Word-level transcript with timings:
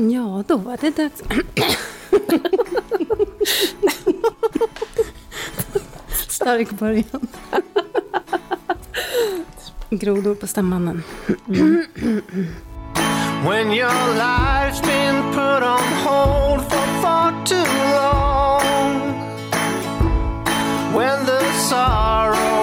Ja, 0.00 0.44
då 0.46 0.56
var 0.56 0.78
det 0.80 0.96
dags. 0.96 1.22
Stark 6.28 6.70
början. 6.70 7.28
Grodor 9.90 10.34
på 10.34 10.46
stämmannen. 10.46 11.02
When 13.44 13.72
your 13.72 14.14
life's 14.18 14.80
been 14.80 15.22
put 15.32 15.62
on 15.62 15.82
hold 16.04 16.62
for 16.62 16.86
far 17.02 17.32
too 17.44 17.66
long 17.94 19.14
When 20.94 21.26
the 21.26 21.52
sorrow 21.52 22.57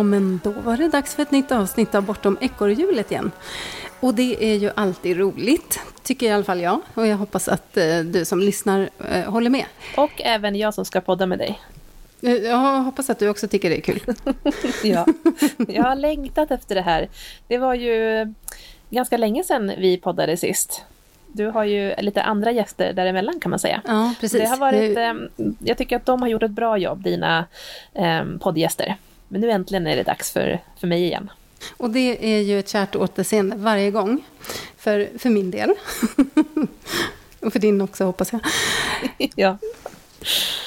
Ja, 0.00 0.04
men 0.04 0.40
då 0.44 0.50
var 0.50 0.76
det 0.76 0.88
dags 0.88 1.14
för 1.14 1.22
ett 1.22 1.30
nytt 1.30 1.52
avsnitt 1.52 1.94
av 1.94 2.02
Bortom 2.02 2.38
ekorrhjulet 2.40 3.10
igen. 3.10 3.30
Och 4.00 4.14
det 4.14 4.44
är 4.44 4.56
ju 4.56 4.70
alltid 4.74 5.16
roligt, 5.16 5.80
tycker 6.02 6.26
i 6.26 6.30
alla 6.30 6.44
fall 6.44 6.60
jag. 6.60 6.80
Och 6.94 7.06
jag 7.06 7.16
hoppas 7.16 7.48
att 7.48 7.76
eh, 7.76 7.98
du 7.98 8.24
som 8.24 8.40
lyssnar 8.40 8.90
eh, 9.12 9.32
håller 9.32 9.50
med. 9.50 9.64
Och 9.96 10.10
även 10.22 10.56
jag 10.56 10.74
som 10.74 10.84
ska 10.84 11.00
podda 11.00 11.26
med 11.26 11.38
dig. 11.38 11.60
Eh, 12.22 12.32
jag 12.32 12.58
hoppas 12.58 13.10
att 13.10 13.18
du 13.18 13.28
också 13.28 13.48
tycker 13.48 13.70
det 13.70 13.76
är 13.76 13.80
kul. 13.80 14.02
ja, 14.84 15.06
jag 15.68 15.82
har 15.82 15.96
längtat 15.96 16.50
efter 16.50 16.74
det 16.74 16.82
här. 16.82 17.08
Det 17.48 17.58
var 17.58 17.74
ju 17.74 18.26
ganska 18.90 19.16
länge 19.16 19.44
sedan 19.44 19.72
vi 19.78 19.96
poddade 19.96 20.36
sist. 20.36 20.82
Du 21.26 21.46
har 21.46 21.64
ju 21.64 21.94
lite 21.98 22.22
andra 22.22 22.52
gäster 22.52 22.92
däremellan 22.92 23.40
kan 23.40 23.50
man 23.50 23.58
säga. 23.58 23.82
Ja, 23.86 24.14
precis. 24.20 24.40
Det 24.40 24.46
har 24.46 24.56
varit, 24.56 24.96
eh, 24.96 25.46
jag 25.64 25.78
tycker 25.78 25.96
att 25.96 26.06
de 26.06 26.22
har 26.22 26.28
gjort 26.28 26.42
ett 26.42 26.50
bra 26.50 26.78
jobb, 26.78 27.02
dina 27.02 27.46
eh, 27.94 28.24
poddgäster. 28.40 28.96
Men 29.32 29.40
nu 29.40 29.50
äntligen 29.50 29.86
är 29.86 29.96
det 29.96 30.02
dags 30.02 30.30
för, 30.30 30.60
för 30.80 30.86
mig 30.86 31.04
igen. 31.04 31.30
Och 31.76 31.90
det 31.90 32.34
är 32.34 32.40
ju 32.40 32.58
ett 32.58 32.68
kärt 32.68 32.96
återseende 32.96 33.56
varje 33.56 33.90
gång. 33.90 34.24
För, 34.76 35.08
för 35.18 35.30
min 35.30 35.50
del. 35.50 35.70
Och 37.40 37.52
för 37.52 37.58
din 37.58 37.80
också 37.80 38.04
hoppas 38.04 38.32
jag. 38.32 38.40
ja. 39.34 39.58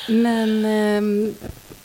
Men 0.08 0.66
eh, 0.66 1.34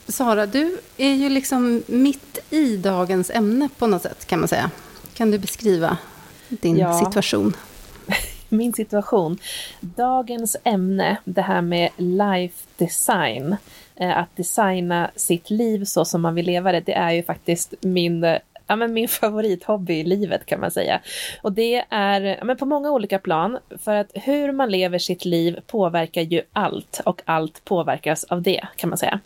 Sara, 0.08 0.46
du 0.46 0.78
är 0.96 1.14
ju 1.14 1.28
liksom 1.28 1.82
mitt 1.86 2.38
i 2.50 2.76
dagens 2.76 3.30
ämne 3.30 3.68
på 3.78 3.86
något 3.86 4.02
sätt 4.02 4.26
kan 4.26 4.38
man 4.38 4.48
säga. 4.48 4.70
Kan 5.14 5.30
du 5.30 5.38
beskriva 5.38 5.96
din 6.48 6.76
ja. 6.76 6.98
situation? 7.04 7.56
Min 8.48 8.72
situation. 8.72 9.38
Dagens 9.80 10.56
ämne, 10.64 11.16
det 11.24 11.42
här 11.42 11.62
med 11.62 11.91
life 11.96 12.66
design. 12.77 13.56
Eh, 13.96 14.18
att 14.18 14.36
designa 14.36 15.10
sitt 15.16 15.50
liv 15.50 15.84
så 15.84 16.04
som 16.04 16.22
man 16.22 16.34
vill 16.34 16.46
leva 16.46 16.72
det, 16.72 16.80
det 16.80 16.94
är 16.94 17.10
ju 17.10 17.22
faktiskt 17.22 17.74
min 17.80 18.38
ja, 18.69 18.76
men 18.76 18.92
min 18.92 19.08
favorithobby 19.20 19.94
i 19.94 20.04
livet 20.04 20.46
kan 20.46 20.60
man 20.60 20.70
säga. 20.70 21.00
Och 21.42 21.52
det 21.52 21.84
är 21.88 22.20
ja, 22.20 22.44
men 22.44 22.56
på 22.56 22.66
många 22.66 22.91
olika 22.91 23.19
plan, 23.19 23.58
för 23.78 23.94
att 23.94 24.10
hur 24.14 24.52
man 24.52 24.70
lever 24.70 24.98
sitt 24.98 25.24
liv 25.24 25.60
påverkar 25.66 26.22
ju 26.22 26.42
allt 26.53 27.00
och 27.04 27.22
allt 27.25 27.65
påverkas 27.65 28.25
av 28.25 28.42
det 28.42 28.65
kan 28.76 28.91
man 28.91 28.98
säga. 28.98 29.20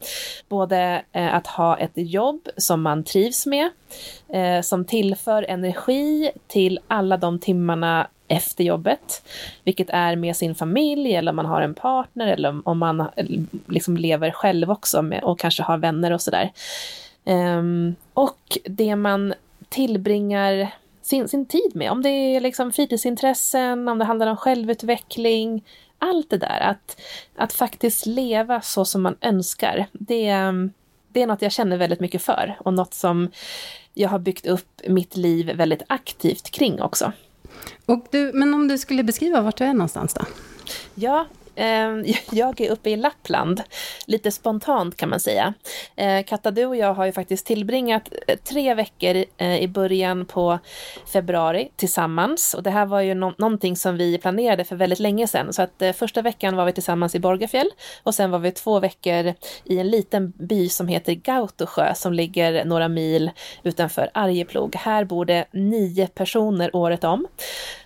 Både 0.49 1.03
eh, 1.12 1.34
att 1.34 1.47
ha 1.47 1.78
ett 1.78 1.93
jobb 1.94 2.49
som 2.56 2.83
man 2.83 3.04
trivs 3.04 3.47
med, 3.47 3.71
eh, 4.28 4.60
som 4.62 4.84
tillför 4.84 5.43
energi 5.49 6.31
till 6.47 6.78
alla 6.89 7.16
de 7.16 7.39
timmarna 7.39 8.09
efter 8.32 8.65
jobbet, 8.65 9.28
vilket 9.65 9.91
är 9.91 10.16
med 10.16 10.37
sin 10.37 10.54
familj 10.54 11.15
eller 11.15 11.32
om 11.32 11.37
man 11.37 11.47
har 11.47 11.62
en 11.62 11.75
partner 11.75 12.26
eller 12.26 12.69
om 12.69 12.78
man 12.78 13.09
liksom 13.66 13.97
lever 13.97 14.31
själv 14.31 14.70
också 14.70 15.03
med, 15.03 15.22
och 15.22 15.38
kanske 15.38 15.62
har 15.62 15.78
vänner 15.78 16.10
och 16.10 16.22
sådär. 16.22 16.53
Um, 17.25 17.94
och 18.15 18.59
det 18.65 18.97
man 18.97 19.34
tillbringar 19.69 20.69
sin, 21.03 21.28
sin 21.28 21.47
tid 21.47 21.71
med, 21.75 21.91
om 21.91 22.03
det 22.03 22.09
är 22.09 22.41
liksom 22.41 22.72
fritidsintressen, 22.72 23.88
om 23.88 23.98
det 23.98 24.04
handlar 24.04 24.26
om 24.26 24.37
självutveckling, 24.37 25.65
allt 25.98 26.31
det 26.31 26.38
där, 26.38 26.60
att, 26.60 27.00
att 27.37 27.53
faktiskt 27.53 28.06
leva 28.06 28.60
så 28.60 28.84
som 28.84 29.03
man 29.03 29.16
önskar, 29.21 29.87
det, 29.92 30.32
det 31.09 31.22
är 31.22 31.26
något 31.26 31.42
jag 31.42 31.53
känner 31.53 31.76
väldigt 31.76 32.00
mycket 32.00 32.22
för 32.22 32.56
och 32.60 32.75
något 32.75 32.94
som 32.94 33.31
jag 33.94 34.09
har 34.09 34.19
byggt 34.19 34.47
upp 34.47 34.81
mitt 34.88 35.16
liv 35.16 35.56
väldigt 35.56 35.82
aktivt 35.87 36.50
kring 36.50 36.82
också. 36.82 37.12
Och 37.87 38.06
du, 38.11 38.33
men 38.34 38.55
om 38.55 38.69
du 38.69 38.78
skulle 38.78 39.03
beskriva 39.03 39.41
vart 39.41 39.56
du 39.56 39.65
är 39.65 39.73
någonstans 39.75 40.15
då? 40.15 40.25
Ja, 40.95 41.27
Ehm, 41.57 42.05
jag 42.33 42.61
är 42.61 42.71
uppe 42.71 42.91
i 42.91 42.97
Lappland, 42.97 43.63
lite 44.07 44.31
spontant 44.31 44.97
kan 44.97 45.09
man 45.09 45.21
säga. 45.21 45.55
Ehm, 45.97 46.25
Katta, 46.25 46.51
du 46.51 46.67
och 46.67 46.77
jag 46.77 46.95
har 46.95 47.07
ju 47.07 47.13
faktiskt 47.13 47.47
tillbringat 47.47 48.09
eh, 48.27 48.39
tre 48.39 48.75
veckor 48.75 49.25
eh, 49.37 49.63
i 49.63 49.69
början 49.69 50.25
på 50.27 50.59
februari 51.13 51.69
tillsammans. 51.77 52.55
Och 52.55 52.63
det 52.63 52.71
här 52.71 52.87
var 52.87 53.01
ju 53.01 53.15
no 53.15 53.35
någonting 53.39 53.77
som 53.77 53.97
vi 53.97 54.19
planerade 54.19 54.65
för 54.65 54.77
väldigt 54.77 54.99
länge 54.99 55.27
sedan. 55.27 55.53
Så 55.53 55.63
att 55.63 55.83
eh, 55.83 55.93
första 55.93 56.23
veckan 56.23 56.57
var 56.57 56.65
vi 56.65 56.73
tillsammans 56.73 57.15
i 57.15 57.21
Borgafjäll 57.21 57.71
och 58.03 58.15
sen 58.15 58.31
var 58.31 58.39
vi 58.39 58.53
två 58.53 58.81
veckor 58.81 59.34
i 59.65 59.79
en 59.79 59.91
liten 59.91 60.31
by 60.31 60.69
som 60.69 60.89
heter 60.89 61.13
Gautosjö 61.13 61.95
som 61.95 62.13
ligger 62.13 62.65
några 62.65 62.89
mil 62.89 63.31
utanför 63.63 64.11
Arjeplog. 64.15 64.77
Här 64.77 65.05
bor 65.05 65.25
det 65.25 65.45
nio 65.53 66.07
personer 66.07 66.77
året 66.77 67.05
om. 67.05 67.27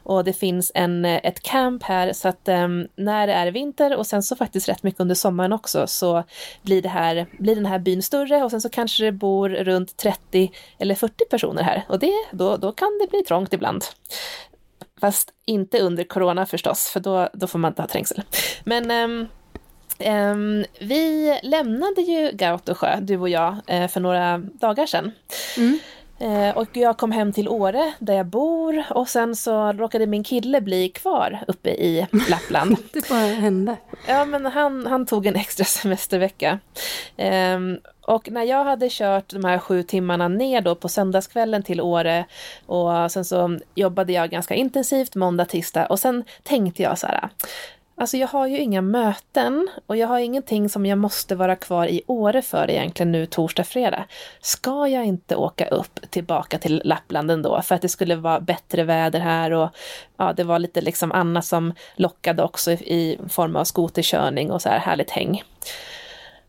Och 0.07 0.25
det 0.25 0.33
finns 0.33 0.73
en, 0.75 1.05
eh, 1.05 1.21
ett 1.23 1.43
camp 1.43 1.83
här 1.83 2.13
så 2.13 2.29
att 2.29 2.49
um, 2.49 2.89
när 2.97 3.27
det 3.27 3.33
är 3.33 3.51
vinter 3.51 3.97
och 3.97 4.07
sen 4.07 4.23
så 4.23 4.37
faktiskt 4.37 4.69
rätt 4.69 4.83
mycket 4.83 5.01
under 5.01 5.15
sommaren 5.15 5.53
också 5.53 5.87
så 5.87 6.25
blir, 6.63 6.83
det 6.83 6.89
här, 6.89 7.27
blir 7.39 7.55
den 7.55 7.67
här 7.67 7.79
byn 7.79 8.03
större 8.03 8.45
och 8.45 8.51
sen 8.51 8.61
så 8.61 8.69
kanske 8.69 9.05
det 9.05 9.13
bor 9.13 9.49
runt 9.49 9.97
30 9.97 10.53
eller 10.79 10.95
40 10.95 11.25
personer 11.31 11.63
här 11.63 11.85
och 11.89 11.99
det, 11.99 12.13
då, 12.33 12.57
då 12.57 12.73
kan 12.73 12.99
det 13.01 13.11
bli 13.11 13.23
trångt 13.23 13.53
ibland. 13.53 13.85
Fast 15.01 15.33
inte 15.45 15.81
under 15.81 16.05
corona 16.05 16.47
förstås, 16.47 16.89
för 16.89 17.01
då, 17.01 17.29
då 17.33 17.47
får 17.47 17.59
man 17.59 17.71
inte 17.71 17.83
ha 17.83 17.89
trängsel. 17.89 18.23
Men 18.65 18.91
um, 18.91 19.29
Um, 19.99 20.65
vi 20.81 21.39
lämnade 21.43 22.01
ju 22.01 22.31
Gautosjö, 22.33 23.01
du 23.01 23.19
och 23.19 23.29
jag, 23.29 23.53
uh, 23.73 23.89
för 23.89 24.01
några 24.01 24.39
dagar 24.39 24.87
sedan. 24.87 25.13
Mm. 25.57 25.79
Eh, 26.19 26.57
och 26.57 26.69
jag 26.73 26.97
kom 26.97 27.13
hem 27.13 27.33
till 27.33 27.49
Åre 27.49 27.95
där 27.99 28.15
jag 28.15 28.27
bor 28.27 28.85
och 28.91 29.09
sen 29.09 29.37
så 29.37 29.73
råkade 29.73 30.07
min 30.07 30.25
kille 30.25 30.61
bli 30.61 30.89
kvar 30.89 31.45
uppe 31.49 31.71
i 31.71 32.07
Lappland. 32.31 32.77
det 32.93 33.09
bara 33.09 33.19
hände. 33.19 33.77
Ja, 34.09 34.25
men 34.25 34.47
han, 34.47 34.87
han 34.87 35.07
tog 35.07 35.27
en 35.27 35.37
extra 35.37 35.65
semestervecka. 35.65 36.59
Eh, 37.17 37.59
och 38.07 38.31
när 38.31 38.43
jag 38.43 38.65
hade 38.65 38.89
kört 38.91 39.29
de 39.29 39.45
här 39.45 39.59
sju 39.59 39.83
timmarna 39.83 40.29
ner 40.29 40.61
då 40.61 40.75
på 40.75 40.89
söndagskvällen 40.89 41.63
till 41.63 41.81
Åre 41.81 42.25
och 42.67 43.13
sen 43.13 43.25
så 43.25 43.59
jobbade 43.75 44.13
jag 44.13 44.31
ganska 44.31 44.55
intensivt 44.55 45.15
måndag, 45.15 45.45
tisdag 45.45 45.87
och 45.87 45.99
sen 45.99 46.25
tänkte 46.43 46.83
jag 46.83 46.99
så 46.99 47.07
här, 47.07 47.29
Alltså 47.99 48.17
jag 48.17 48.29
har 48.29 48.47
ju 48.47 48.59
inga 48.59 48.81
möten 48.81 49.69
och 49.87 49.97
jag 49.97 50.09
har 50.09 50.19
ingenting 50.19 50.69
som 50.69 50.87
jag 50.87 50.99
måste 50.99 51.35
vara 51.35 51.57
kvar 51.57 51.87
i 51.87 52.03
Åre 52.07 52.43
för 52.43 52.71
egentligen 52.71 53.13
nu 53.13 53.27
torsdag, 53.27 53.65
fredag. 53.65 54.05
Ska 54.41 54.89
jag 54.89 55.05
inte 55.05 55.37
åka 55.37 55.69
upp 55.69 56.11
tillbaka 56.11 56.59
till 56.59 56.83
Lappland 56.85 57.31
ändå 57.31 57.63
för 57.63 57.75
att 57.75 57.83
det 57.83 57.89
skulle 57.89 58.17
vara 58.17 58.41
bättre 58.41 58.85
väder 58.85 59.21
här 59.21 59.51
och 59.51 59.71
ja, 60.17 60.33
det 60.33 60.45
var 60.45 60.59
lite 60.59 60.81
liksom 60.81 61.13
annat 61.13 61.45
som 61.45 61.75
lockade 61.97 62.43
också 62.43 62.73
i 62.73 63.19
form 63.29 63.57
av 63.57 63.65
skoterkörning 63.65 64.53
och 64.53 64.63
så 64.63 64.69
här 64.69 64.79
härligt 64.79 65.11
häng. 65.11 65.43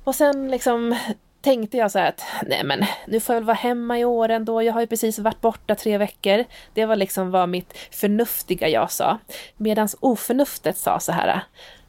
Och 0.03 0.15
sen 0.15 0.51
liksom 0.51 0.95
tänkte 1.41 1.77
jag 1.77 1.91
så 1.91 1.99
här 1.99 2.09
att 2.09 2.23
nej 2.45 2.63
men 2.63 2.83
nu 3.07 3.19
får 3.19 3.35
jag 3.35 3.41
väl 3.41 3.47
vara 3.47 3.57
hemma 3.57 3.99
i 3.99 4.05
år 4.05 4.29
ändå. 4.29 4.63
Jag 4.63 4.73
har 4.73 4.81
ju 4.81 4.87
precis 4.87 5.19
varit 5.19 5.41
borta 5.41 5.75
tre 5.75 5.97
veckor. 5.97 6.43
Det 6.73 6.85
var 6.85 6.95
liksom 6.95 7.31
vad 7.31 7.49
mitt 7.49 7.77
förnuftiga 7.91 8.69
jag 8.69 8.91
sa. 8.91 9.17
Medans 9.57 9.95
oförnuftet 9.99 10.77
sa 10.77 10.99
så 10.99 11.11
här. 11.11 11.41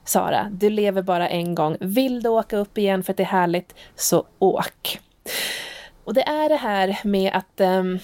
Sara, 0.05 0.49
du 0.53 0.71
lever 0.71 1.03
bara 1.03 1.29
en 1.29 1.55
gång. 1.55 1.77
Vill 1.81 2.23
du 2.23 2.29
åka 2.29 2.57
upp 2.57 2.79
igen 2.79 3.03
för 3.03 3.13
att 3.13 3.17
det 3.17 3.23
är 3.23 3.27
härligt, 3.27 3.75
så 3.97 4.25
åk. 4.39 5.01
Och 6.05 6.15
det 6.15 6.23
är 6.23 6.49
det 6.49 6.57
här 6.57 6.99
med 7.05 7.33
att 7.35 7.61
um, 7.61 7.99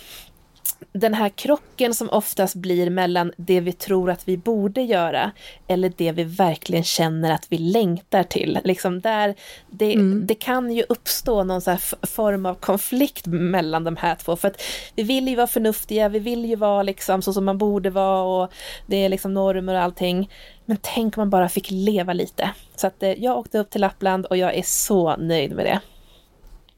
den 0.99 1.15
här 1.15 1.29
krocken 1.29 1.95
som 1.95 2.11
oftast 2.11 2.55
blir 2.55 2.91
mellan 2.91 3.33
det 3.37 3.61
vi 3.61 3.73
tror 3.73 4.11
att 4.11 4.29
vi 4.29 4.37
borde 4.37 4.83
göra 4.83 5.31
eller 5.67 5.93
det 5.97 6.13
vi 6.13 6.25
verkligen 6.25 6.85
känner 6.85 7.33
att 7.33 7.47
vi 7.49 7.59
längtar 7.59 8.23
till. 8.23 8.59
Liksom 8.65 9.01
där, 9.01 9.35
det, 9.71 9.95
mm. 9.95 10.27
det 10.27 10.35
kan 10.35 10.73
ju 10.73 10.85
uppstå 10.89 11.45
någon 11.45 11.61
så 11.61 11.77
form 12.03 12.47
av 12.47 12.55
konflikt 12.55 13.27
mellan 13.27 13.85
de 13.85 13.97
här 13.97 14.15
två. 14.15 14.37
För 14.37 14.49
att 14.49 14.63
vi 14.97 15.03
vill 15.03 15.29
ju 15.29 15.37
vara 15.37 15.47
förnuftiga, 15.47 16.09
vi 16.09 16.19
vill 16.19 16.45
ju 16.45 16.57
vara 16.57 16.83
liksom 16.83 17.23
så 17.23 17.33
som 17.33 17.45
man 17.45 17.59
borde 17.59 17.91
vara 17.91 18.23
och 18.23 18.53
det 18.87 18.97
är 18.97 19.09
liksom 19.09 19.35
normer 19.35 19.75
och 19.75 19.81
allting. 19.81 20.31
Men 20.65 20.79
tänk 20.81 21.17
om 21.17 21.21
man 21.21 21.31
bara 21.31 21.49
fick 21.49 21.71
leva 21.71 22.13
lite. 22.13 22.51
Så 22.77 22.87
att 22.87 23.03
eh, 23.03 23.25
jag 23.25 23.39
åkte 23.39 23.59
upp 23.59 23.71
till 23.71 23.81
Lappland 23.81 24.27
och 24.27 24.37
jag 24.37 24.55
är 24.55 24.63
så 24.63 25.17
nöjd 25.17 25.55
med 25.57 25.67
det. 25.67 25.81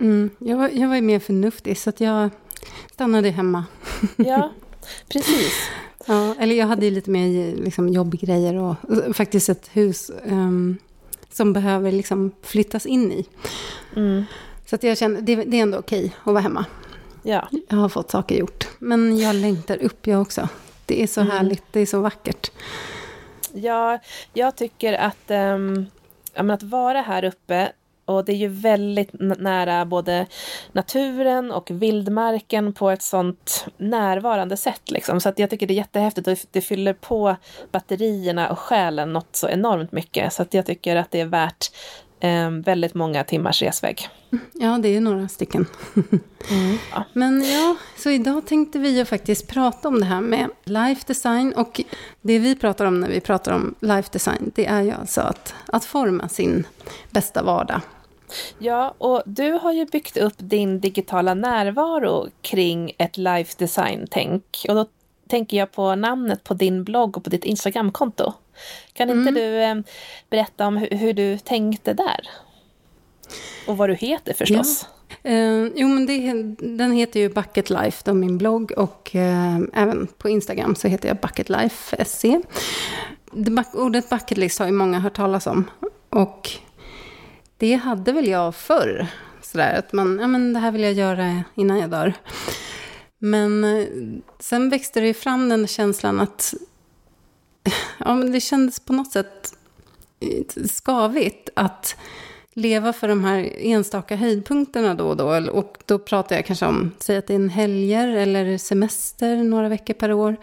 Mm, 0.00 0.30
jag, 0.38 0.56
var, 0.56 0.70
jag 0.72 0.88
var 0.88 1.00
mer 1.00 1.18
förnuftig 1.18 1.78
så 1.78 1.90
att 1.90 2.00
jag 2.00 2.30
stannade 2.92 3.30
hemma. 3.30 3.64
Ja, 4.16 4.52
precis. 5.08 5.52
Ja, 6.08 6.34
eller 6.38 6.54
jag 6.54 6.66
hade 6.66 6.86
ju 6.86 6.90
lite 6.90 7.10
mer 7.10 7.56
liksom, 7.56 7.88
jobbgrejer 7.88 8.54
och 8.54 8.76
faktiskt 9.16 9.48
ett 9.48 9.70
hus 9.72 10.10
um, 10.24 10.78
som 11.32 11.52
behöver 11.52 11.92
liksom 11.92 12.32
flyttas 12.42 12.86
in 12.86 13.12
i. 13.12 13.26
Mm. 13.96 14.24
Så 14.66 14.74
att 14.74 14.82
jag 14.82 14.98
kände, 14.98 15.20
det, 15.20 15.36
det 15.36 15.58
är 15.58 15.62
ändå 15.62 15.78
okej 15.78 16.16
att 16.20 16.32
vara 16.32 16.40
hemma. 16.40 16.64
Ja. 17.22 17.48
Jag 17.68 17.76
har 17.76 17.88
fått 17.88 18.10
saker 18.10 18.36
gjort. 18.36 18.68
Men 18.78 19.18
jag 19.18 19.36
längtar 19.36 19.82
upp 19.82 20.06
jag 20.06 20.22
också. 20.22 20.48
Det 20.86 21.02
är 21.02 21.06
så 21.06 21.20
mm. 21.20 21.32
härligt, 21.36 21.64
det 21.72 21.80
är 21.80 21.86
så 21.86 22.00
vackert. 22.00 22.50
Ja, 23.52 23.98
jag 24.32 24.56
tycker 24.56 24.92
att, 24.92 25.30
um, 25.30 25.86
att 26.34 26.62
vara 26.62 27.02
här 27.02 27.24
uppe 27.24 27.72
och 28.06 28.24
det 28.24 28.32
är 28.32 28.36
ju 28.36 28.48
väldigt 28.48 29.10
nära 29.38 29.84
både 29.84 30.26
naturen 30.72 31.52
och 31.52 31.70
vildmarken 31.70 32.72
på 32.72 32.90
ett 32.90 33.02
sånt 33.02 33.66
närvarande 33.76 34.56
sätt. 34.56 34.90
Liksom. 34.90 35.20
Så 35.20 35.28
att 35.28 35.38
jag 35.38 35.50
tycker 35.50 35.66
det 35.66 35.74
är 35.74 35.76
jättehäftigt 35.76 36.28
och 36.28 36.38
det 36.50 36.60
fyller 36.60 36.92
på 36.92 37.36
batterierna 37.72 38.50
och 38.50 38.58
själen 38.58 39.12
något 39.12 39.36
så 39.36 39.48
enormt 39.48 39.92
mycket. 39.92 40.32
Så 40.32 40.42
att 40.42 40.54
jag 40.54 40.66
tycker 40.66 40.96
att 40.96 41.10
det 41.10 41.20
är 41.20 41.26
värt 41.26 41.70
eh, 42.20 42.50
väldigt 42.50 42.94
många 42.94 43.24
timmars 43.24 43.62
resväg. 43.62 44.08
Ja, 44.52 44.78
det 44.78 44.96
är 44.96 45.00
några 45.00 45.28
stycken. 45.28 45.66
Mm, 46.50 46.78
ja. 46.92 47.04
Men 47.12 47.44
ja, 47.44 47.76
så 47.96 48.10
idag 48.10 48.46
tänkte 48.46 48.78
vi 48.78 48.98
ju 48.98 49.04
faktiskt 49.04 49.48
prata 49.48 49.88
om 49.88 50.00
det 50.00 50.06
här 50.06 50.20
med 50.20 50.48
life 50.64 51.02
design. 51.06 51.52
Och 51.52 51.80
det 52.20 52.38
vi 52.38 52.56
pratar 52.56 52.84
om 52.84 53.00
när 53.00 53.08
vi 53.08 53.20
pratar 53.20 53.52
om 53.52 53.74
life 53.80 54.08
design, 54.12 54.52
det 54.54 54.66
är 54.66 54.82
ju 54.82 54.90
alltså 54.90 55.20
att, 55.20 55.54
att 55.66 55.84
forma 55.84 56.28
sin 56.28 56.66
bästa 57.10 57.42
vardag. 57.42 57.80
Ja, 58.58 58.94
och 58.98 59.22
du 59.26 59.52
har 59.52 59.72
ju 59.72 59.84
byggt 59.84 60.16
upp 60.16 60.34
din 60.36 60.80
digitala 60.80 61.34
närvaro 61.34 62.28
kring 62.42 62.92
ett 62.98 63.16
life 63.16 63.54
design-tänk. 63.58 64.66
Och 64.68 64.74
då 64.74 64.86
tänker 65.28 65.56
jag 65.56 65.72
på 65.72 65.94
namnet 65.94 66.44
på 66.44 66.54
din 66.54 66.84
blogg 66.84 67.16
och 67.16 67.24
på 67.24 67.30
ditt 67.30 67.44
Instagramkonto. 67.44 68.32
Kan 68.92 69.10
inte 69.10 69.30
mm. 69.30 69.34
du 69.34 69.62
eh, 69.62 69.74
berätta 70.30 70.66
om 70.66 70.76
hur, 70.76 70.90
hur, 70.90 71.12
du 71.12 71.38
tänkte 71.38 71.94
där? 71.94 72.28
Och 73.66 73.76
vad 73.76 73.88
du 73.88 73.94
heter 73.94 74.34
förstås. 74.34 74.86
Ja. 75.22 75.30
Eh, 75.30 75.66
jo, 75.74 75.88
men 75.88 76.06
det, 76.06 76.32
den 76.76 76.92
heter 76.92 77.20
ju 77.20 77.28
Bucket 77.28 77.70
Life, 77.70 78.02
då, 78.04 78.14
min 78.14 78.38
blogg. 78.38 78.72
Och 78.76 79.16
eh, 79.16 79.58
även 79.72 80.06
på 80.18 80.28
Instagram 80.28 80.74
så 80.74 80.88
heter 80.88 81.08
jag 81.08 81.16
Bucket 81.16 81.48
Life 81.48 82.04
SC. 82.04 82.24
Det, 83.32 83.64
ordet 83.74 84.08
bucket 84.08 84.38
list 84.38 84.58
har 84.58 84.66
ju 84.66 84.72
många 84.72 84.98
hört 84.98 85.16
talas 85.16 85.46
om. 85.46 85.70
Och 86.10 86.50
det 87.56 87.74
hade 87.74 88.12
väl 88.12 88.28
jag 88.28 88.54
förr. 88.54 89.06
Sådär 89.42 89.78
att 89.78 89.92
man, 89.92 90.18
ja 90.18 90.26
men 90.26 90.52
det 90.52 90.58
här 90.58 90.70
vill 90.70 90.82
jag 90.82 90.92
göra 90.92 91.44
innan 91.54 91.78
jag 91.78 91.90
dör. 91.90 92.14
Men 93.18 93.64
eh, 93.64 93.86
sen 94.38 94.70
växte 94.70 95.00
det 95.00 95.06
ju 95.06 95.14
fram 95.14 95.48
den 95.48 95.66
känslan 95.66 96.20
att 96.20 96.54
ja, 97.98 98.14
men 98.14 98.32
det 98.32 98.40
kändes 98.40 98.80
på 98.80 98.92
något 98.92 99.12
sätt 99.12 99.54
eh, 100.20 100.66
skavigt 100.68 101.48
att 101.54 101.96
leva 102.52 102.92
för 102.92 103.08
de 103.08 103.24
här 103.24 103.52
enstaka 103.58 104.16
höjdpunkterna 104.16 104.94
då 104.94 105.08
och 105.08 105.16
då. 105.16 105.50
Och 105.50 105.78
då 105.86 105.98
pratar 105.98 106.36
jag 106.36 106.46
kanske 106.46 106.66
om, 106.66 106.92
säg 106.98 107.16
att 107.16 107.26
det 107.26 107.32
är 107.32 107.36
en 107.36 107.48
helger 107.48 108.08
eller 108.08 108.58
semester 108.58 109.36
några 109.36 109.68
veckor 109.68 109.94
per 109.94 110.12
år. 110.12 110.36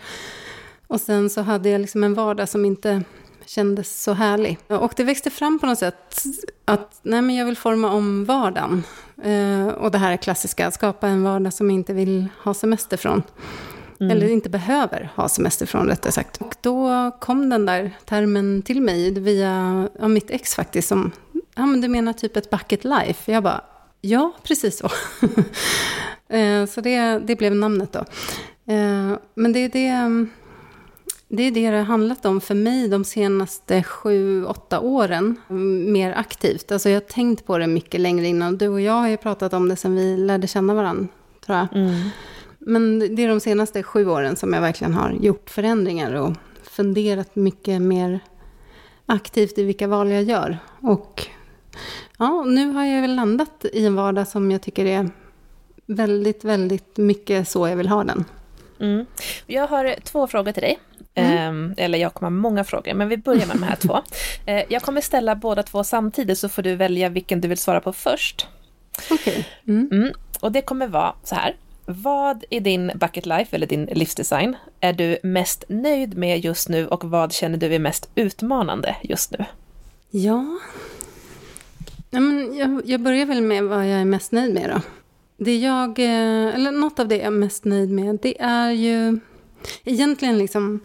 Och 0.87 1.01
sen 1.01 1.29
så 1.29 1.41
hade 1.41 1.69
jag 1.69 1.81
liksom 1.81 2.03
en 2.03 2.13
vardag 2.13 2.49
som 2.49 2.65
inte 2.65 3.03
kändes 3.45 4.03
så 4.03 4.13
härlig. 4.13 4.57
Och 4.67 4.93
det 4.95 5.03
växte 5.03 5.29
fram 5.29 5.59
på 5.59 5.65
något 5.65 5.79
sätt 5.79 6.23
att 6.65 6.99
nej 7.01 7.21
men 7.21 7.35
jag 7.35 7.45
vill 7.45 7.57
forma 7.57 7.91
om 7.91 8.25
vardagen. 8.25 8.83
Eh, 9.23 9.67
och 9.67 9.91
det 9.91 9.97
här 9.97 10.11
är 10.11 10.17
klassiska, 10.17 10.71
skapa 10.71 11.07
en 11.07 11.23
vardag 11.23 11.53
som 11.53 11.69
jag 11.69 11.75
inte 11.75 11.93
vill 11.93 12.27
ha 12.43 12.53
semester 12.53 12.97
från. 12.97 13.23
Mm. 13.99 14.11
Eller 14.11 14.27
inte 14.27 14.49
behöver 14.49 15.11
ha 15.15 15.29
semester 15.29 15.65
från 15.65 15.87
rättare 15.87 16.11
sagt. 16.11 16.37
Och 16.41 16.55
då 16.61 17.11
kom 17.19 17.49
den 17.49 17.65
där 17.65 17.91
termen 18.05 18.61
till 18.61 18.81
mig 18.81 19.19
via 19.19 19.87
ja, 19.99 20.07
mitt 20.07 20.31
ex 20.31 20.55
faktiskt. 20.55 20.87
Som, 20.87 21.11
ja 21.55 21.65
men 21.65 21.81
du 21.81 21.87
menar 21.87 22.13
typ 22.13 22.37
ett 22.37 22.49
bucket 22.49 22.83
life? 22.83 23.31
Jag 23.31 23.43
bara, 23.43 23.61
ja 24.01 24.33
precis 24.43 24.77
så. 24.77 24.89
eh, 26.35 26.65
så 26.65 26.81
det, 26.81 27.19
det 27.19 27.35
blev 27.35 27.55
namnet 27.55 27.93
då. 27.93 27.99
Eh, 28.73 29.17
men 29.35 29.53
det 29.53 29.59
är 29.59 29.69
det 29.69 30.27
det 31.35 31.43
är 31.43 31.51
det 31.51 31.71
det 31.71 31.77
har 31.77 31.83
handlat 31.83 32.25
om 32.25 32.41
för 32.41 32.55
mig 32.55 32.87
de 32.87 33.03
senaste 33.03 33.83
sju, 33.83 34.45
åtta 34.45 34.79
åren. 34.79 35.35
Mer 35.87 36.13
aktivt. 36.13 36.71
Alltså 36.71 36.89
jag 36.89 36.95
har 36.95 37.07
tänkt 37.07 37.45
på 37.45 37.57
det 37.57 37.67
mycket 37.67 38.01
längre 38.01 38.27
innan. 38.27 38.57
Du 38.57 38.67
och 38.67 38.81
jag 38.81 38.93
har 38.93 39.07
ju 39.07 39.17
pratat 39.17 39.53
om 39.53 39.69
det 39.69 39.75
sen 39.75 39.95
vi 39.95 40.17
lärde 40.17 40.47
känna 40.47 40.73
varandra, 40.73 41.07
tror 41.45 41.57
jag. 41.57 41.67
Mm. 41.75 42.09
Men 42.59 42.99
det 43.15 43.23
är 43.23 43.27
de 43.27 43.39
senaste 43.39 43.83
sju 43.83 44.07
åren 44.07 44.35
som 44.35 44.53
jag 44.53 44.61
verkligen 44.61 44.93
har 44.93 45.11
gjort 45.11 45.49
förändringar 45.49 46.13
och 46.13 46.33
funderat 46.63 47.35
mycket 47.35 47.81
mer 47.81 48.19
aktivt 49.05 49.57
i 49.57 49.63
vilka 49.63 49.87
val 49.87 50.11
jag 50.11 50.23
gör. 50.23 50.57
Och 50.81 51.27
ja, 52.17 52.43
nu 52.43 52.71
har 52.71 52.85
jag 52.85 53.01
väl 53.01 53.15
landat 53.15 53.65
i 53.73 53.85
en 53.85 53.95
vardag 53.95 54.27
som 54.27 54.51
jag 54.51 54.61
tycker 54.61 54.85
är 54.85 55.09
väldigt, 55.85 56.43
väldigt 56.43 56.97
mycket 56.97 57.47
så 57.47 57.67
jag 57.67 57.75
vill 57.75 57.87
ha 57.87 58.03
den. 58.03 58.25
Mm. 58.79 59.05
Jag 59.47 59.67
har 59.67 59.95
två 60.03 60.27
frågor 60.27 60.51
till 60.51 60.61
dig. 60.61 60.79
Mm. 61.15 61.73
Eh, 61.77 61.85
eller 61.85 61.97
jag 61.97 62.13
kommer 62.13 62.31
ha 62.31 62.37
många 62.37 62.63
frågor, 62.63 62.93
men 62.93 63.09
vi 63.09 63.17
börjar 63.17 63.45
med 63.45 63.55
de 63.55 63.63
här 63.63 63.75
två. 63.81 64.01
Eh, 64.45 64.63
jag 64.69 64.81
kommer 64.81 65.01
ställa 65.01 65.35
båda 65.35 65.63
två 65.63 65.83
samtidigt 65.83 66.39
så 66.39 66.49
får 66.49 66.61
du 66.61 66.75
välja 66.75 67.09
vilken 67.09 67.41
du 67.41 67.47
vill 67.47 67.57
svara 67.57 67.81
på 67.81 67.93
först. 67.93 68.47
Okej. 69.11 69.15
Okay. 69.17 69.43
Mm. 69.75 69.89
Mm. 69.91 70.13
Och 70.39 70.51
det 70.51 70.61
kommer 70.61 70.87
vara 70.87 71.13
så 71.23 71.35
här. 71.35 71.55
Vad 71.85 72.43
i 72.49 72.59
din 72.59 72.91
bucket 72.95 73.25
life, 73.25 73.55
eller 73.55 73.67
din 73.67 73.85
livsdesign, 73.85 74.55
är 74.79 74.93
du 74.93 75.17
mest 75.23 75.63
nöjd 75.69 76.17
med 76.17 76.39
just 76.39 76.69
nu 76.69 76.87
och 76.87 77.03
vad 77.03 77.33
känner 77.33 77.57
du 77.57 77.75
är 77.75 77.79
mest 77.79 78.09
utmanande 78.15 78.95
just 79.01 79.31
nu? 79.31 79.45
Ja, 80.11 80.59
ja 82.09 82.19
men 82.19 82.57
jag, 82.57 82.81
jag 82.85 83.01
börjar 83.01 83.25
väl 83.25 83.41
med 83.41 83.63
vad 83.63 83.79
jag 83.79 84.01
är 84.01 84.05
mest 84.05 84.31
nöjd 84.31 84.53
med 84.53 84.69
då. 84.69 84.81
Det 85.37 85.57
jag, 85.57 85.99
eh, 85.99 86.55
eller 86.55 86.71
något 86.71 86.99
av 86.99 87.07
det 87.07 87.17
jag 87.17 87.25
är 87.25 87.31
mest 87.31 87.65
nöjd 87.65 87.89
med, 87.89 88.19
det 88.21 88.41
är 88.41 88.71
ju 88.71 89.19
egentligen 89.83 90.37
liksom 90.37 90.79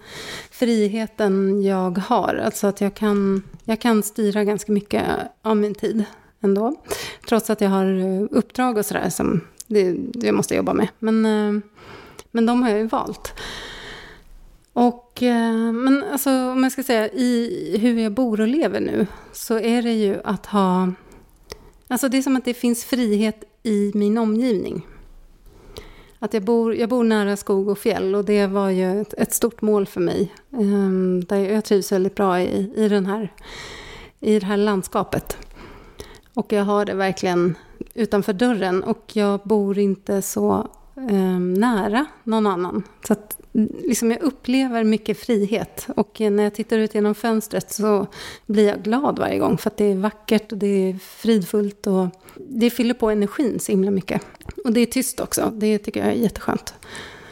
friheten 0.50 1.62
jag 1.62 1.98
har. 1.98 2.34
Alltså 2.44 2.66
att 2.66 2.80
jag 2.80 2.94
kan, 2.94 3.42
jag 3.64 3.80
kan 3.80 4.02
styra 4.02 4.44
ganska 4.44 4.72
mycket 4.72 5.04
av 5.42 5.56
min 5.56 5.74
tid 5.74 6.04
ändå. 6.40 6.74
Trots 7.28 7.50
att 7.50 7.60
jag 7.60 7.70
har 7.70 7.86
eh, 7.86 8.26
uppdrag 8.30 8.76
och 8.78 8.86
sådär 8.86 9.10
som 9.10 9.40
det, 9.66 9.92
det 9.92 10.26
jag 10.26 10.34
måste 10.34 10.54
jobba 10.54 10.74
med. 10.74 10.88
Men, 10.98 11.24
eh, 11.24 11.62
men 12.30 12.46
de 12.46 12.62
har 12.62 12.70
jag 12.70 12.78
ju 12.78 12.86
valt. 12.86 13.32
Och, 14.72 15.22
eh, 15.22 15.72
men 15.72 16.04
alltså, 16.12 16.30
om 16.30 16.62
jag 16.62 16.72
ska 16.72 16.82
säga 16.82 17.08
i 17.08 17.76
hur 17.80 17.98
jag 17.98 18.12
bor 18.12 18.40
och 18.40 18.48
lever 18.48 18.80
nu 18.80 19.06
så 19.32 19.58
är 19.58 19.82
det 19.82 19.92
ju 19.92 20.20
att 20.24 20.46
ha... 20.46 20.92
Alltså 21.88 22.08
det 22.08 22.18
är 22.18 22.22
som 22.22 22.36
att 22.36 22.44
det 22.44 22.54
finns 22.54 22.84
frihet 22.84 23.44
i 23.62 23.92
min 23.94 24.18
omgivning. 24.18 24.86
Att 26.18 26.34
jag 26.34 26.42
bor, 26.42 26.74
jag 26.74 26.88
bor 26.88 27.04
nära 27.04 27.36
skog 27.36 27.68
och 27.68 27.78
fjäll 27.78 28.14
och 28.14 28.24
det 28.24 28.46
var 28.46 28.70
ju 28.70 29.00
ett, 29.00 29.14
ett 29.14 29.32
stort 29.32 29.62
mål 29.62 29.86
för 29.86 30.00
mig. 30.00 30.34
Um, 30.50 31.24
där 31.24 31.36
jag 31.36 31.64
trivs 31.64 31.92
väldigt 31.92 32.14
bra 32.14 32.40
i, 32.40 32.72
i, 32.76 32.88
den 32.88 33.06
här, 33.06 33.32
i 34.20 34.38
det 34.38 34.46
här 34.46 34.56
landskapet. 34.56 35.36
Och 36.34 36.52
jag 36.52 36.64
har 36.64 36.84
det 36.84 36.94
verkligen 36.94 37.54
utanför 37.94 38.32
dörren 38.32 38.82
och 38.82 39.04
jag 39.12 39.40
bor 39.44 39.78
inte 39.78 40.22
så 40.22 40.68
um, 40.94 41.54
nära 41.54 42.06
någon 42.24 42.46
annan. 42.46 42.82
Så 43.06 43.12
att 43.12 43.40
liksom 43.66 44.10
jag 44.10 44.22
upplever 44.22 44.84
mycket 44.84 45.18
frihet. 45.18 45.86
Och 45.96 46.20
när 46.20 46.42
jag 46.42 46.54
tittar 46.54 46.78
ut 46.78 46.94
genom 46.94 47.14
fönstret 47.14 47.72
så 47.72 48.06
blir 48.46 48.68
jag 48.68 48.82
glad 48.82 49.18
varje 49.18 49.38
gång. 49.38 49.58
För 49.58 49.70
att 49.70 49.76
det 49.76 49.84
är 49.84 49.96
vackert 49.96 50.52
och 50.52 50.58
det 50.58 50.90
är 50.90 50.98
fridfullt. 50.98 51.86
Och 51.86 52.06
det 52.34 52.70
fyller 52.70 52.94
på 52.94 53.10
energin 53.10 53.60
så 53.60 53.72
himla 53.72 53.90
mycket. 53.90 54.22
Och 54.64 54.72
det 54.72 54.80
är 54.80 54.86
tyst 54.86 55.20
också. 55.20 55.52
Det 55.54 55.78
tycker 55.78 56.00
jag 56.00 56.08
är 56.08 56.12
jätteskönt. 56.12 56.74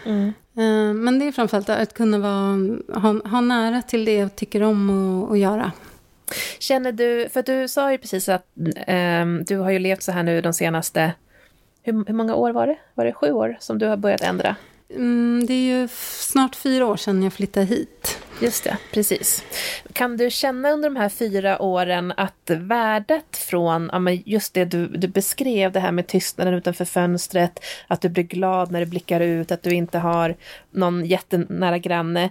Mm. 0.06 0.33
Eh, 0.56 0.95
men 0.95 1.18
det 1.18 1.26
är 1.26 1.33
framförallt 1.33 1.68
att 1.68 1.95
kunna 1.95 2.18
vara, 2.18 3.00
ha, 3.00 3.28
ha 3.28 3.40
nära 3.40 3.83
till 3.83 4.04
det 4.04 4.14
jag 4.14 4.37
tycker 4.37 4.62
om 4.62 5.25
att 5.30 5.38
göra. 5.38 5.73
Känner 6.59 6.92
du, 6.92 7.28
för 7.33 7.42
du 7.42 7.68
sa 7.68 7.92
ju 7.92 7.99
precis 7.99 8.28
att 8.28 8.47
um, 8.87 9.45
du 9.45 9.56
har 9.56 9.71
ju 9.71 9.78
levt 9.78 10.02
så 10.02 10.12
här 10.12 10.23
nu 10.23 10.40
de 10.40 10.52
senaste, 10.52 11.12
hur, 11.83 12.04
hur 12.06 12.14
många 12.14 12.35
år 12.35 12.52
var 12.52 12.66
det? 12.66 12.78
Var 12.95 13.04
det 13.04 13.12
sju 13.12 13.33
år 13.33 13.56
som 13.61 13.78
du 13.78 13.87
har 13.87 13.97
börjat 13.97 14.21
ändra? 14.21 14.56
Mm, 14.90 15.46
det 15.46 15.54
är 15.54 15.80
ju 15.80 15.88
snart 16.18 16.56
fyra 16.56 16.86
år 16.86 16.96
sedan 16.96 17.22
jag 17.22 17.32
flyttade 17.32 17.66
hit. 17.66 18.18
Just 18.40 18.64
det, 18.64 18.76
precis. 18.92 19.44
Kan 19.92 20.16
du 20.16 20.30
känna 20.30 20.70
under 20.70 20.90
de 20.90 20.96
här 20.96 21.08
fyra 21.08 21.62
åren 21.62 22.12
att 22.16 22.50
värdet 22.50 23.36
från 23.36 23.90
just 24.24 24.54
det 24.54 24.64
du, 24.64 24.86
du 24.86 25.08
beskrev, 25.08 25.72
det 25.72 25.80
här 25.80 25.92
med 25.92 26.06
tystnaden 26.06 26.54
utanför 26.54 26.84
fönstret, 26.84 27.64
att 27.86 28.00
du 28.00 28.08
blir 28.08 28.24
glad 28.24 28.70
när 28.70 28.80
du 28.80 28.86
blickar 28.86 29.20
ut, 29.20 29.52
att 29.52 29.62
du 29.62 29.70
inte 29.70 29.98
har 29.98 30.36
någon 30.70 31.04
jättenära 31.04 31.78
granne. 31.78 32.30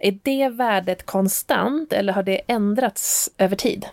Är 0.00 0.18
det 0.22 0.48
värdet 0.48 1.06
konstant 1.06 1.92
eller 1.92 2.12
har 2.12 2.22
det 2.22 2.40
ändrats 2.46 3.30
över 3.38 3.56
tid? 3.56 3.86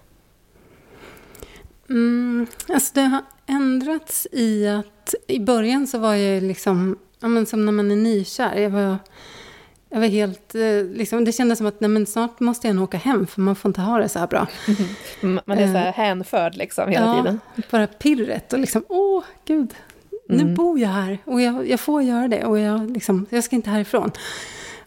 Mm, 1.90 2.48
alltså 2.70 2.92
det 2.94 3.02
har 3.02 3.22
ändrats 3.46 4.28
i 4.32 4.68
att 4.68 5.16
i 5.28 5.40
början 5.40 5.88
så 5.88 5.98
var 5.98 6.16
jag 6.16 6.44
liksom, 6.44 6.98
ja 7.24 7.30
men 7.30 7.46
som 7.46 7.66
när 7.66 7.72
man 7.72 7.92
är 7.92 7.96
nykär. 7.96 8.56
Jag 8.56 8.70
var, 8.70 8.98
jag 9.90 10.00
var 10.00 10.08
helt, 10.08 10.56
eh, 10.56 10.84
liksom, 10.94 11.26
det 11.26 11.32
kändes 11.32 11.58
som 11.58 11.68
att 11.68 11.80
nej 11.80 11.90
men 11.90 12.06
snart 12.06 12.40
måste 12.40 12.68
jag 12.68 12.76
nog 12.76 12.84
åka 12.84 12.98
hem 12.98 13.28
för 13.28 13.42
man 13.42 13.56
får 13.56 13.70
inte 13.70 13.82
ha 13.82 14.00
det 14.00 14.10
så 14.10 14.20
här 14.20 14.28
bra. 14.28 14.48
Mm. 15.22 15.40
Man 15.46 15.58
är 15.58 15.68
så 15.68 15.78
här 15.78 15.88
eh, 15.88 15.94
hänförd 15.94 16.56
liksom 16.56 16.90
hela 16.90 17.06
ja, 17.06 17.18
tiden. 17.18 17.40
bara 17.72 17.88
pirret 17.88 18.54
och 18.54 18.60
liksom, 18.60 18.86
åh 18.88 19.24
gud, 19.46 19.74
nu 20.30 20.42
mm. 20.42 20.56
bor 20.56 20.80
jag 20.80 20.90
här 20.90 21.18
och 21.26 21.42
jag, 21.42 21.70
jag 21.70 21.80
får 21.80 22.04
göra 22.04 22.28
det 22.28 22.46
och 22.46 22.60
jag, 22.60 22.92
liksom, 22.92 23.26
jag 23.30 23.44
ska 23.44 23.56
inte 23.56 23.70
härifrån. 23.70 24.12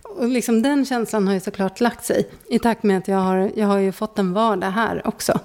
Och 0.02 0.28
liksom 0.28 0.62
den 0.62 0.86
känslan 0.86 1.26
har 1.26 1.34
ju 1.34 1.40
såklart 1.40 1.80
lagt 1.80 2.04
sig 2.04 2.28
i 2.48 2.58
takt 2.58 2.82
med 2.82 2.98
att 2.98 3.08
jag 3.08 3.18
har, 3.18 3.50
jag 3.54 3.66
har 3.66 3.78
ju 3.78 3.92
fått 3.92 4.18
en 4.18 4.32
vardag 4.32 4.70
här 4.70 5.06
också. 5.06 5.40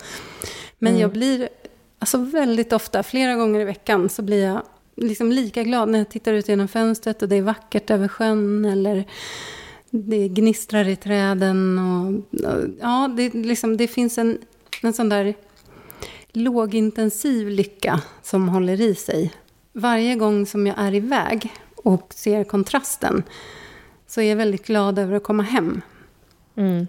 Men 0.79 0.89
mm. 0.89 1.01
jag 1.01 1.11
blir, 1.11 1.49
alltså 1.99 2.17
väldigt 2.17 2.73
ofta, 2.73 3.03
flera 3.03 3.35
gånger 3.35 3.59
i 3.59 3.63
veckan, 3.63 4.09
så 4.09 4.21
blir 4.21 4.45
jag 4.45 4.61
liksom 4.95 5.31
lika 5.31 5.63
glad 5.63 5.89
när 5.89 5.99
jag 5.99 6.09
tittar 6.09 6.33
ut 6.33 6.49
genom 6.49 6.67
fönstret 6.67 7.21
och 7.21 7.29
det 7.29 7.35
är 7.35 7.41
vackert 7.41 7.89
över 7.89 8.07
sjön 8.07 8.65
eller 8.65 9.05
det 9.89 10.27
gnistrar 10.27 10.87
i 10.87 10.95
träden. 10.95 11.79
Och, 11.79 12.39
ja, 12.81 13.13
det, 13.17 13.33
liksom, 13.33 13.77
det 13.77 13.87
finns 13.87 14.17
en, 14.17 14.37
en 14.81 14.93
sån 14.93 15.09
där 15.09 15.33
lågintensiv 16.31 17.49
lycka 17.49 18.01
som 18.21 18.49
håller 18.49 18.81
i 18.81 18.95
sig. 18.95 19.33
Varje 19.73 20.15
gång 20.15 20.45
som 20.45 20.67
jag 20.67 20.75
är 20.79 20.93
iväg 20.93 21.53
och 21.75 22.13
ser 22.15 22.43
kontrasten 22.43 23.23
så 24.07 24.21
är 24.21 24.29
jag 24.29 24.35
väldigt 24.35 24.65
glad 24.65 24.99
över 24.99 25.15
att 25.15 25.23
komma 25.23 25.43
hem. 25.43 25.81
Mm. 26.55 26.87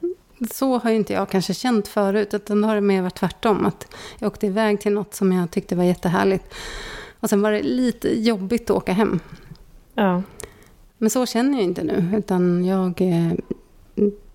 Så 0.50 0.78
har 0.78 0.90
inte 0.90 1.12
jag 1.12 1.30
kanske 1.30 1.54
känt 1.54 1.88
förut, 1.88 2.34
utan 2.34 2.60
då 2.60 2.68
har 2.68 2.74
det 2.74 2.80
mer 2.80 3.02
varit 3.02 3.14
tvärtom. 3.14 3.66
Att 3.66 3.94
jag 4.18 4.26
åkte 4.26 4.46
iväg 4.46 4.80
till 4.80 4.92
något 4.92 5.14
som 5.14 5.32
jag 5.32 5.50
tyckte 5.50 5.76
var 5.76 5.84
jättehärligt. 5.84 6.54
Och 7.22 7.30
sen 7.30 7.42
var 7.42 7.52
det 7.52 7.62
lite 7.62 8.08
jobbigt 8.08 8.70
att 8.70 8.76
åka 8.76 8.92
hem. 8.92 9.20
Ja. 9.94 10.22
Men 10.98 11.10
så 11.10 11.26
känner 11.26 11.58
jag 11.58 11.62
inte 11.62 11.82
nu, 11.82 12.18
utan 12.18 12.64
jag... 12.64 13.00
Eh, 13.00 13.32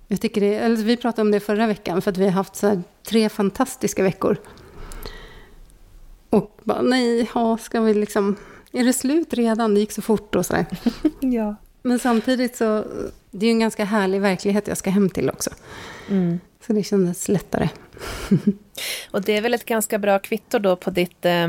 jag 0.07 0.21
tycker 0.21 0.41
det, 0.41 0.55
eller 0.55 0.75
vi 0.75 0.97
pratade 0.97 1.21
om 1.21 1.31
det 1.31 1.39
förra 1.39 1.67
veckan, 1.67 2.01
för 2.01 2.11
att 2.11 2.17
vi 2.17 2.25
har 2.25 2.31
haft 2.31 2.55
så 2.55 2.81
tre 3.03 3.29
fantastiska 3.29 4.03
veckor. 4.03 4.37
Och 6.29 6.59
bara, 6.63 6.81
nej, 6.81 7.29
ja, 7.35 7.57
ska 7.57 7.81
vi 7.81 7.93
liksom... 7.93 8.35
Är 8.71 8.83
det 8.83 8.93
slut 8.93 9.33
redan? 9.33 9.73
Det 9.73 9.79
gick 9.79 9.91
så 9.91 10.01
fort 10.01 10.35
och 10.35 10.45
sådär. 10.45 10.65
ja. 11.19 11.55
Men 11.81 11.99
samtidigt 11.99 12.55
så, 12.55 12.85
det 13.31 13.45
är 13.45 13.47
ju 13.47 13.53
en 13.53 13.59
ganska 13.59 13.85
härlig 13.85 14.21
verklighet 14.21 14.67
jag 14.67 14.77
ska 14.77 14.89
hem 14.89 15.09
till 15.09 15.29
också. 15.29 15.49
Mm. 16.09 16.39
Så 16.67 16.73
det 16.73 16.83
kändes 16.83 17.27
lättare. 17.27 17.69
och 19.11 19.21
det 19.21 19.37
är 19.37 19.41
väl 19.41 19.53
ett 19.53 19.65
ganska 19.65 19.99
bra 19.99 20.19
kvitto 20.19 20.59
då 20.59 20.75
på 20.75 20.89
ditt 20.89 21.25
eh, 21.25 21.47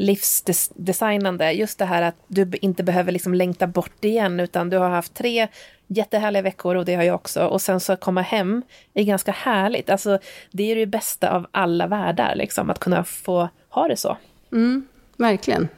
livsdesignande. 0.00 1.52
Just 1.52 1.78
det 1.78 1.84
här 1.84 2.02
att 2.02 2.14
du 2.26 2.50
inte 2.60 2.82
behöver 2.82 3.12
liksom 3.12 3.34
längta 3.34 3.66
bort 3.66 4.04
igen, 4.04 4.40
utan 4.40 4.70
du 4.70 4.76
har 4.76 4.90
haft 4.90 5.14
tre 5.14 5.48
jättehärliga 5.86 6.42
veckor 6.42 6.74
och 6.74 6.84
det 6.84 6.94
har 6.94 7.02
jag 7.02 7.14
också. 7.14 7.46
Och 7.46 7.62
sen 7.62 7.80
så 7.80 7.96
komma 7.96 8.20
hem 8.20 8.62
är 8.94 9.04
ganska 9.04 9.32
härligt. 9.32 9.90
Alltså, 9.90 10.18
det 10.50 10.72
är 10.72 10.76
det 10.76 10.86
bästa 10.86 11.30
av 11.30 11.46
alla 11.50 11.86
världar, 11.86 12.34
liksom, 12.34 12.70
att 12.70 12.78
kunna 12.78 13.04
få 13.04 13.48
ha 13.68 13.88
det 13.88 13.96
så. 13.96 14.16
Mm, 14.52 14.86
verkligen 15.16 15.68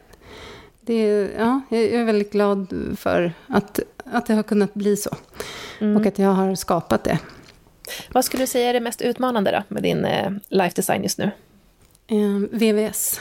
det, 0.86 1.30
ja, 1.38 1.60
jag 1.68 1.80
är 1.80 2.04
väldigt 2.04 2.32
glad 2.32 2.94
för 2.96 3.32
att, 3.46 3.80
att 4.04 4.26
det 4.26 4.34
har 4.34 4.42
kunnat 4.42 4.74
bli 4.74 4.96
så. 4.96 5.16
Mm. 5.80 5.96
Och 5.96 6.06
att 6.06 6.18
jag 6.18 6.28
har 6.28 6.54
skapat 6.54 7.04
det. 7.04 7.18
Vad 8.12 8.24
skulle 8.24 8.42
du 8.42 8.46
säga 8.46 8.68
är 8.68 8.72
det 8.72 8.80
mest 8.80 9.02
utmanande 9.02 9.50
då 9.50 9.74
med 9.74 9.82
din 9.82 10.04
eh, 10.04 10.30
life 10.48 10.76
design 10.76 11.02
just 11.02 11.18
nu? 11.18 11.30
Eh, 12.06 12.48
VVS. 12.50 13.20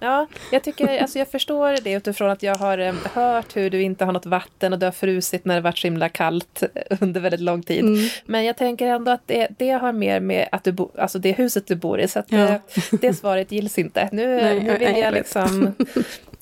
Ja, 0.02 0.26
jag, 0.52 0.62
tycker, 0.62 0.99
alltså 0.99 1.19
jag 1.19 1.29
förstår 1.29 1.85
det 1.85 1.93
utifrån 1.93 2.31
att 2.31 2.43
jag 2.43 2.55
har 2.55 2.79
eh, 2.79 2.95
hört 3.14 3.57
hur 3.57 3.71
du 3.71 3.83
inte 3.83 4.05
har 4.05 4.12
något 4.12 4.26
vatten 4.26 4.73
och 4.73 4.79
du 4.79 4.87
har 4.87 4.93
frusit 4.93 5.45
när 5.45 5.55
det 5.55 5.61
varit 5.61 5.79
så 5.79 5.87
himla 5.87 6.09
kallt 6.09 6.62
under 7.00 7.21
väldigt 7.21 7.40
lång 7.40 7.62
tid. 7.62 7.85
Mm. 7.85 8.09
Men 8.25 8.45
jag 8.45 8.57
tänker 8.57 8.87
ändå 8.87 9.11
att 9.11 9.23
det, 9.26 9.49
det 9.59 9.71
har 9.71 9.93
mer 9.93 10.21
med 10.21 10.49
att 10.52 10.64
du 10.64 10.73
bo, 10.73 10.90
alltså 10.99 11.19
det 11.19 11.33
huset 11.33 11.67
du 11.67 11.75
bor 11.75 12.00
i, 12.00 12.09
så 12.09 12.19
att 12.19 12.33
ja. 12.33 12.38
det, 12.38 12.61
det 13.00 13.14
svaret 13.14 13.52
gills 13.52 13.79
inte. 13.79 14.09
Nu, 14.12 14.26
nej, 14.43 14.61
nu 14.61 14.73
vill 14.73 14.83
jag, 14.83 14.99
jag 14.99 15.14
liksom 15.14 15.75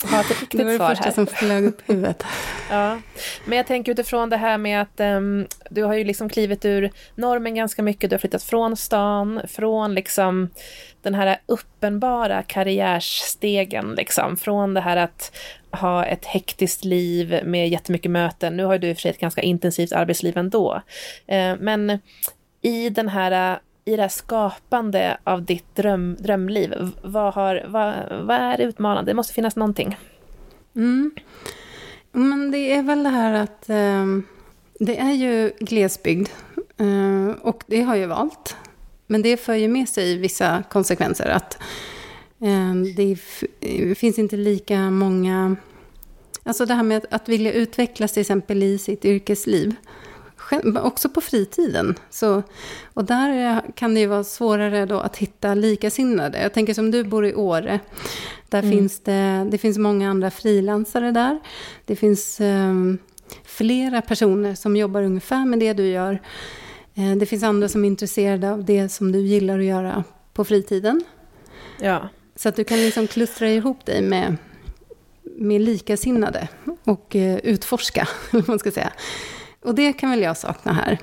ha 0.04 0.20
ett 0.20 0.40
riktigt 0.40 0.50
svar 0.50 0.64
här. 0.64 0.72
Det 0.72 0.78
var 0.78 0.88
det 0.88 0.96
första 0.96 1.12
som 1.12 1.26
flög 1.26 1.64
upp 1.64 1.82
huvudet. 1.86 2.24
Ja, 2.70 2.98
men 3.44 3.56
jag 3.56 3.66
tänker 3.66 3.92
utifrån 3.92 4.30
det 4.30 4.36
här 4.36 4.58
med 4.58 4.82
att 4.82 5.00
um, 5.00 5.46
du 5.70 5.84
har 5.84 5.94
ju 5.94 6.04
liksom 6.04 6.28
klivit 6.28 6.64
ur 6.64 6.90
normen 7.14 7.54
ganska 7.54 7.82
mycket. 7.82 8.10
Du 8.10 8.14
har 8.14 8.18
flyttat 8.18 8.42
från 8.42 8.76
stan, 8.76 9.40
från 9.48 9.94
liksom 9.94 10.50
den 11.02 11.14
här 11.14 11.40
uppenbara 11.46 12.42
karriärstegen, 12.42 13.94
liksom. 13.94 14.36
Från 14.36 14.74
det 14.74 14.80
här 14.80 14.96
att 14.96 15.36
ha 15.70 16.04
ett 16.04 16.24
hektiskt 16.24 16.84
liv 16.84 17.40
med 17.44 17.68
jättemycket 17.68 18.10
möten. 18.10 18.56
Nu 18.56 18.64
har 18.64 18.78
du 18.78 18.88
i 18.88 18.92
och 18.92 18.96
för 18.96 19.02
sig 19.02 19.10
ett 19.10 19.20
ganska 19.20 19.42
intensivt 19.42 19.92
arbetsliv 19.92 20.38
ändå. 20.38 20.82
Uh, 21.32 21.56
men 21.60 21.98
i 22.62 22.90
den 22.90 23.08
här 23.08 23.58
i 23.88 23.96
det 23.96 24.02
här 24.02 24.08
skapande 24.08 25.18
av 25.24 25.44
ditt 25.44 25.74
dröm, 25.74 26.16
drömliv, 26.18 26.90
vad, 27.02 27.34
har, 27.34 27.64
vad, 27.68 27.94
vad 28.26 28.36
är 28.36 28.60
utmanande? 28.60 29.10
Det 29.10 29.14
måste 29.14 29.34
finnas 29.34 29.56
någonting. 29.56 29.98
Mm. 30.76 31.10
Men 32.12 32.50
det 32.50 32.72
är 32.72 32.82
väl 32.82 33.02
det 33.02 33.08
här 33.08 33.34
att 33.34 33.70
eh, 33.70 34.06
det 34.80 34.98
är 34.98 35.12
ju 35.12 35.52
glesbygd 35.60 36.28
eh, 36.76 37.36
och 37.40 37.64
det 37.66 37.80
har 37.80 37.96
jag 37.96 38.08
valt. 38.08 38.56
Men 39.06 39.22
det 39.22 39.36
för 39.36 39.54
ju 39.54 39.68
med 39.68 39.88
sig 39.88 40.16
vissa 40.16 40.62
konsekvenser. 40.70 41.28
Att 41.28 41.58
ehm, 42.40 42.82
eh, 42.82 42.88
det 42.90 43.94
finns 43.94 44.18
inte 44.18 44.36
lika 44.36 44.90
många... 44.90 45.56
Alltså 46.42 46.66
det 46.66 46.74
här 46.74 46.82
med 46.82 46.96
att, 46.96 47.12
att 47.12 47.28
vilja 47.28 47.52
utvecklas 47.52 48.12
till 48.12 48.20
exempel 48.20 48.62
i 48.62 48.78
sitt 48.78 49.04
yrkesliv 49.04 49.74
också 50.82 51.08
på 51.08 51.20
fritiden. 51.20 51.94
Så, 52.10 52.42
och 52.98 53.04
där 53.04 53.62
kan 53.74 53.94
det 53.94 54.00
ju 54.00 54.06
vara 54.06 54.24
svårare 54.24 54.86
då 54.86 55.00
att 55.00 55.16
hitta 55.16 55.54
likasinnade. 55.54 56.42
Jag 56.42 56.52
tänker 56.52 56.74
som 56.74 56.90
du 56.90 57.04
bor 57.04 57.26
i 57.26 57.34
Åre. 57.34 57.80
Där 58.48 58.58
mm. 58.58 58.70
finns 58.70 59.00
det, 59.00 59.46
det 59.50 59.58
finns 59.58 59.78
många 59.78 60.10
andra 60.10 60.30
frilansare 60.30 61.12
där. 61.12 61.38
Det 61.84 61.96
finns 61.96 62.40
um, 62.40 62.98
flera 63.44 64.02
personer 64.02 64.54
som 64.54 64.76
jobbar 64.76 65.02
ungefär 65.02 65.44
med 65.44 65.58
det 65.58 65.72
du 65.72 65.86
gör. 65.86 66.22
Uh, 66.98 67.16
det 67.16 67.26
finns 67.26 67.42
andra 67.42 67.68
som 67.68 67.84
är 67.84 67.88
intresserade 67.88 68.50
av 68.52 68.64
det 68.64 68.88
som 68.88 69.12
du 69.12 69.18
gillar 69.18 69.58
att 69.58 69.64
göra 69.64 70.04
på 70.32 70.44
fritiden. 70.44 71.04
Ja. 71.80 72.08
Så 72.36 72.48
att 72.48 72.56
du 72.56 72.64
kan 72.64 72.78
liksom 72.78 73.06
klustra 73.06 73.48
ihop 73.48 73.86
dig 73.86 74.02
med, 74.02 74.36
med 75.22 75.60
likasinnade 75.60 76.48
och 76.84 77.14
uh, 77.14 77.36
utforska, 77.36 78.08
eller 78.30 78.44
man 78.46 78.58
ska 78.58 78.70
säga. 78.70 78.92
Och 79.62 79.74
det 79.74 79.92
kan 79.92 80.10
väl 80.10 80.22
jag 80.22 80.36
sakna 80.36 80.72
här. 80.72 80.98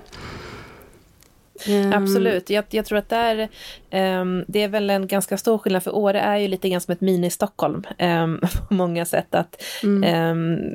Um, 1.68 1.94
Absolut, 1.94 2.50
jag, 2.50 2.66
jag, 2.70 2.86
tror 2.86 2.98
att 2.98 3.10
där, 3.10 3.50
um, 3.92 4.46
det 4.48 4.64
är 4.64 4.68
väl 4.68 4.90
en 4.90 5.08
ganska 5.08 5.38
stor 5.38 5.58
skillnad, 5.58 5.84
för 5.84 5.96
Åre 5.96 6.20
är 6.20 6.38
ju 6.38 6.48
lite 6.48 6.70
grann 6.70 6.82
som 6.82 6.92
ett 6.92 7.02
mini-Stockholm 7.02 7.84
um, 8.00 8.40
på 8.68 8.74
många 8.74 9.06
sätt. 9.06 9.36
Att, 9.36 9.64
mm. 9.84 10.74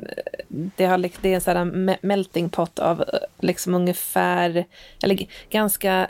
det, 0.49 0.85
har, 0.85 0.97
det 1.21 1.29
är 1.29 1.35
en 1.35 1.41
sån 1.41 1.57
här 1.57 1.97
melting 2.05 2.49
pot 2.49 2.79
av 2.79 3.03
liksom 3.39 3.73
ungefär, 3.73 4.65
eller 5.03 5.27
ganska 5.49 6.07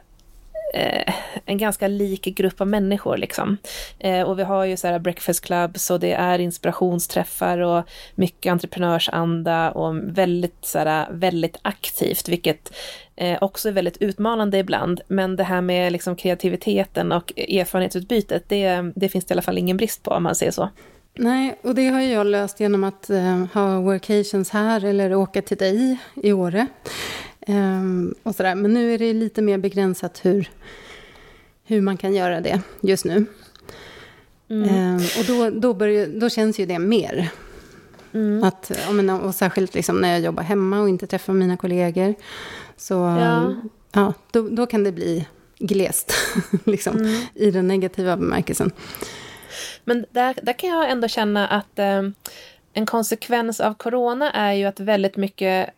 eh, 0.73 1.13
en 1.45 1.57
ganska 1.57 1.87
lik 1.87 2.23
grupp 2.23 2.61
av 2.61 2.67
människor. 2.67 3.17
Liksom. 3.17 3.57
Eh, 3.99 4.21
och 4.21 4.39
vi 4.39 4.43
har 4.43 4.65
ju 4.65 4.77
så 4.77 4.87
här 4.87 4.99
breakfast 4.99 5.45
clubs 5.45 5.89
och 5.89 5.99
det 5.99 6.13
är 6.13 6.39
inspirationsträffar 6.39 7.57
och 7.57 7.83
mycket 8.15 8.51
entreprenörsanda 8.51 9.71
och 9.71 9.95
väldigt, 10.03 10.65
så 10.65 10.79
här, 10.79 11.07
väldigt 11.11 11.57
aktivt, 11.61 12.29
vilket 12.29 12.73
eh, 13.15 13.37
också 13.41 13.69
är 13.69 13.73
väldigt 13.73 13.97
utmanande 13.97 14.57
ibland. 14.57 15.01
Men 15.07 15.35
det 15.35 15.43
här 15.43 15.61
med 15.61 15.91
liksom, 15.91 16.15
kreativiteten 16.15 17.11
och 17.11 17.33
erfarenhetsutbytet, 17.37 18.43
det, 18.47 18.91
det 18.95 19.09
finns 19.09 19.25
det 19.25 19.31
i 19.31 19.35
alla 19.35 19.41
fall 19.41 19.57
ingen 19.57 19.77
brist 19.77 20.03
på 20.03 20.11
om 20.11 20.23
man 20.23 20.35
säger 20.35 20.51
så. 20.51 20.69
Nej, 21.13 21.59
och 21.61 21.75
det 21.75 21.87
har 21.87 22.01
jag 22.01 22.27
löst 22.27 22.59
genom 22.59 22.83
att 22.83 23.09
eh, 23.09 23.45
ha 23.53 23.79
workations 23.79 24.49
här 24.49 24.85
eller 24.85 25.15
åka 25.15 25.41
till 25.41 25.57
dig 25.57 25.97
i 26.15 26.33
Åre. 26.33 26.67
Um, 27.47 28.15
och 28.23 28.35
sådär. 28.35 28.55
Men 28.55 28.73
nu 28.73 28.93
är 28.93 28.97
det 28.97 29.13
lite 29.13 29.41
mer 29.41 29.57
begränsat 29.57 30.25
hur, 30.25 30.49
hur 31.63 31.81
man 31.81 31.97
kan 31.97 32.13
göra 32.13 32.41
det 32.41 32.61
just 32.81 33.05
nu. 33.05 33.25
Mm. 34.49 34.95
Um, 34.95 34.95
och 35.19 35.25
då, 35.27 35.49
då, 35.49 35.73
börjar, 35.73 36.07
då 36.07 36.29
känns 36.29 36.59
ju 36.59 36.65
det 36.65 36.79
mer. 36.79 37.29
Mm. 38.13 38.43
Att, 38.43 38.71
och 39.23 39.35
särskilt 39.35 39.75
liksom 39.75 39.97
när 39.97 40.11
jag 40.11 40.19
jobbar 40.19 40.43
hemma 40.43 40.81
och 40.81 40.89
inte 40.89 41.07
träffar 41.07 41.33
mina 41.33 41.57
kollegor. 41.57 42.15
Så 42.77 42.93
ja. 42.93 43.55
ja 43.91 44.13
då, 44.31 44.49
då 44.49 44.65
kan 44.65 44.83
det 44.83 44.91
bli 44.91 45.27
glest, 45.59 46.13
liksom, 46.65 46.97
mm. 46.97 47.21
i 47.33 47.51
den 47.51 47.67
negativa 47.67 48.17
bemärkelsen. 48.17 48.71
Men 49.83 50.05
där, 50.11 50.35
där 50.43 50.53
kan 50.53 50.69
jag 50.69 50.91
ändå 50.91 51.07
känna 51.07 51.47
att 51.47 51.79
eh, 51.79 52.01
en 52.73 52.85
konsekvens 52.85 53.59
av 53.59 53.73
corona 53.73 54.31
är 54.31 54.53
ju 54.53 54.65
att 54.65 54.79
väldigt 54.79 55.17
mycket 55.17 55.69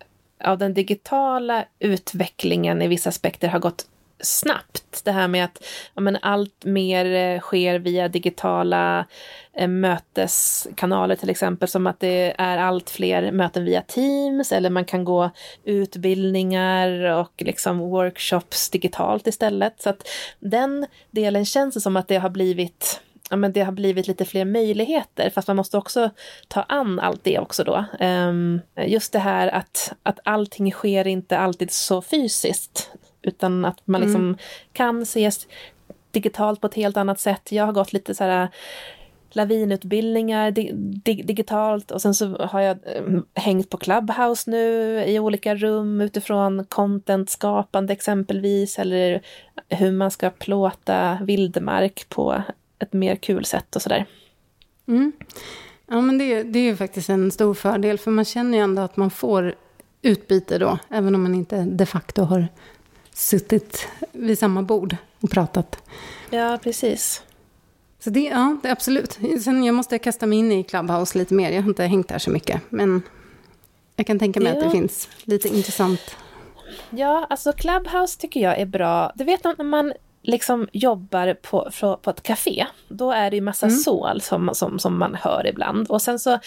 av 0.44 0.58
den 0.58 0.74
digitala 0.74 1.66
utvecklingen 1.80 2.82
i 2.82 2.88
vissa 2.88 3.10
aspekter 3.10 3.48
har 3.48 3.60
gått 3.60 3.86
snabbt. 4.26 5.02
Det 5.04 5.12
här 5.12 5.28
med 5.28 5.46
att 5.46 5.64
ja, 5.94 6.02
men 6.02 6.18
allt 6.22 6.66
mer 6.66 7.06
eh, 7.06 7.40
sker 7.40 7.80
via 7.80 8.08
digitala 8.08 9.06
eh, 9.54 9.68
möteskanaler 9.68 11.16
till 11.16 11.30
exempel, 11.30 11.68
som 11.68 11.88
att 11.88 12.00
det 12.00 12.34
är 12.38 12.58
allt 12.58 12.90
fler 12.90 13.32
möten 13.32 13.66
via 13.66 13.82
Teams 13.82 14.52
eller 14.52 14.70
man 14.70 14.86
kan 14.86 15.06
gå 15.06 15.30
utbildningar 15.64 16.90
och 17.04 17.34
liksom 17.38 17.80
workshops 17.80 18.70
digitalt 18.70 19.28
istället. 19.28 19.82
Så 19.82 19.90
att 19.90 20.08
den 20.40 20.86
delen 21.12 21.46
känns 21.46 21.74
det 21.74 21.82
som 21.82 21.98
att 21.98 22.08
det 22.08 22.18
har 22.18 22.30
blivit 22.30 23.02
ja, 23.30 23.36
men 23.36 23.54
det 23.54 23.62
har 23.62 23.72
blivit 23.72 24.08
lite 24.08 24.26
fler 24.26 24.46
möjligheter, 24.46 25.30
fast 25.30 25.48
man 25.48 25.58
måste 25.58 25.78
också 25.78 26.10
ta 26.48 26.62
an 26.62 27.00
allt 27.00 27.24
det 27.24 27.40
också 27.40 27.64
då. 27.64 27.86
Um, 28.00 28.62
just 28.78 29.14
det 29.14 29.20
här 29.20 29.48
att, 29.48 29.94
att 30.04 30.20
allting 30.24 30.72
sker 30.72 31.08
inte 31.08 31.38
alltid 31.38 31.72
så 31.72 32.02
fysiskt, 32.02 32.92
utan 33.22 33.66
att 33.66 33.88
man 33.88 34.02
liksom 34.02 34.22
mm. 34.22 34.38
kan 34.74 35.02
ses 35.02 35.48
digitalt 36.12 36.62
på 36.62 36.68
ett 36.68 36.74
helt 36.74 36.98
annat 36.98 37.20
sätt. 37.20 37.52
Jag 37.52 37.66
har 37.66 37.74
gått 37.74 37.94
lite 37.94 38.16
så 38.16 38.24
här 38.24 38.50
lavinutbildningar 39.36 40.52
di 40.52 40.72
dig 40.74 41.24
digitalt 41.24 41.92
och 41.92 42.02
sen 42.02 42.14
så 42.14 42.38
har 42.38 42.62
jag 42.62 42.78
äh, 42.86 43.20
hängt 43.34 43.70
på 43.70 43.78
Clubhouse 43.78 44.50
nu 44.50 45.04
i 45.04 45.20
olika 45.20 45.56
rum 45.56 46.02
utifrån 46.02 46.66
content-skapande 46.66 47.94
exempelvis 47.94 48.80
eller 48.80 49.22
hur 49.70 49.92
man 49.92 50.12
ska 50.12 50.30
plåta 50.30 51.18
vildmark 51.22 52.10
på 52.10 52.44
ett 52.84 52.94
mer 52.94 53.16
kul 53.16 53.46
sätt 53.46 53.76
och 53.76 53.82
sådär. 53.82 54.06
Mm. 54.88 55.12
Ja, 55.88 56.02
men 56.02 56.18
det, 56.18 56.44
det 56.44 56.60
är 56.60 56.64
ju 56.64 56.76
faktiskt 56.76 57.10
en 57.10 57.32
stor 57.32 57.54
fördel, 57.54 57.98
för 57.98 58.12
man 58.12 58.26
känner 58.26 58.58
ju 58.58 58.64
ändå 58.64 58.82
att 58.82 58.98
man 58.98 59.12
får 59.12 59.56
utbyte 60.02 60.58
då, 60.58 60.78
även 60.90 61.16
om 61.16 61.24
man 61.24 61.36
inte 61.36 61.62
de 61.62 61.86
facto 61.86 62.22
har 62.22 62.48
suttit 63.14 63.88
vid 64.12 64.40
samma 64.40 64.62
bord 64.62 64.96
och 65.20 65.32
pratat. 65.32 65.90
Ja, 66.30 66.60
precis. 66.64 67.24
Så 68.00 68.10
det, 68.10 68.24
ja, 68.24 68.58
det, 68.64 68.72
absolut. 68.72 69.20
Sen 69.44 69.64
jag 69.64 69.76
måste 69.76 70.00
kasta 70.00 70.26
mig 70.26 70.40
in 70.40 70.52
i 70.52 70.64
Clubhouse 70.64 71.18
lite 71.18 71.34
mer. 71.34 71.52
Jag 71.52 71.62
har 71.62 71.70
inte 71.70 71.84
hängt 71.84 72.08
där 72.08 72.20
så 72.20 72.32
mycket. 72.32 72.62
Men 72.70 73.02
jag 73.96 74.08
kan 74.08 74.20
tänka 74.20 74.40
mig 74.40 74.52
ja. 74.52 74.58
att 74.58 74.64
det 74.64 74.72
finns 74.72 75.10
lite 75.24 75.48
intressant. 75.48 76.16
Ja, 76.90 77.28
alltså 77.30 77.54
Clubhouse 77.54 78.20
tycker 78.20 78.40
jag 78.40 78.60
är 78.60 78.66
bra. 78.66 79.12
Du 79.16 79.24
vet 79.24 79.44
när 79.44 79.64
man 79.64 79.94
liksom 80.24 80.68
jobbar 80.72 81.34
på, 81.34 81.72
på 82.02 82.10
ett 82.10 82.24
café, 82.24 82.66
då 82.88 83.12
är 83.12 83.30
det 83.30 83.36
ju 83.36 83.42
massa 83.42 83.66
mm. 83.66 83.78
sål 83.78 84.22
som, 84.22 84.50
som, 84.54 84.80
som 84.80 85.00
man 85.00 85.16
hör 85.16 85.48
ibland. 85.48 85.88
Och 85.88 86.02
sen 86.02 86.20
så, 86.20 86.40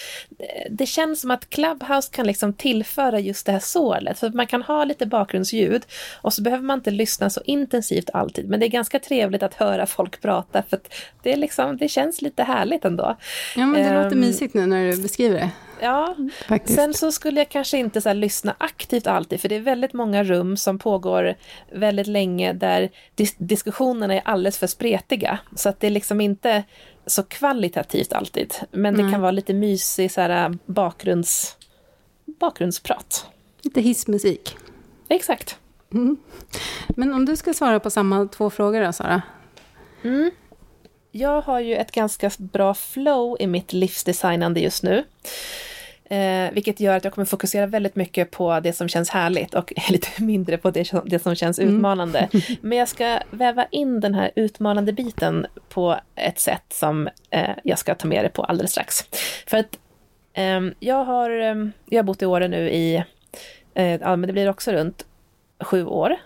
det 0.70 0.86
känns 0.86 1.20
som 1.20 1.30
att 1.30 1.50
Clubhouse 1.50 2.10
kan 2.12 2.26
liksom 2.26 2.52
tillföra 2.52 3.20
just 3.20 3.46
det 3.46 3.52
här 3.52 3.58
sålet. 3.58 4.18
För 4.18 4.30
man 4.30 4.46
kan 4.46 4.62
ha 4.62 4.84
lite 4.84 5.06
bakgrundsljud 5.06 5.82
och 6.22 6.32
så 6.32 6.42
behöver 6.42 6.64
man 6.64 6.78
inte 6.78 6.90
lyssna 6.90 7.30
så 7.30 7.40
intensivt 7.44 8.10
alltid. 8.12 8.48
Men 8.48 8.60
det 8.60 8.66
är 8.66 8.70
ganska 8.70 8.98
trevligt 8.98 9.42
att 9.42 9.54
höra 9.54 9.86
folk 9.86 10.20
prata 10.20 10.62
för 10.62 10.76
att 10.76 10.94
det, 11.22 11.32
är 11.32 11.36
liksom, 11.36 11.76
det 11.76 11.88
känns 11.88 12.22
lite 12.22 12.42
härligt 12.42 12.84
ändå. 12.84 13.16
Ja, 13.56 13.66
men 13.66 13.82
det 13.82 13.88
um, 13.88 13.94
låter 13.94 14.16
ehm, 14.16 14.20
mysigt 14.20 14.54
nu 14.54 14.66
när 14.66 14.90
du 14.90 15.02
beskriver 15.02 15.38
det. 15.38 15.50
Ja, 15.80 16.16
Faktiskt. 16.48 16.78
sen 16.78 16.94
så 16.94 17.12
skulle 17.12 17.40
jag 17.40 17.48
kanske 17.48 17.78
inte 17.78 18.00
så 18.00 18.12
lyssna 18.12 18.54
aktivt 18.58 19.06
alltid, 19.06 19.40
för 19.40 19.48
det 19.48 19.54
är 19.54 19.60
väldigt 19.60 19.92
många 19.92 20.24
rum 20.24 20.56
som 20.56 20.78
pågår 20.78 21.34
väldigt 21.72 22.06
länge 22.06 22.52
där 22.52 22.90
dis 23.14 23.34
diskussionerna 23.38 24.14
är 24.14 24.22
alldeles 24.24 24.58
för 24.58 24.66
spretiga. 24.66 25.38
Så 25.56 25.68
att 25.68 25.80
det 25.80 25.86
är 25.86 25.90
liksom 25.90 26.20
inte 26.20 26.64
så 27.06 27.22
kvalitativt 27.22 28.12
alltid, 28.12 28.54
men 28.70 28.94
mm. 28.94 29.06
det 29.06 29.12
kan 29.12 29.20
vara 29.20 29.30
lite 29.30 29.54
mysig 29.54 30.10
så 30.10 30.20
här, 30.20 30.58
bakgrunds, 30.66 31.56
bakgrundsprat. 32.24 33.26
Lite 33.62 33.80
hissmusik. 33.80 34.56
Exakt. 35.08 35.58
Mm. 35.92 36.16
Men 36.88 37.14
om 37.14 37.24
du 37.24 37.36
ska 37.36 37.54
svara 37.54 37.80
på 37.80 37.90
samma 37.90 38.26
två 38.26 38.50
frågor 38.50 38.80
då, 38.80 38.92
Sara? 38.92 39.22
Mm. 40.02 40.30
Jag 41.16 41.40
har 41.40 41.60
ju 41.60 41.74
ett 41.74 41.92
ganska 41.92 42.30
bra 42.38 42.74
flow 42.74 43.36
i 43.40 43.46
mitt 43.46 43.72
livsdesignande 43.72 44.60
just 44.60 44.82
nu. 44.82 45.04
Eh, 46.04 46.52
vilket 46.52 46.80
gör 46.80 46.96
att 46.96 47.04
jag 47.04 47.12
kommer 47.12 47.26
fokusera 47.26 47.66
väldigt 47.66 47.96
mycket 47.96 48.30
på 48.30 48.60
det 48.60 48.72
som 48.72 48.88
känns 48.88 49.10
härligt 49.10 49.54
och 49.54 49.72
lite 49.90 50.22
mindre 50.22 50.58
på 50.58 50.70
det, 50.70 50.92
det 51.04 51.18
som 51.18 51.34
känns 51.34 51.58
mm. 51.58 51.74
utmanande. 51.74 52.28
Men 52.60 52.78
jag 52.78 52.88
ska 52.88 53.18
väva 53.30 53.66
in 53.70 54.00
den 54.00 54.14
här 54.14 54.30
utmanande 54.36 54.92
biten 54.92 55.46
på 55.68 55.96
ett 56.14 56.38
sätt 56.38 56.64
som 56.68 57.08
eh, 57.30 57.50
jag 57.64 57.78
ska 57.78 57.94
ta 57.94 58.08
med 58.08 58.24
det 58.24 58.28
på 58.28 58.42
alldeles 58.42 58.70
strax. 58.70 59.02
För 59.46 59.56
att 59.56 59.78
eh, 60.32 60.60
jag, 60.78 61.04
har, 61.04 61.30
ehm, 61.30 61.72
jag 61.86 61.98
har 61.98 62.04
bott 62.04 62.22
i 62.22 62.26
Åre 62.26 62.48
nu 62.48 62.70
i, 62.70 63.04
eh, 63.74 63.94
ja 63.94 64.16
men 64.16 64.26
det 64.26 64.32
blir 64.32 64.48
också 64.48 64.72
runt 64.72 65.06
sju 65.60 65.86
år. 65.86 66.16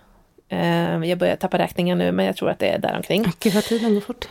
Ehm, 0.48 1.04
jag 1.04 1.18
börjar 1.18 1.36
tappa 1.36 1.58
räkningen 1.58 1.98
nu, 1.98 2.12
men 2.12 2.26
jag 2.26 2.36
tror 2.36 2.50
att 2.50 2.58
det 2.58 2.68
är 2.68 2.78
däromkring. 2.78 3.24
Gud 3.40 3.54
vad 3.54 3.64
tiden 3.64 3.94
går 3.94 4.00
fort. 4.00 4.28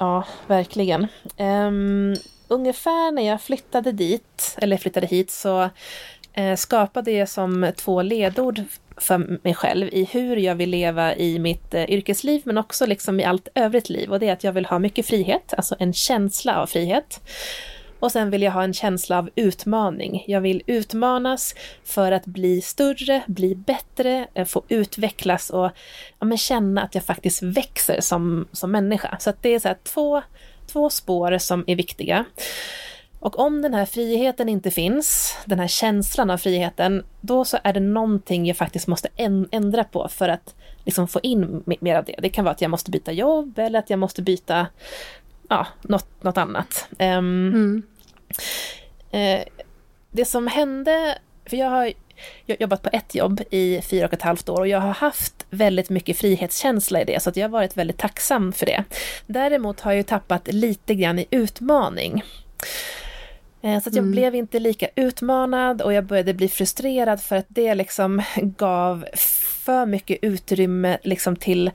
Ja, 0.00 0.24
verkligen. 0.46 1.06
Um, 1.38 2.16
ungefär 2.48 3.12
när 3.12 3.22
jag 3.22 3.42
flyttade 3.42 3.92
dit, 3.92 4.56
eller 4.58 4.76
flyttade 4.76 5.06
hit, 5.06 5.30
så 5.30 5.62
uh, 6.38 6.56
skapade 6.56 7.10
jag 7.10 7.28
som 7.28 7.72
två 7.76 8.02
ledord 8.02 8.62
för 8.96 9.38
mig 9.44 9.54
själv 9.54 9.88
i 9.92 10.04
hur 10.04 10.36
jag 10.36 10.54
vill 10.54 10.70
leva 10.70 11.16
i 11.16 11.38
mitt 11.38 11.74
uh, 11.74 11.90
yrkesliv, 11.90 12.42
men 12.44 12.58
också 12.58 12.86
liksom 12.86 13.20
i 13.20 13.24
allt 13.24 13.48
övrigt 13.54 13.88
liv. 13.88 14.12
Och 14.12 14.20
det 14.20 14.28
är 14.28 14.32
att 14.32 14.44
jag 14.44 14.52
vill 14.52 14.66
ha 14.66 14.78
mycket 14.78 15.06
frihet, 15.06 15.54
alltså 15.56 15.76
en 15.78 15.92
känsla 15.92 16.62
av 16.62 16.66
frihet. 16.66 17.20
Och 18.00 18.12
sen 18.12 18.30
vill 18.30 18.42
jag 18.42 18.52
ha 18.52 18.64
en 18.64 18.74
känsla 18.74 19.18
av 19.18 19.30
utmaning. 19.34 20.24
Jag 20.26 20.40
vill 20.40 20.62
utmanas 20.66 21.54
för 21.84 22.12
att 22.12 22.26
bli 22.26 22.62
större, 22.62 23.22
bli 23.26 23.54
bättre, 23.54 24.26
eh, 24.34 24.46
få 24.46 24.62
utvecklas 24.68 25.50
och 25.50 25.70
ja, 26.18 26.26
men 26.26 26.38
känna 26.38 26.82
att 26.82 26.94
jag 26.94 27.04
faktiskt 27.04 27.42
växer 27.42 28.00
som, 28.00 28.48
som 28.52 28.70
människa. 28.70 29.16
Så 29.20 29.32
det 29.40 29.54
är 29.54 29.58
så 29.58 29.74
två, 29.82 30.22
två 30.66 30.90
spår 30.90 31.38
som 31.38 31.64
är 31.66 31.76
viktiga. 31.76 32.24
Och 33.20 33.38
om 33.38 33.62
den 33.62 33.74
här 33.74 33.86
friheten 33.86 34.48
inte 34.48 34.70
finns, 34.70 35.36
den 35.44 35.58
här 35.58 35.68
känslan 35.68 36.30
av 36.30 36.38
friheten, 36.38 37.04
då 37.20 37.44
så 37.44 37.58
är 37.64 37.72
det 37.72 37.80
någonting 37.80 38.46
jag 38.46 38.56
faktiskt 38.56 38.86
måste 38.86 39.08
ändra 39.50 39.84
på 39.84 40.08
för 40.08 40.28
att 40.28 40.54
liksom 40.84 41.08
få 41.08 41.20
in 41.22 41.62
mer 41.80 41.96
av 41.96 42.04
det. 42.04 42.16
Det 42.22 42.28
kan 42.28 42.44
vara 42.44 42.54
att 42.54 42.60
jag 42.60 42.70
måste 42.70 42.90
byta 42.90 43.12
jobb 43.12 43.58
eller 43.58 43.78
att 43.78 43.90
jag 43.90 43.98
måste 43.98 44.22
byta 44.22 44.66
ja, 45.48 45.66
något, 45.82 46.22
något 46.22 46.38
annat. 46.38 46.88
Um, 46.90 46.98
mm 46.98 47.82
eh, 49.10 49.40
det 50.10 50.24
som 50.24 50.46
hände, 50.46 51.18
för 51.46 51.56
jag 51.56 51.70
har 51.70 51.92
jobbat 52.46 52.82
på 52.82 52.90
ett 52.92 53.14
jobb 53.14 53.40
i 53.50 53.80
fyra 53.82 54.06
och 54.06 54.12
ett 54.12 54.22
halvt 54.22 54.48
år 54.48 54.60
och 54.60 54.68
jag 54.68 54.80
har 54.80 54.92
haft 54.92 55.46
väldigt 55.50 55.90
mycket 55.90 56.18
frihetskänsla 56.18 57.00
i 57.00 57.04
det, 57.04 57.22
så 57.22 57.30
att 57.30 57.36
jag 57.36 57.44
har 57.44 57.50
varit 57.50 57.76
väldigt 57.76 57.98
tacksam 57.98 58.52
för 58.52 58.66
det. 58.66 58.84
Däremot 59.26 59.80
har 59.80 59.90
jag 59.90 59.96
ju 59.96 60.02
tappat 60.02 60.48
lite 60.52 60.94
grann 60.94 61.18
i 61.18 61.26
utmaning. 61.30 62.22
Eh, 63.62 63.80
så 63.80 63.88
att 63.88 63.94
jag 63.94 64.02
mm. 64.02 64.10
blev 64.10 64.34
inte 64.34 64.58
lika 64.58 64.88
utmanad 64.96 65.82
och 65.82 65.92
jag 65.92 66.04
började 66.04 66.34
bli 66.34 66.48
frustrerad 66.48 67.20
för 67.20 67.36
att 67.36 67.46
det 67.48 67.74
liksom 67.74 68.22
gav 68.36 69.04
för 69.64 69.86
mycket 69.86 70.18
utrymme 70.22 70.98
liksom 71.02 71.36
till 71.36 71.70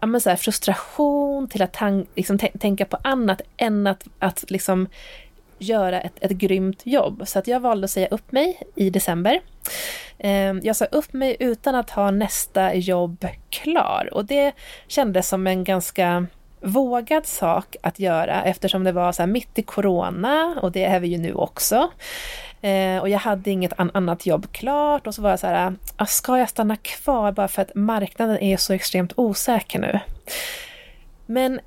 ja, 0.00 0.36
frustration, 0.36 1.48
till 1.48 1.62
att 1.62 1.76
liksom, 2.14 2.38
tänka 2.38 2.84
på 2.84 2.98
annat 3.04 3.40
än 3.56 3.86
att, 3.86 4.04
att 4.18 4.50
liksom, 4.50 4.88
göra 5.58 6.00
ett, 6.00 6.12
ett 6.20 6.30
grymt 6.30 6.80
jobb. 6.84 7.22
Så 7.26 7.38
att 7.38 7.46
jag 7.46 7.60
valde 7.60 7.84
att 7.84 7.90
säga 7.90 8.08
upp 8.08 8.32
mig 8.32 8.62
i 8.74 8.90
december. 8.90 9.40
Ehm, 10.18 10.60
jag 10.62 10.76
sa 10.76 10.84
upp 10.84 11.12
mig 11.12 11.36
utan 11.40 11.74
att 11.74 11.90
ha 11.90 12.10
nästa 12.10 12.74
jobb 12.74 13.26
klar 13.50 14.08
och 14.12 14.24
det 14.24 14.52
kändes 14.86 15.28
som 15.28 15.46
en 15.46 15.64
ganska 15.64 16.26
vågad 16.60 17.26
sak 17.26 17.76
att 17.82 17.98
göra 17.98 18.42
eftersom 18.42 18.84
det 18.84 18.92
var 18.92 19.12
så 19.12 19.26
mitt 19.26 19.58
i 19.58 19.62
corona 19.62 20.58
och 20.62 20.72
det 20.72 20.84
är 20.84 21.00
vi 21.00 21.08
ju 21.08 21.18
nu 21.18 21.34
också. 21.34 21.90
Eh, 22.60 22.98
och 22.98 23.08
jag 23.08 23.18
hade 23.18 23.50
inget 23.50 23.80
an 23.80 23.90
annat 23.94 24.26
jobb 24.26 24.52
klart 24.52 25.06
och 25.06 25.14
så 25.14 25.22
var 25.22 25.30
jag 25.30 25.40
så 25.40 25.46
här, 25.46 25.74
ah, 25.96 26.06
ska 26.06 26.38
jag 26.38 26.48
stanna 26.48 26.76
kvar 26.76 27.32
bara 27.32 27.48
för 27.48 27.62
att 27.62 27.74
marknaden 27.74 28.38
är 28.38 28.56
så 28.56 28.72
extremt 28.72 29.12
osäker 29.16 29.78
nu? 29.78 30.00
Men 31.26 31.60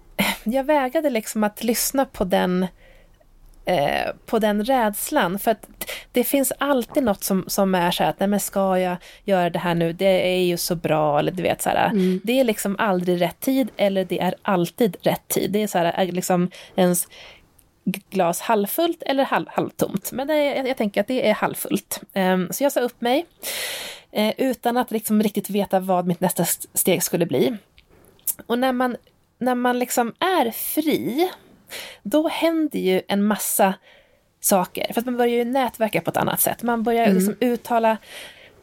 jag 0.43 0.63
vägade 0.63 1.09
liksom 1.09 1.43
att 1.43 1.63
lyssna 1.63 2.05
på 2.05 2.23
den 2.23 2.67
eh, 3.65 4.11
på 4.25 4.39
den 4.39 4.65
rädslan. 4.65 5.39
För 5.39 5.51
att 5.51 5.67
det 6.11 6.23
finns 6.23 6.53
alltid 6.57 7.03
något 7.03 7.23
som, 7.23 7.43
som 7.47 7.75
är 7.75 7.91
så 7.91 8.03
här 8.03 8.09
att, 8.09 8.19
nej 8.19 8.29
men 8.29 8.39
ska 8.39 8.79
jag 8.79 8.97
göra 9.23 9.49
det 9.49 9.59
här 9.59 9.75
nu, 9.75 9.93
det 9.93 10.35
är 10.35 10.43
ju 10.43 10.57
så 10.57 10.75
bra, 10.75 11.19
eller 11.19 11.31
du 11.31 11.43
vet 11.43 11.61
så 11.61 11.69
här, 11.69 11.89
mm. 11.89 12.21
det 12.23 12.39
är 12.39 12.43
liksom 12.43 12.75
aldrig 12.79 13.21
rätt 13.21 13.39
tid, 13.39 13.69
eller 13.77 14.05
det 14.05 14.19
är 14.19 14.35
alltid 14.41 14.97
rätt 15.01 15.27
tid. 15.27 15.51
Det 15.51 15.63
är 15.63 15.67
så 15.67 15.77
här, 15.77 16.05
liksom 16.05 16.49
ens 16.75 17.07
glas 17.85 18.41
halvfullt 18.41 19.03
eller 19.03 19.23
halv, 19.23 19.45
halvtomt. 19.49 20.11
Men 20.11 20.27
det, 20.27 20.35
jag, 20.35 20.67
jag, 20.67 20.77
tänker 20.77 21.01
att 21.01 21.07
det 21.07 21.29
är 21.29 21.33
halvfullt. 21.33 22.01
Um, 22.13 22.47
så 22.51 22.63
jag 22.63 22.71
sa 22.71 22.79
upp 22.79 23.01
mig 23.01 23.25
uh, 24.17 24.31
utan 24.37 24.77
att 24.77 24.91
liksom 24.91 25.23
riktigt 25.23 25.49
veta 25.49 25.79
vad 25.79 26.07
mitt 26.07 26.19
nästa 26.19 26.45
steg 26.73 27.03
skulle 27.03 27.25
bli. 27.25 27.57
Och 28.45 28.59
när 28.59 28.71
man, 28.71 28.95
när 29.37 29.55
man 29.55 29.79
liksom 29.79 30.13
är 30.19 30.51
fri, 30.51 31.31
då 32.03 32.27
händer 32.27 32.79
ju 32.79 33.01
en 33.07 33.23
massa 33.23 33.73
saker. 34.39 34.93
För 34.93 34.99
att 34.99 35.05
man 35.05 35.17
börjar 35.17 35.35
ju 35.35 35.45
nätverka 35.45 36.01
på 36.01 36.11
ett 36.11 36.17
annat 36.17 36.39
sätt. 36.39 36.63
Man 36.63 36.83
börjar 36.83 37.03
mm. 37.03 37.15
liksom 37.15 37.35
uttala 37.39 37.97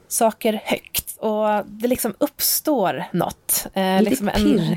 saker 0.09 0.61
högt 0.65 1.17
och 1.17 1.67
det 1.67 1.89
liksom 1.89 2.15
uppstår 2.19 3.05
något. 3.13 3.67
Eh, 3.75 4.03
liksom 4.03 4.29
en, 4.29 4.77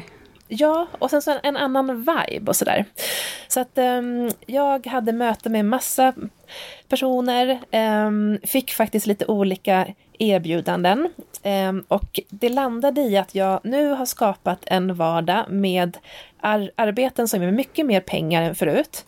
Ja, 0.54 0.88
och 1.00 1.10
sen 1.10 1.22
så 1.22 1.32
en, 1.32 1.39
en 1.44 1.58
annan 1.58 1.98
vibe 1.98 2.50
och 2.50 2.56
sådär. 2.56 2.86
Så 3.48 3.60
att 3.60 3.78
um, 3.78 4.32
jag 4.46 4.88
hade 4.88 5.12
möte 5.12 5.50
med 5.50 5.65
massa 5.65 6.13
personer, 6.91 7.60
um, 8.08 8.39
fick 8.43 8.71
faktiskt 8.71 9.08
lite 9.08 9.25
olika 9.25 9.88
erbjudanden. 10.19 11.10
Um, 11.43 11.84
och 11.88 12.19
det 12.30 12.49
landade 12.49 13.01
i 13.01 13.17
att 13.17 13.36
jag 13.36 13.60
nu 13.63 13.89
har 13.89 14.06
skapat 14.06 14.60
en 14.65 14.95
vardag 14.95 15.45
med 15.49 15.97
ar 16.41 16.71
arbeten 16.75 17.27
som 17.27 17.41
ger 17.41 17.47
mig 17.47 17.56
mycket 17.56 17.86
mer 17.86 17.99
pengar 17.99 18.41
än 18.41 18.56
förut. 18.56 19.06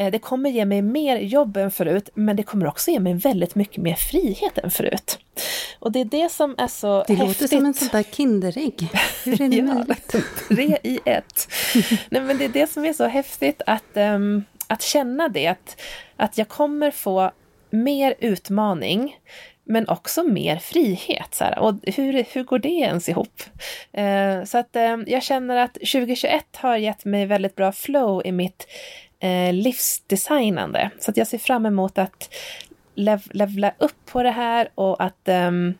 Uh, 0.00 0.10
det 0.10 0.18
kommer 0.18 0.50
ge 0.50 0.64
mig 0.64 0.82
mer 0.82 1.16
jobb 1.16 1.56
än 1.56 1.70
förut, 1.70 2.08
men 2.14 2.36
det 2.36 2.42
kommer 2.42 2.66
också 2.66 2.90
ge 2.90 3.00
mig 3.00 3.14
väldigt 3.14 3.54
mycket 3.54 3.82
mer 3.82 3.94
frihet 3.94 4.58
än 4.58 4.70
förut. 4.70 5.18
Och 5.78 5.92
det 5.92 6.00
är 6.00 6.04
det 6.04 6.28
som 6.32 6.54
är 6.58 6.66
så 6.66 7.04
det 7.06 7.14
häftigt. 7.14 7.38
Det 7.38 7.44
låter 7.44 7.56
som 7.56 7.66
en 7.66 7.74
sån 7.74 7.88
där 7.92 8.02
Kinderägg. 8.02 8.88
Hur 9.24 9.42
är 9.42 9.48
det 9.48 9.56
ja, 9.56 9.62
möjligt? 9.62 10.14
Tre 10.48 10.78
i 10.82 11.00
ett. 11.04 11.48
Nej, 12.08 12.22
men 12.22 12.38
det 12.38 12.44
är 12.44 12.48
det 12.48 12.70
som 12.70 12.84
är 12.84 12.92
så 12.92 13.04
häftigt 13.04 13.62
att, 13.66 13.96
um, 13.96 14.44
att 14.66 14.82
känna 14.82 15.28
det, 15.28 15.46
att, 15.46 15.80
att 16.16 16.38
jag 16.38 16.48
kommer 16.48 16.90
få 16.90 17.30
mer 17.70 18.14
utmaning, 18.18 19.16
men 19.64 19.88
också 19.88 20.22
mer 20.22 20.56
frihet. 20.56 21.34
Så 21.34 21.44
här. 21.44 21.58
Och 21.58 21.74
hur, 21.82 22.24
hur 22.32 22.44
går 22.44 22.58
det 22.58 22.68
ens 22.68 23.08
ihop? 23.08 23.42
Eh, 23.92 24.44
så 24.44 24.58
att 24.58 24.76
eh, 24.76 24.96
jag 25.06 25.22
känner 25.22 25.56
att 25.56 25.74
2021 25.74 26.56
har 26.56 26.76
gett 26.76 27.04
mig 27.04 27.26
väldigt 27.26 27.56
bra 27.56 27.72
flow 27.72 28.22
i 28.24 28.32
mitt 28.32 28.66
eh, 29.20 29.52
livsdesignande. 29.52 30.90
Så 30.98 31.10
att 31.10 31.16
jag 31.16 31.26
ser 31.26 31.38
fram 31.38 31.66
emot 31.66 31.98
att 31.98 32.34
lev 32.94 33.22
levla 33.30 33.72
upp 33.78 34.06
på 34.06 34.22
det 34.22 34.30
här 34.30 34.68
och 34.74 35.02
att, 35.02 35.28
ehm, 35.28 35.74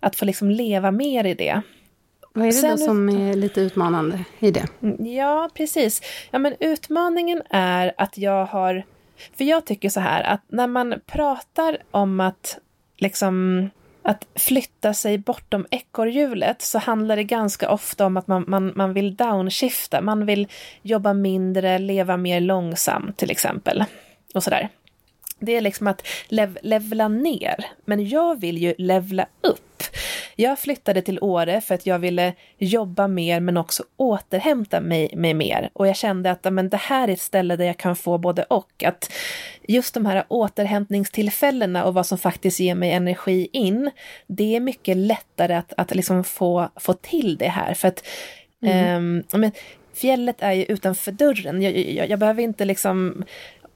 att 0.00 0.16
få 0.16 0.24
liksom 0.24 0.50
leva 0.50 0.90
mer 0.90 1.24
i 1.24 1.34
det. 1.34 1.62
Vad 2.32 2.42
är 2.42 2.46
det 2.46 2.52
Sen, 2.52 2.70
då 2.70 2.84
som 2.84 3.08
är 3.08 3.34
lite 3.34 3.60
utmanande 3.60 4.24
i 4.38 4.50
det? 4.50 4.66
Mm, 4.82 5.06
ja, 5.06 5.50
precis. 5.54 6.02
Ja, 6.30 6.38
men 6.38 6.54
utmaningen 6.60 7.42
är 7.50 7.92
att 7.96 8.18
jag 8.18 8.46
har... 8.46 8.84
För 9.36 9.44
jag 9.44 9.64
tycker 9.66 9.88
så 9.88 10.00
här 10.00 10.22
att 10.22 10.40
när 10.48 10.66
man 10.66 10.94
pratar 11.06 11.78
om 11.90 12.20
att 12.20 12.58
liksom 12.96 13.70
att 14.02 14.26
flytta 14.34 14.94
sig 14.94 15.18
bortom 15.18 15.66
ekorrhjulet 15.70 16.62
så 16.62 16.78
handlar 16.78 17.16
det 17.16 17.24
ganska 17.24 17.70
ofta 17.70 18.06
om 18.06 18.16
att 18.16 18.26
man, 18.26 18.44
man, 18.48 18.72
man 18.76 18.92
vill 18.92 19.16
downshifta. 19.16 20.00
Man 20.00 20.26
vill 20.26 20.48
jobba 20.82 21.14
mindre, 21.14 21.78
leva 21.78 22.16
mer 22.16 22.40
långsamt 22.40 23.16
till 23.16 23.30
exempel. 23.30 23.84
Och 24.34 24.42
sådär. 24.42 24.68
Det 25.40 25.56
är 25.56 25.60
liksom 25.60 25.86
att 25.86 26.06
lev 26.28 26.58
levla 26.62 27.08
ner. 27.08 27.66
Men 27.84 28.08
jag 28.08 28.40
vill 28.40 28.58
ju 28.58 28.74
levla 28.78 29.26
upp. 29.40 29.82
Jag 30.36 30.58
flyttade 30.58 31.02
till 31.02 31.18
Åre 31.20 31.60
för 31.60 31.74
att 31.74 31.86
jag 31.86 31.98
ville 31.98 32.34
jobba 32.58 33.08
mer 33.08 33.40
men 33.40 33.56
också 33.56 33.84
återhämta 33.96 34.80
mig, 34.80 35.10
mig 35.16 35.34
mer. 35.34 35.70
Och 35.72 35.88
jag 35.88 35.96
kände 35.96 36.30
att 36.30 36.52
men 36.52 36.68
det 36.68 36.76
här 36.76 37.08
är 37.08 37.12
ett 37.12 37.20
ställe 37.20 37.56
där 37.56 37.64
jag 37.64 37.76
kan 37.76 37.96
få 37.96 38.18
både 38.18 38.42
och. 38.42 38.82
Att 38.82 39.12
just 39.68 39.94
de 39.94 40.06
här 40.06 40.24
återhämtningstillfällena 40.28 41.84
och 41.84 41.94
vad 41.94 42.06
som 42.06 42.18
faktiskt 42.18 42.60
ger 42.60 42.74
mig 42.74 42.92
energi 42.92 43.48
in, 43.52 43.90
det 44.26 44.56
är 44.56 44.60
mycket 44.60 44.96
lättare 44.96 45.54
att, 45.54 45.72
att 45.76 45.94
liksom 45.94 46.24
få, 46.24 46.68
få 46.76 46.92
till 46.92 47.36
det 47.36 47.48
här. 47.48 47.74
För 47.74 47.88
att 47.88 48.04
mm. 48.62 49.24
um, 49.32 49.40
men, 49.40 49.52
fjället 49.94 50.36
är 50.38 50.52
ju 50.52 50.64
utanför 50.64 51.12
dörren. 51.12 51.62
Jag, 51.62 51.76
jag, 51.76 52.10
jag 52.10 52.18
behöver 52.18 52.42
inte 52.42 52.64
liksom 52.64 53.24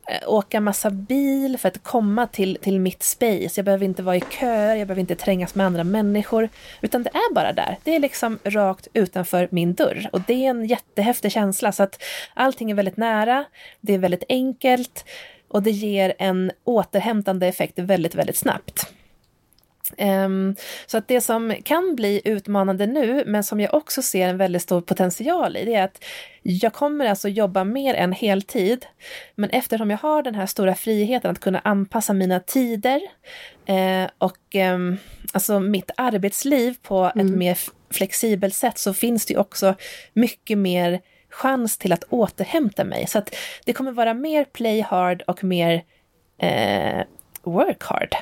Eh, 0.09 0.29
åka 0.29 0.61
massa 0.61 0.91
bil 0.91 1.59
för 1.59 1.69
att 1.69 1.83
komma 1.83 2.27
till, 2.27 2.59
till 2.63 2.81
mitt 2.81 3.03
space. 3.03 3.51
Jag 3.57 3.65
behöver 3.65 3.85
inte 3.85 4.03
vara 4.03 4.17
i 4.17 4.23
köer, 4.41 4.77
jag 4.77 4.89
behöver 4.89 5.01
inte 5.01 5.15
trängas 5.15 5.55
med 5.55 5.67
andra 5.67 5.85
människor. 5.85 6.49
Utan 6.81 7.03
det 7.03 7.11
är 7.11 7.35
bara 7.35 7.53
där. 7.53 7.79
Det 7.85 7.97
är 7.97 8.01
liksom 8.01 8.39
rakt 8.45 8.89
utanför 8.93 9.49
min 9.51 9.75
dörr. 9.75 10.09
Och 10.13 10.21
det 10.27 10.47
är 10.47 10.51
en 10.51 10.67
jättehäftig 10.67 11.33
känsla. 11.33 11.73
Så 11.73 11.83
att 11.83 12.03
allting 12.35 12.71
är 12.71 12.75
väldigt 12.75 12.97
nära, 12.97 13.45
det 13.81 13.95
är 13.95 13.99
väldigt 13.99 14.25
enkelt 14.29 15.05
och 15.49 15.63
det 15.63 15.71
ger 15.71 16.15
en 16.19 16.53
återhämtande 16.65 17.47
effekt 17.47 17.79
väldigt, 17.79 18.15
väldigt 18.15 18.37
snabbt. 18.37 18.93
Um, 19.99 20.57
så 20.87 20.99
att 20.99 21.09
det 21.09 21.21
som 21.21 21.55
kan 21.65 21.97
bli 21.97 22.21
utmanande 22.25 22.87
nu, 22.87 23.23
men 23.27 23.45
som 23.45 23.61
jag 23.61 23.75
också 23.75 24.03
ser 24.03 24.29
en 24.29 24.37
väldigt 24.37 24.63
stor 24.63 24.81
potential 24.81 25.57
i, 25.57 25.65
det 25.65 25.75
är 25.75 25.85
att 25.85 26.05
jag 26.43 26.73
kommer 26.73 27.07
alltså 27.07 27.29
jobba 27.29 27.65
mer 27.65 27.95
än 27.95 28.13
heltid. 28.13 28.87
Men 29.35 29.51
eftersom 29.51 29.91
jag 29.91 29.99
har 29.99 30.23
den 30.23 30.35
här 30.35 30.47
stora 30.47 30.75
friheten 30.75 31.31
att 31.31 31.41
kunna 31.41 31.59
anpassa 31.59 32.13
mina 32.13 32.41
tider 32.41 33.01
eh, 33.67 34.11
och 34.19 34.57
eh, 34.57 34.79
alltså 35.33 35.61
mitt 35.61 35.91
arbetsliv 35.97 36.77
på 36.83 37.11
mm. 37.15 37.27
ett 37.27 37.37
mer 37.37 37.59
flexibelt 37.91 38.55
sätt 38.55 38.79
så 38.79 38.95
finns 38.95 39.27
det 39.27 39.37
också 39.37 39.75
mycket 40.13 40.59
mer 40.59 41.01
chans 41.29 41.79
till 41.79 41.93
att 41.93 42.05
återhämta 42.05 42.85
mig. 42.85 43.07
Så 43.07 43.19
att 43.19 43.35
det 43.65 43.73
kommer 43.73 43.93
vara 43.93 44.15
mer 44.15 44.45
play 44.45 44.81
hard 44.81 45.23
och 45.27 45.45
mer 45.45 45.85
eh, 46.39 47.03
work 47.43 47.83
hard. 47.83 48.17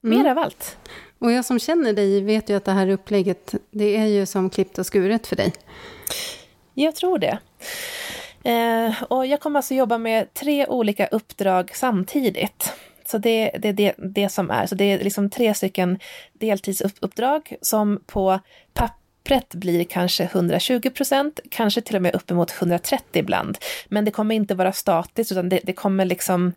Mer 0.00 0.20
mm. 0.20 0.30
av 0.30 0.38
allt. 0.38 0.78
Och 1.18 1.32
jag 1.32 1.44
som 1.44 1.58
känner 1.58 1.92
dig 1.92 2.22
vet 2.22 2.50
ju 2.50 2.56
att 2.56 2.64
det 2.64 2.72
här 2.72 2.88
upplägget, 2.88 3.54
det 3.70 3.96
är 3.96 4.06
ju 4.06 4.26
som 4.26 4.50
klippt 4.50 4.78
och 4.78 4.86
skuret 4.86 5.26
för 5.26 5.36
dig. 5.36 5.52
Jag 6.74 6.94
tror 6.94 7.18
det. 7.18 7.38
Eh, 8.44 9.02
och 9.02 9.26
jag 9.26 9.40
kommer 9.40 9.58
alltså 9.58 9.74
jobba 9.74 9.98
med 9.98 10.34
tre 10.34 10.66
olika 10.66 11.06
uppdrag 11.06 11.70
samtidigt. 11.74 12.72
Så 13.06 13.18
det 13.18 13.54
är 13.54 13.58
det, 13.58 13.72
det, 13.72 13.94
det, 13.98 14.28
som 14.28 14.50
är. 14.50 14.66
Så 14.66 14.74
det 14.74 14.84
är 14.84 14.98
liksom 15.04 15.30
tre 15.30 15.54
stycken 15.54 15.98
deltidsuppdrag 16.32 17.56
som 17.60 18.02
på 18.06 18.40
papper 18.74 19.07
pappret 19.28 19.54
blir 19.54 19.84
kanske 19.84 20.24
120 20.24 20.90
procent, 20.90 21.40
kanske 21.50 21.80
till 21.80 21.96
och 21.96 22.02
med 22.02 22.14
uppemot 22.14 22.54
130 22.58 23.04
ibland. 23.12 23.58
Men 23.88 24.04
det 24.04 24.10
kommer 24.10 24.34
inte 24.34 24.54
vara 24.54 24.72
statiskt, 24.72 25.32
utan 25.32 25.48
det, 25.48 25.60
det 25.64 25.72
kommer 25.72 26.04
liksom 26.04 26.52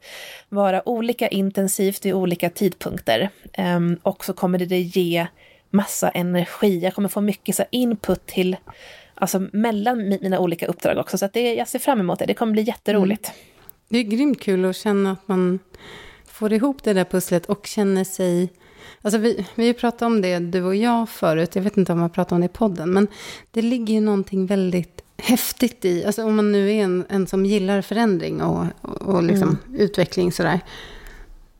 vara 0.49 0.89
olika 0.89 1.27
intensivt 1.27 2.05
i 2.05 2.13
olika 2.13 2.49
tidpunkter. 2.49 3.29
Um, 3.57 3.99
och 4.03 4.25
så 4.25 4.33
kommer 4.33 4.59
det 4.59 4.79
ge 4.79 5.27
massa 5.69 6.09
energi. 6.09 6.79
Jag 6.79 6.93
kommer 6.93 7.09
få 7.09 7.21
mycket 7.21 7.55
så 7.55 7.63
input 7.71 8.25
till, 8.25 8.57
alltså 9.15 9.47
mellan 9.53 10.09
mina 10.09 10.39
olika 10.39 10.67
uppdrag 10.67 10.97
också. 10.97 11.17
Så 11.17 11.25
att 11.25 11.33
det, 11.33 11.53
jag 11.53 11.67
ser 11.67 11.79
fram 11.79 11.99
emot 11.99 12.19
det. 12.19 12.25
Det 12.25 12.33
kommer 12.33 12.53
bli 12.53 12.61
jätteroligt. 12.61 13.27
Mm. 13.27 13.37
Det 13.89 13.97
är 13.97 14.03
grymt 14.03 14.41
kul 14.41 14.65
att 14.65 14.75
känna 14.75 15.11
att 15.11 15.27
man 15.27 15.59
får 16.25 16.53
ihop 16.53 16.83
det 16.83 16.93
där 16.93 17.05
pusslet 17.05 17.45
och 17.45 17.67
känner 17.67 18.03
sig 18.03 18.49
Alltså 19.01 19.17
vi, 19.17 19.45
vi 19.55 19.73
pratat 19.73 20.01
om 20.01 20.21
det, 20.21 20.39
du 20.39 20.63
och 20.63 20.75
jag, 20.75 21.09
förut. 21.09 21.55
Jag 21.55 21.63
vet 21.63 21.77
inte 21.77 21.93
om 21.93 21.99
jag 21.99 22.13
pratat 22.13 22.31
om 22.31 22.39
det 22.39 22.45
i 22.45 22.49
podden. 22.49 22.93
Men 22.93 23.07
det 23.51 23.61
ligger 23.61 23.93
ju 23.93 24.01
någonting 24.01 24.45
väldigt 24.45 25.01
häftigt 25.17 25.85
i, 25.85 26.05
alltså 26.05 26.23
om 26.23 26.35
man 26.35 26.51
nu 26.51 26.71
är 26.71 26.83
en, 26.83 27.05
en 27.09 27.27
som 27.27 27.45
gillar 27.45 27.81
förändring 27.81 28.41
och, 28.41 28.65
och 28.81 29.23
liksom 29.23 29.59
mm. 29.67 29.81
utveckling 29.81 30.31
sådär. 30.31 30.59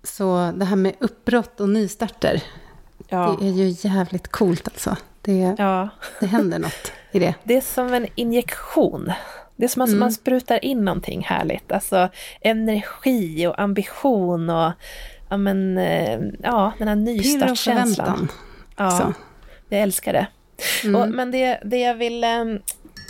Så 0.03 0.51
det 0.55 0.65
här 0.65 0.75
med 0.75 0.93
uppbrott 0.99 1.59
och 1.59 1.69
nystarter, 1.69 2.43
ja. 3.07 3.37
det 3.39 3.47
är 3.47 3.51
ju 3.51 3.89
jävligt 3.89 4.27
coolt 4.27 4.67
alltså. 4.67 4.97
Det, 5.21 5.55
ja. 5.57 5.89
det 6.19 6.25
händer 6.25 6.59
något 6.59 6.91
i 7.11 7.19
det. 7.19 7.33
Det 7.43 7.57
är 7.57 7.61
som 7.61 7.93
en 7.93 8.07
injektion. 8.15 9.11
Det 9.55 9.63
är 9.63 9.69
som 9.69 9.81
att 9.81 9.89
mm. 9.89 9.99
man 9.99 10.11
sprutar 10.11 10.65
in 10.65 10.85
någonting 10.85 11.21
härligt. 11.21 11.71
Alltså 11.71 12.09
energi 12.41 13.47
och 13.47 13.59
ambition 13.59 14.49
och 14.49 14.71
ja, 15.31 15.37
men, 15.37 15.77
eh, 15.77 16.19
ja, 16.43 16.73
den 16.77 16.87
här 16.87 16.95
nystartskänslan. 16.95 18.31
Ja, 18.75 18.91
så. 18.91 19.13
jag 19.69 19.81
älskar 19.81 20.13
det. 20.13 20.27
Mm. 20.83 20.95
Och, 20.95 21.09
men 21.09 21.31
det, 21.31 21.59
det 21.63 21.77
jag 21.79 21.95
vill 21.95 22.23
eh, 22.23 22.45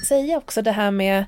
säga 0.08 0.38
också, 0.38 0.62
det 0.62 0.72
här 0.72 0.92
med 0.92 1.26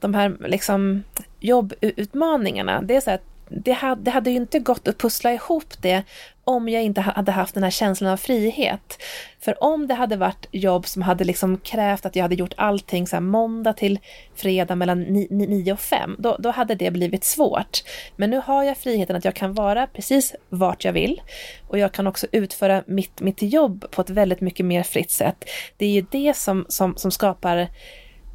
de 0.00 0.14
här 0.14 0.36
liksom, 0.40 1.02
jobbutmaningarna, 1.40 2.82
det 2.82 2.96
är 2.96 3.00
så 3.00 3.10
att 3.10 3.24
det 3.50 3.72
hade, 3.72 4.02
det 4.02 4.10
hade 4.10 4.30
ju 4.30 4.36
inte 4.36 4.58
gått 4.58 4.88
att 4.88 4.98
pussla 4.98 5.32
ihop 5.32 5.82
det 5.82 6.02
om 6.44 6.68
jag 6.68 6.82
inte 6.82 7.00
hade 7.00 7.32
haft 7.32 7.54
den 7.54 7.62
här 7.62 7.70
känslan 7.70 8.12
av 8.12 8.16
frihet. 8.16 9.02
För 9.40 9.64
om 9.64 9.86
det 9.86 9.94
hade 9.94 10.16
varit 10.16 10.46
jobb 10.50 10.86
som 10.86 11.02
hade 11.02 11.24
liksom 11.24 11.58
krävt 11.58 12.06
att 12.06 12.16
jag 12.16 12.22
hade 12.22 12.34
gjort 12.34 12.54
allting 12.56 13.06
så 13.06 13.16
här 13.16 13.20
måndag 13.20 13.72
till 13.72 13.98
fredag 14.34 14.74
mellan 14.74 15.02
9 15.02 15.72
och 15.72 15.80
5, 15.80 16.16
då, 16.18 16.36
då 16.38 16.50
hade 16.50 16.74
det 16.74 16.90
blivit 16.90 17.24
svårt. 17.24 17.82
Men 18.16 18.30
nu 18.30 18.42
har 18.44 18.64
jag 18.64 18.76
friheten 18.76 19.16
att 19.16 19.24
jag 19.24 19.34
kan 19.34 19.54
vara 19.54 19.86
precis 19.86 20.34
vart 20.48 20.84
jag 20.84 20.92
vill 20.92 21.22
och 21.68 21.78
jag 21.78 21.92
kan 21.92 22.06
också 22.06 22.26
utföra 22.32 22.82
mitt, 22.86 23.20
mitt 23.20 23.42
jobb 23.42 23.90
på 23.90 24.00
ett 24.00 24.10
väldigt 24.10 24.40
mycket 24.40 24.66
mer 24.66 24.82
fritt 24.82 25.10
sätt. 25.10 25.44
Det 25.76 25.86
är 25.86 25.90
ju 25.90 26.06
det 26.10 26.36
som, 26.36 26.66
som, 26.68 26.96
som 26.96 27.10
skapar 27.10 27.68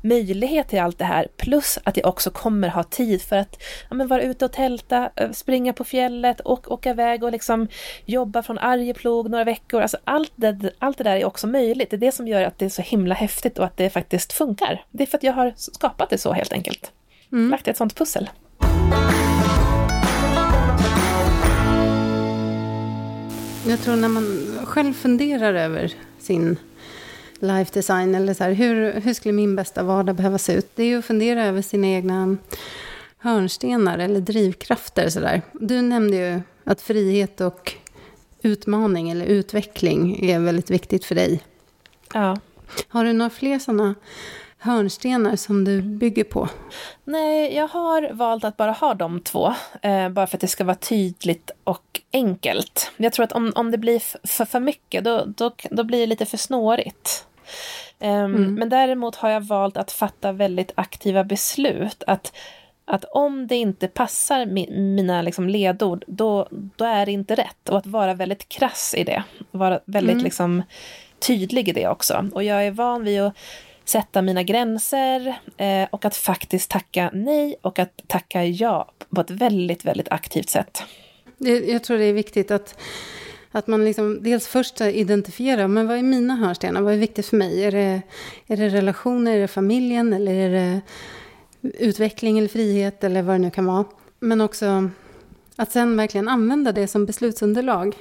möjlighet 0.05 0.67
till 0.67 0.79
allt 0.79 0.97
det 0.97 1.05
här. 1.05 1.27
Plus 1.37 1.79
att 1.83 1.97
jag 1.97 2.07
också 2.07 2.29
kommer 2.29 2.67
ha 2.67 2.83
tid 2.83 3.21
för 3.21 3.35
att 3.35 3.63
ja, 3.89 3.95
men 3.95 4.07
vara 4.07 4.21
ute 4.21 4.45
och 4.45 4.51
tälta, 4.51 5.09
eh, 5.15 5.31
springa 5.31 5.73
på 5.73 5.83
fjället 5.83 6.39
och 6.39 6.71
åka 6.71 6.89
iväg 6.89 7.23
och 7.23 7.31
liksom 7.31 7.67
jobba 8.05 8.43
från 8.43 8.57
Arjeplog 8.59 9.29
några 9.29 9.43
veckor. 9.43 9.81
Alltså 9.81 9.97
allt 10.03 10.31
det, 10.35 10.71
allt 10.79 10.97
det 10.97 11.03
där 11.03 11.15
är 11.15 11.25
också 11.25 11.47
möjligt. 11.47 11.89
Det 11.89 11.95
är 11.95 11.97
det 11.97 12.11
som 12.11 12.27
gör 12.27 12.43
att 12.43 12.59
det 12.59 12.65
är 12.65 12.69
så 12.69 12.81
himla 12.81 13.15
häftigt 13.15 13.59
och 13.59 13.65
att 13.65 13.77
det 13.77 13.89
faktiskt 13.89 14.33
funkar. 14.33 14.85
Det 14.91 15.03
är 15.03 15.07
för 15.07 15.17
att 15.17 15.23
jag 15.23 15.33
har 15.33 15.53
skapat 15.57 16.09
det 16.09 16.17
så 16.17 16.33
helt 16.33 16.53
enkelt. 16.53 16.91
Mm. 17.31 17.51
Lagt 17.51 17.67
ett 17.67 17.77
sånt 17.77 17.95
pussel. 17.95 18.29
Jag 23.67 23.81
tror 23.81 23.95
när 23.95 24.07
man 24.07 24.57
själv 24.65 24.93
funderar 24.93 25.53
över 25.53 25.93
sin 26.19 26.57
life 27.39 27.73
design 27.73 28.15
eller 28.15 28.33
så 28.33 28.43
här, 28.43 28.51
hur, 28.51 28.93
hur 28.93 29.13
skulle 29.13 29.33
min 29.33 29.55
bästa 29.55 29.83
vardag 29.83 30.15
behöva 30.15 30.37
se 30.37 30.53
ut? 30.53 30.69
Det 30.75 30.83
är 30.83 30.87
ju 30.87 30.99
att 30.99 31.05
fundera 31.05 31.45
över 31.45 31.61
sina 31.61 31.87
egna 31.87 32.37
hörnstenar 33.17 33.97
eller 33.97 34.21
drivkrafter. 34.21 35.09
Så 35.09 35.19
där. 35.19 35.41
Du 35.53 35.81
nämnde 35.81 36.17
ju 36.17 36.41
att 36.63 36.81
frihet 36.81 37.41
och 37.41 37.73
utmaning 38.41 39.09
eller 39.09 39.25
utveckling 39.25 40.25
är 40.29 40.39
väldigt 40.39 40.71
viktigt 40.71 41.05
för 41.05 41.15
dig. 41.15 41.41
Ja. 42.13 42.37
Har 42.87 43.05
du 43.05 43.13
några 43.13 43.29
fler 43.29 43.59
sådana 43.59 43.95
hörnstenar 44.65 45.35
som 45.35 45.65
du 45.65 45.81
bygger 45.81 46.23
på? 46.23 46.49
Nej, 47.03 47.55
jag 47.55 47.67
har 47.67 48.13
valt 48.13 48.43
att 48.43 48.57
bara 48.57 48.71
ha 48.71 48.93
de 48.93 49.19
två. 49.19 49.53
Eh, 49.81 50.09
bara 50.09 50.27
för 50.27 50.37
att 50.37 50.41
det 50.41 50.47
ska 50.47 50.63
vara 50.63 50.75
tydligt 50.75 51.51
och 51.63 52.01
enkelt. 52.13 52.91
Jag 52.97 53.13
tror 53.13 53.23
att 53.23 53.31
om, 53.31 53.51
om 53.55 53.71
det 53.71 53.77
blir 53.77 54.27
för, 54.27 54.45
för 54.45 54.59
mycket, 54.59 55.03
då, 55.03 55.25
då, 55.25 55.51
då 55.71 55.83
blir 55.83 55.99
det 55.99 56.05
lite 56.05 56.25
för 56.25 56.37
snårigt. 56.37 57.27
Um, 57.99 58.09
mm. 58.09 58.55
Men 58.55 58.69
däremot 58.69 59.15
har 59.15 59.29
jag 59.29 59.41
valt 59.41 59.77
att 59.77 59.91
fatta 59.91 60.31
väldigt 60.31 60.71
aktiva 60.75 61.23
beslut. 61.23 62.03
Att, 62.07 62.35
att 62.85 63.03
om 63.03 63.47
det 63.47 63.55
inte 63.55 63.87
passar 63.87 64.45
mi, 64.45 64.71
mina 64.71 65.21
liksom 65.21 65.49
ledord, 65.49 66.03
då, 66.07 66.47
då 66.51 66.85
är 66.85 67.05
det 67.05 67.11
inte 67.11 67.35
rätt. 67.35 67.69
Och 67.69 67.77
att 67.77 67.87
vara 67.87 68.13
väldigt 68.13 68.49
krass 68.49 68.95
i 68.97 69.03
det. 69.03 69.23
Vara 69.51 69.79
väldigt 69.85 70.13
mm. 70.13 70.23
liksom, 70.23 70.63
tydlig 71.19 71.69
i 71.69 71.71
det 71.71 71.87
också. 71.87 72.29
Och 72.33 72.43
jag 72.43 72.65
är 72.65 72.71
van 72.71 73.03
vid 73.03 73.21
att 73.21 73.33
sätta 73.85 74.21
mina 74.21 74.43
gränser 74.43 75.39
eh, 75.57 75.87
och 75.91 76.05
att 76.05 76.15
faktiskt 76.15 76.69
tacka 76.69 77.09
nej 77.13 77.55
och 77.61 77.79
att 77.79 78.01
tacka 78.07 78.45
ja 78.45 78.91
på 79.09 79.21
ett 79.21 79.31
väldigt, 79.31 79.85
väldigt 79.85 80.09
aktivt 80.11 80.49
sätt. 80.49 80.83
Jag 81.67 81.83
tror 81.83 81.97
det 81.97 82.05
är 82.05 82.13
viktigt 82.13 82.51
att, 82.51 82.79
att 83.51 83.67
man 83.67 83.85
liksom 83.85 84.23
dels 84.23 84.47
först 84.47 84.81
identifierar, 84.81 85.67
men 85.67 85.87
vad 85.87 85.97
är 85.97 86.03
mina 86.03 86.35
hörnstenar? 86.35 86.81
Vad 86.81 86.93
är 86.93 86.97
viktigt 86.97 87.25
för 87.25 87.37
mig? 87.37 87.63
Är 87.63 87.71
det, 87.71 88.01
är 88.47 88.57
det 88.57 88.69
relationer, 88.69 89.35
är 89.35 89.41
det 89.41 89.47
familjen 89.47 90.13
eller 90.13 90.33
är 90.33 90.49
det 90.49 90.81
utveckling 91.61 92.37
eller 92.37 92.47
frihet 92.47 93.03
eller 93.03 93.21
vad 93.21 93.35
det 93.35 93.39
nu 93.39 93.51
kan 93.51 93.65
vara? 93.65 93.85
Men 94.19 94.41
också 94.41 94.89
att 95.55 95.71
sen 95.71 95.97
verkligen 95.97 96.27
använda 96.27 96.71
det 96.71 96.87
som 96.87 97.05
beslutsunderlag. 97.05 97.95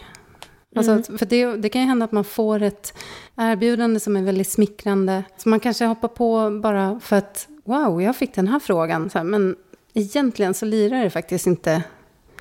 Alltså, 0.74 0.92
mm. 0.92 1.18
för 1.18 1.26
det, 1.26 1.56
det, 1.56 1.68
kan 1.68 1.82
ju 1.82 1.88
hända 1.88 2.04
att 2.04 2.12
man 2.12 2.24
får 2.24 2.62
ett 2.62 2.94
erbjudande 3.36 4.00
som 4.00 4.16
är 4.16 4.22
väldigt 4.22 4.48
smickrande. 4.48 5.24
Så 5.36 5.48
man 5.48 5.60
kanske 5.60 5.84
hoppar 5.84 6.08
på 6.08 6.60
bara 6.62 7.00
för 7.00 7.16
att 7.16 7.48
wow, 7.64 8.02
jag 8.02 8.16
fick 8.16 8.34
den 8.34 8.48
här 8.48 8.58
frågan. 8.58 9.10
Så 9.10 9.18
här, 9.18 9.24
men 9.24 9.56
egentligen 9.94 10.54
så 10.54 10.66
lirar 10.66 11.04
det 11.04 11.10
faktiskt 11.10 11.46
inte 11.46 11.82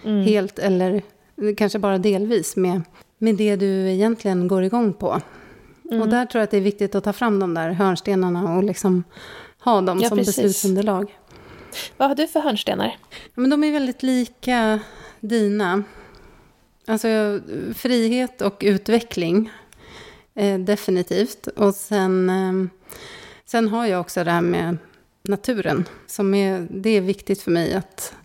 mm. 0.04 0.24
helt 0.24 0.60
eller 0.60 1.02
kanske 1.58 1.80
bara 1.80 1.98
delvis 1.98 2.56
med, 2.56 2.82
med 3.18 3.36
det 3.36 3.56
du 3.56 3.90
egentligen 3.92 4.48
går 4.48 4.64
igång 4.64 4.94
på. 4.94 5.22
Mm. 5.92 6.02
Och 6.02 6.10
där 6.10 6.26
tror 6.26 6.40
jag 6.40 6.44
att 6.44 6.52
det 6.52 6.58
är 6.58 6.62
viktigt 6.62 6.96
att 6.96 7.04
ta 7.04 7.14
fram 7.14 7.40
de 7.40 7.54
där 7.54 7.72
hörnstenarna 7.72 8.58
och 8.58 8.64
liksom 8.64 9.04
ha 9.60 9.82
dem 9.82 10.00
ja, 10.02 10.10
som 10.10 10.18
precis. 10.18 10.36
beslutsunderlag. 10.36 11.18
Vad 11.98 12.08
har 12.08 12.16
du 12.16 12.28
för 12.28 12.40
hörnstenar? 12.40 12.98
Ja, 13.10 13.42
men 13.42 13.50
de 13.50 13.64
är 13.64 13.72
väldigt 13.72 14.04
lika 14.04 14.80
dina. 15.20 15.84
Alltså 16.88 17.40
frihet 17.76 18.42
och 18.42 18.62
utveckling, 18.66 19.52
eh, 20.36 20.60
definitivt. 20.60 21.48
Och 21.48 21.76
sen, 21.76 22.30
eh, 22.30 22.70
sen 23.46 23.68
har 23.68 23.86
jag 23.86 24.02
också 24.02 24.24
det 24.24 24.32
här 24.32 24.42
med 24.42 24.78
naturen. 25.24 25.86
Som 26.08 26.34
är, 26.34 26.68
det 26.70 26.90
är 26.90 27.02
viktigt 27.02 27.42
för 27.42 27.52
mig 27.52 27.74
att, 27.74 28.16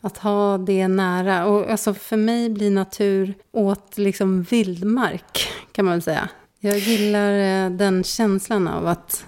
att 0.00 0.18
ha 0.18 0.58
det 0.58 0.88
nära. 0.88 1.46
Och 1.46 1.70
alltså 1.70 1.94
för 1.94 2.16
mig 2.16 2.50
blir 2.50 2.70
natur 2.70 3.34
åt 3.52 3.98
liksom 3.98 4.42
vildmark, 4.42 5.48
kan 5.72 5.84
man 5.84 5.94
väl 5.94 6.02
säga. 6.02 6.28
Jag 6.60 6.78
gillar 6.78 7.32
eh, 7.32 7.70
den 7.70 8.04
känslan 8.04 8.68
av 8.68 8.86
att, 8.86 9.26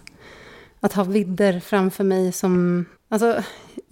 att 0.81 0.93
ha 0.93 1.05
vidder 1.05 1.61
framför 1.61 2.05
mig 2.05 2.33
som... 2.33 2.85
Alltså, 3.09 3.43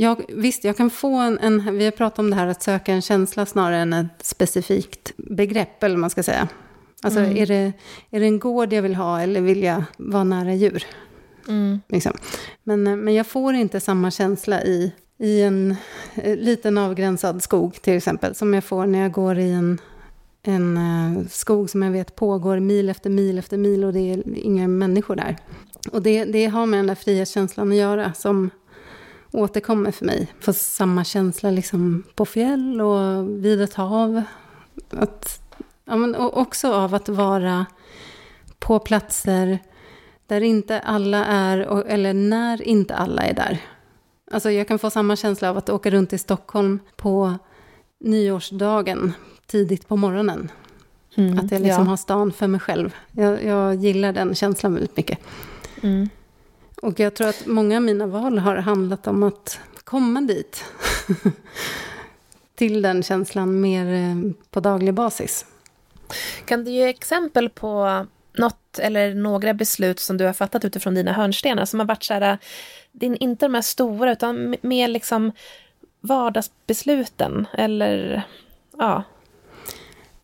jag, 0.02 0.22
visst, 0.28 0.64
jag 0.64 0.76
kan 0.76 0.90
få 0.90 1.16
en, 1.16 1.38
en, 1.38 1.78
Vi 1.78 1.84
har 1.84 1.92
pratat 1.92 2.18
om 2.18 2.30
det 2.30 2.36
här 2.36 2.46
att 2.46 2.62
söka 2.62 2.92
en 2.92 3.02
känsla 3.02 3.46
snarare 3.46 3.76
än 3.76 3.92
ett 3.92 4.06
specifikt 4.26 5.12
begrepp, 5.16 5.82
eller 5.82 5.94
vad 5.94 6.00
man 6.00 6.10
ska 6.10 6.22
säga. 6.22 6.48
Alltså, 7.02 7.20
mm. 7.20 7.36
är, 7.36 7.46
det, 7.46 7.72
är 8.10 8.20
det 8.20 8.26
en 8.26 8.38
gård 8.38 8.72
jag 8.72 8.82
vill 8.82 8.94
ha 8.94 9.20
eller 9.20 9.40
vill 9.40 9.62
jag 9.62 9.84
vara 9.96 10.24
nära 10.24 10.54
djur? 10.54 10.84
Mm. 11.48 11.80
Liksom. 11.88 12.12
Men, 12.62 13.04
men 13.04 13.14
jag 13.14 13.26
får 13.26 13.54
inte 13.54 13.80
samma 13.80 14.10
känsla 14.10 14.62
i, 14.62 14.92
i 15.18 15.42
en 15.42 15.76
eh, 16.14 16.36
liten 16.36 16.78
avgränsad 16.78 17.42
skog, 17.42 17.82
till 17.82 17.96
exempel, 17.96 18.34
som 18.34 18.54
jag 18.54 18.64
får 18.64 18.86
när 18.86 18.98
jag 18.98 19.12
går 19.12 19.38
i 19.38 19.52
en, 19.52 19.80
en 20.42 20.76
uh, 20.76 21.26
skog 21.28 21.70
som 21.70 21.82
jag 21.82 21.90
vet 21.90 22.16
pågår 22.16 22.60
mil 22.60 22.88
efter 22.88 23.10
mil 23.10 23.38
efter 23.38 23.56
mil 23.56 23.84
och 23.84 23.92
det 23.92 24.12
är 24.12 24.22
inga 24.34 24.68
människor 24.68 25.16
där. 25.16 25.36
Och 25.92 26.02
det, 26.02 26.24
det 26.24 26.46
har 26.46 26.66
med 26.66 26.78
den 26.78 26.86
där 26.86 26.94
frihetskänslan 26.94 27.70
att 27.70 27.76
göra, 27.78 28.12
som 28.12 28.50
återkommer 29.32 29.90
för 29.90 30.04
mig. 30.04 30.32
Får 30.40 30.52
samma 30.52 31.04
känsla 31.04 31.50
liksom 31.50 32.02
på 32.14 32.24
fjäll 32.24 32.80
och 32.80 33.28
vid 33.44 33.60
ett 33.60 33.74
hav. 33.74 34.22
Att, 34.90 35.40
ja, 35.84 35.96
men 35.96 36.14
också 36.14 36.72
av 36.72 36.94
att 36.94 37.08
vara 37.08 37.66
på 38.58 38.78
platser 38.78 39.58
där 40.26 40.40
inte 40.40 40.80
alla 40.80 41.24
är, 41.24 41.86
eller 41.86 42.14
när 42.14 42.62
inte 42.62 42.94
alla 42.94 43.22
är 43.22 43.34
där. 43.34 43.60
Alltså 44.30 44.50
jag 44.50 44.68
kan 44.68 44.78
få 44.78 44.90
samma 44.90 45.16
känsla 45.16 45.50
av 45.50 45.56
att 45.56 45.68
åka 45.68 45.90
runt 45.90 46.12
i 46.12 46.18
Stockholm 46.18 46.78
på 46.96 47.34
nyårsdagen 48.00 49.12
tidigt 49.46 49.88
på 49.88 49.96
morgonen. 49.96 50.50
Mm, 51.14 51.38
att 51.38 51.52
jag 51.52 51.62
liksom 51.62 51.84
ja. 51.84 51.90
har 51.90 51.96
stan 51.96 52.32
för 52.32 52.46
mig 52.46 52.60
själv. 52.60 52.94
Jag, 53.10 53.44
jag 53.44 53.74
gillar 53.74 54.12
den 54.12 54.34
känslan 54.34 54.74
väldigt 54.74 54.96
mycket. 54.96 55.18
Mm. 55.82 56.08
Och 56.82 57.00
jag 57.00 57.14
tror 57.14 57.28
att 57.28 57.46
många 57.46 57.76
av 57.76 57.82
mina 57.82 58.06
val 58.06 58.38
har 58.38 58.56
handlat 58.56 59.06
om 59.06 59.22
att 59.22 59.60
komma 59.84 60.20
dit. 60.20 60.64
Till 62.54 62.82
den 62.82 63.02
känslan 63.02 63.60
mer 63.60 63.86
eh, 63.92 64.32
på 64.50 64.60
daglig 64.60 64.94
basis. 64.94 65.46
Kan 66.44 66.64
du 66.64 66.70
ge 66.70 66.88
exempel 66.88 67.48
på 67.48 68.06
något 68.38 68.78
eller 68.78 69.14
några 69.14 69.54
beslut 69.54 70.00
som 70.00 70.16
du 70.16 70.24
har 70.24 70.32
fattat 70.32 70.64
utifrån 70.64 70.94
dina 70.94 71.12
hörnstenar 71.12 71.64
som 71.64 71.80
har 71.80 71.86
varit 71.86 72.04
så 72.04 72.14
här, 72.14 72.38
din, 72.92 73.16
inte 73.16 73.44
de 73.44 73.54
här 73.54 73.62
stora 73.62 74.12
utan 74.12 74.56
mer 74.62 74.88
liksom 74.88 75.32
vardagsbesluten 76.00 77.46
eller 77.52 78.22
ja, 78.78 79.02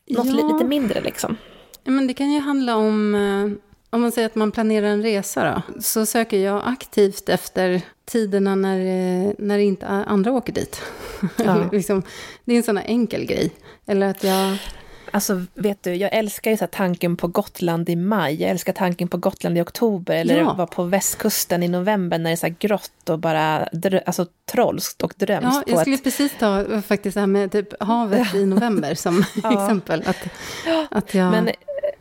något 0.06 0.26
ja. 0.26 0.32
lite 0.32 0.64
mindre 0.64 1.00
liksom? 1.00 1.36
Men 1.84 2.06
det 2.06 2.14
kan 2.14 2.32
ju 2.32 2.40
handla 2.40 2.76
om 2.76 3.14
eh, 3.14 3.67
om 3.90 4.00
man 4.00 4.12
säger 4.12 4.26
att 4.26 4.34
man 4.34 4.52
planerar 4.52 4.86
en 4.86 5.02
resa 5.02 5.44
då, 5.44 5.80
så 5.80 6.06
söker 6.06 6.38
jag 6.38 6.62
aktivt 6.64 7.28
efter 7.28 7.82
tiderna 8.04 8.54
när, 8.54 8.78
eh, 8.78 9.32
när 9.38 9.58
inte 9.58 9.86
andra 9.86 10.32
åker 10.32 10.52
dit. 10.52 10.82
Ja. 11.36 11.68
liksom, 11.72 12.02
det 12.44 12.52
är 12.52 12.56
en 12.56 12.62
sån 12.62 12.78
enkel 12.78 13.24
grej. 13.24 13.50
Eller 13.86 14.06
att 14.06 14.24
jag... 14.24 14.58
Alltså 15.10 15.44
vet 15.54 15.82
du, 15.82 15.94
jag 15.94 16.12
älskar 16.12 16.50
ju 16.50 16.56
så 16.56 16.66
tanken 16.66 17.16
på 17.16 17.28
Gotland 17.28 17.88
i 17.88 17.96
maj, 17.96 18.42
jag 18.42 18.50
älskar 18.50 18.72
tanken 18.72 19.08
på 19.08 19.16
Gotland 19.16 19.58
i 19.58 19.60
oktober, 19.60 20.16
eller 20.16 20.38
ja. 20.38 20.52
vara 20.52 20.66
på 20.66 20.82
västkusten 20.82 21.62
i 21.62 21.68
november 21.68 22.18
när 22.18 22.30
det 22.30 22.34
är 22.34 22.36
så 22.36 22.54
grått 22.58 23.08
och 23.08 23.18
bara 23.18 23.68
alltså, 24.06 24.26
trollskt 24.52 25.02
och 25.02 25.14
drömskt. 25.16 25.48
Ja, 25.52 25.62
jag 25.66 25.80
skulle 25.80 25.96
ett... 25.96 26.04
precis 26.04 26.32
ta 26.38 26.82
faktiskt 26.82 27.14
det 27.14 27.20
här 27.20 27.26
med 27.26 27.52
typ 27.52 27.82
havet 27.82 28.34
i 28.34 28.46
november 28.46 28.94
som 28.94 29.24
ja. 29.42 29.52
exempel. 29.52 30.02
Att, 30.06 30.28
att 30.90 31.14
jag... 31.14 31.30
Men 31.30 31.50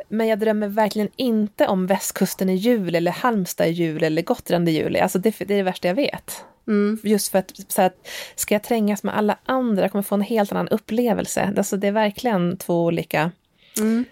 men 0.07 0.27
jag 0.27 0.39
drömmer 0.39 0.67
verkligen 0.67 1.09
inte 1.15 1.67
om 1.67 1.87
västkusten 1.87 2.49
i 2.49 2.55
juli, 2.55 2.97
eller 2.97 3.11
Halmstad 3.11 3.67
i 3.67 3.71
juli, 3.71 4.05
eller 4.05 4.21
Gotland 4.21 4.69
i 4.69 4.71
juli. 4.71 4.99
Alltså 4.99 5.19
det, 5.19 5.35
det 5.37 5.53
är 5.53 5.57
det 5.57 5.63
värsta 5.63 5.87
jag 5.87 5.95
vet. 5.95 6.43
Mm. 6.67 6.99
Just 7.03 7.31
för 7.31 7.39
att, 7.39 7.53
så 7.67 7.81
att, 7.81 8.07
ska 8.35 8.55
jag 8.55 8.63
trängas 8.63 9.03
med 9.03 9.17
alla 9.17 9.37
andra, 9.45 9.81
jag 9.81 9.91
kommer 9.91 10.03
få 10.03 10.15
en 10.15 10.21
helt 10.21 10.51
annan 10.51 10.67
upplevelse. 10.67 11.53
Alltså 11.57 11.77
det 11.77 11.87
är 11.87 11.91
verkligen 11.91 12.57
två 12.57 12.85
olika, 12.85 13.31
mm. 13.79 14.05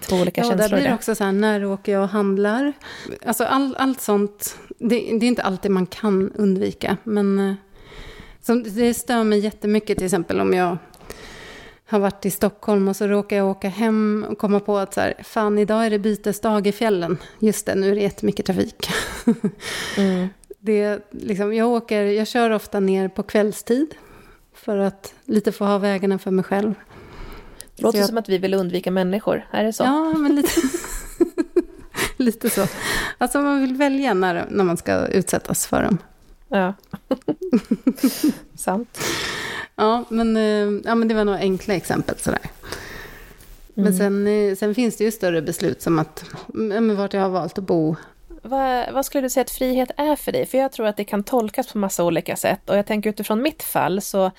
två 0.00 0.16
olika 0.16 0.40
ja, 0.40 0.44
känslor. 0.44 0.62
Ja, 0.62 0.68
där 0.68 0.76
blir 0.76 0.88
det 0.88 0.94
också 0.94 1.14
så 1.14 1.24
här, 1.24 1.32
när 1.32 1.64
åker 1.64 1.92
jag 1.92 2.02
och 2.02 2.08
handlar? 2.08 2.72
Alltså 3.26 3.44
all, 3.44 3.76
allt 3.78 4.00
sånt, 4.00 4.58
det, 4.78 4.96
det, 4.96 5.26
är 5.26 5.28
inte 5.28 5.42
alltid 5.42 5.70
man 5.70 5.86
kan 5.86 6.32
undvika, 6.32 6.96
men 7.04 7.38
eh, 7.38 7.54
så 8.42 8.54
det 8.54 8.94
stör 8.94 9.24
mig 9.24 9.38
jättemycket 9.38 9.98
till 9.98 10.04
exempel 10.04 10.40
om 10.40 10.54
jag 10.54 10.78
har 11.86 11.98
varit 11.98 12.26
i 12.26 12.30
Stockholm 12.30 12.88
och 12.88 12.96
så 12.96 13.06
råkar 13.06 13.36
jag 13.36 13.48
åka 13.50 13.68
hem 13.68 14.26
och 14.28 14.38
komma 14.38 14.60
på 14.60 14.78
att 14.78 14.94
så 14.94 15.00
här, 15.00 15.14
fan 15.22 15.58
idag 15.58 15.86
är 15.86 15.90
det 15.90 15.98
bytesdag 15.98 16.66
i 16.66 16.72
fjällen. 16.72 17.18
Just 17.38 17.66
det, 17.66 17.74
nu 17.74 17.90
är 17.90 17.94
det 17.94 18.00
jättemycket 18.00 18.46
trafik. 18.46 18.88
Mm. 19.98 20.28
Det, 20.58 21.00
liksom, 21.10 21.54
jag, 21.54 21.68
åker, 21.68 22.02
jag 22.02 22.28
kör 22.28 22.50
ofta 22.50 22.80
ner 22.80 23.08
på 23.08 23.22
kvällstid 23.22 23.94
för 24.54 24.78
att 24.78 25.14
lite 25.24 25.52
få 25.52 25.64
ha 25.64 25.78
vägarna 25.78 26.18
för 26.18 26.30
mig 26.30 26.44
själv. 26.44 26.74
Det 27.76 27.82
låter 27.82 27.98
jag, 27.98 28.08
som 28.08 28.18
att 28.18 28.28
vi 28.28 28.38
vill 28.38 28.54
undvika 28.54 28.90
människor, 28.90 29.46
är 29.50 29.64
det 29.64 29.72
så? 29.72 29.84
Ja, 29.84 30.12
men 30.18 30.34
lite, 30.34 30.60
lite 32.16 32.50
så. 32.50 32.66
Alltså 33.18 33.40
man 33.40 33.60
vill 33.60 33.76
välja 33.76 34.14
när, 34.14 34.46
när 34.50 34.64
man 34.64 34.76
ska 34.76 35.06
utsättas 35.06 35.66
för 35.66 35.82
dem. 35.82 35.98
Ja, 36.48 36.74
sant. 38.54 38.98
Ja 39.76 40.04
men, 40.08 40.36
eh, 40.36 40.80
ja, 40.84 40.94
men 40.94 41.08
det 41.08 41.14
var 41.14 41.24
några 41.24 41.38
enkla 41.38 41.74
exempel 41.74 42.18
sådär. 42.18 42.40
Men 43.74 43.86
Mm. 43.86 43.98
sen, 43.98 44.26
eh, 44.26 44.56
sen 44.56 44.74
finns 44.74 44.96
det 44.96 45.04
ju 45.04 45.10
större 45.10 45.42
beslut 45.42 45.82
som 45.82 45.98
att, 45.98 46.24
ja, 46.46 46.80
men 46.80 46.96
vart 46.96 47.12
jag 47.14 47.20
har 47.20 47.28
valt 47.28 47.58
att 47.58 47.64
bo. 47.64 47.96
Vad, 48.42 48.92
vad 48.92 49.06
skulle 49.06 49.22
du 49.22 49.30
säga 49.30 49.42
att 49.42 49.50
frihet 49.50 49.90
är 49.96 50.16
för 50.16 50.32
dig? 50.32 50.46
För 50.46 50.58
jag 50.58 50.72
tror 50.72 50.86
att 50.86 50.96
det 50.96 51.04
kan 51.04 51.24
tolkas 51.24 51.72
på 51.72 51.78
massa 51.78 52.04
olika 52.04 52.36
sätt. 52.36 52.70
Och 52.70 52.76
jag 52.76 52.86
tänker 52.86 53.10
utifrån 53.10 53.42
mitt 53.42 53.62
fall 53.62 54.00
så 54.00 54.30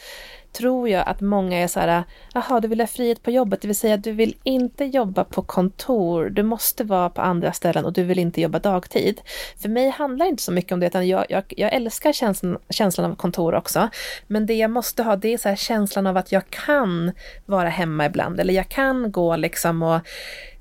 tror 0.58 0.90
jag 0.90 1.08
att 1.08 1.22
många 1.22 1.58
är 1.58 1.68
så 1.68 1.80
här, 1.80 2.04
jaha, 2.34 2.60
du 2.60 2.68
vill 2.68 2.80
ha 2.80 2.88
frihet 2.88 3.24
på 3.24 3.32
jobbet, 3.32 3.62
det 3.62 3.68
vill 3.68 3.76
säga 3.76 3.98
du 3.98 4.12
vill 4.12 4.36
inte 4.44 4.86
jobba 4.86 5.24
på 5.24 5.42
kontor, 5.42 6.30
du 6.30 6.44
måste 6.44 6.84
vara 6.84 7.10
på 7.10 7.22
andra 7.22 7.54
ställen 7.54 7.86
och 7.86 7.94
du 7.94 8.04
vill 8.04 8.20
inte 8.20 8.42
jobba 8.42 8.60
dagtid. 8.60 9.22
För 9.62 9.70
mig 9.70 9.90
handlar 9.90 10.26
det 10.26 10.30
inte 10.30 10.44
så 10.44 10.52
mycket 10.52 10.72
om 10.72 10.80
det, 10.80 10.88
utan 10.88 11.08
jag, 11.08 11.26
jag, 11.30 11.44
jag 11.58 11.74
älskar 11.74 12.14
känslan, 12.14 12.58
känslan 12.70 13.12
av 13.12 13.16
kontor 13.16 13.56
också. 13.56 13.90
Men 14.28 14.46
det 14.46 14.54
jag 14.54 14.72
måste 14.72 15.04
ha, 15.04 15.16
det 15.16 15.34
är 15.34 15.38
så 15.38 15.50
här 15.50 15.56
känslan 15.56 16.08
av 16.08 16.18
att 16.18 16.32
jag 16.32 16.50
kan 16.50 17.12
vara 17.46 17.70
hemma 17.70 18.06
ibland, 18.06 18.40
eller 18.40 18.54
jag 18.54 18.70
kan 18.70 19.12
gå 19.12 19.36
liksom 19.36 19.84
och 19.84 20.02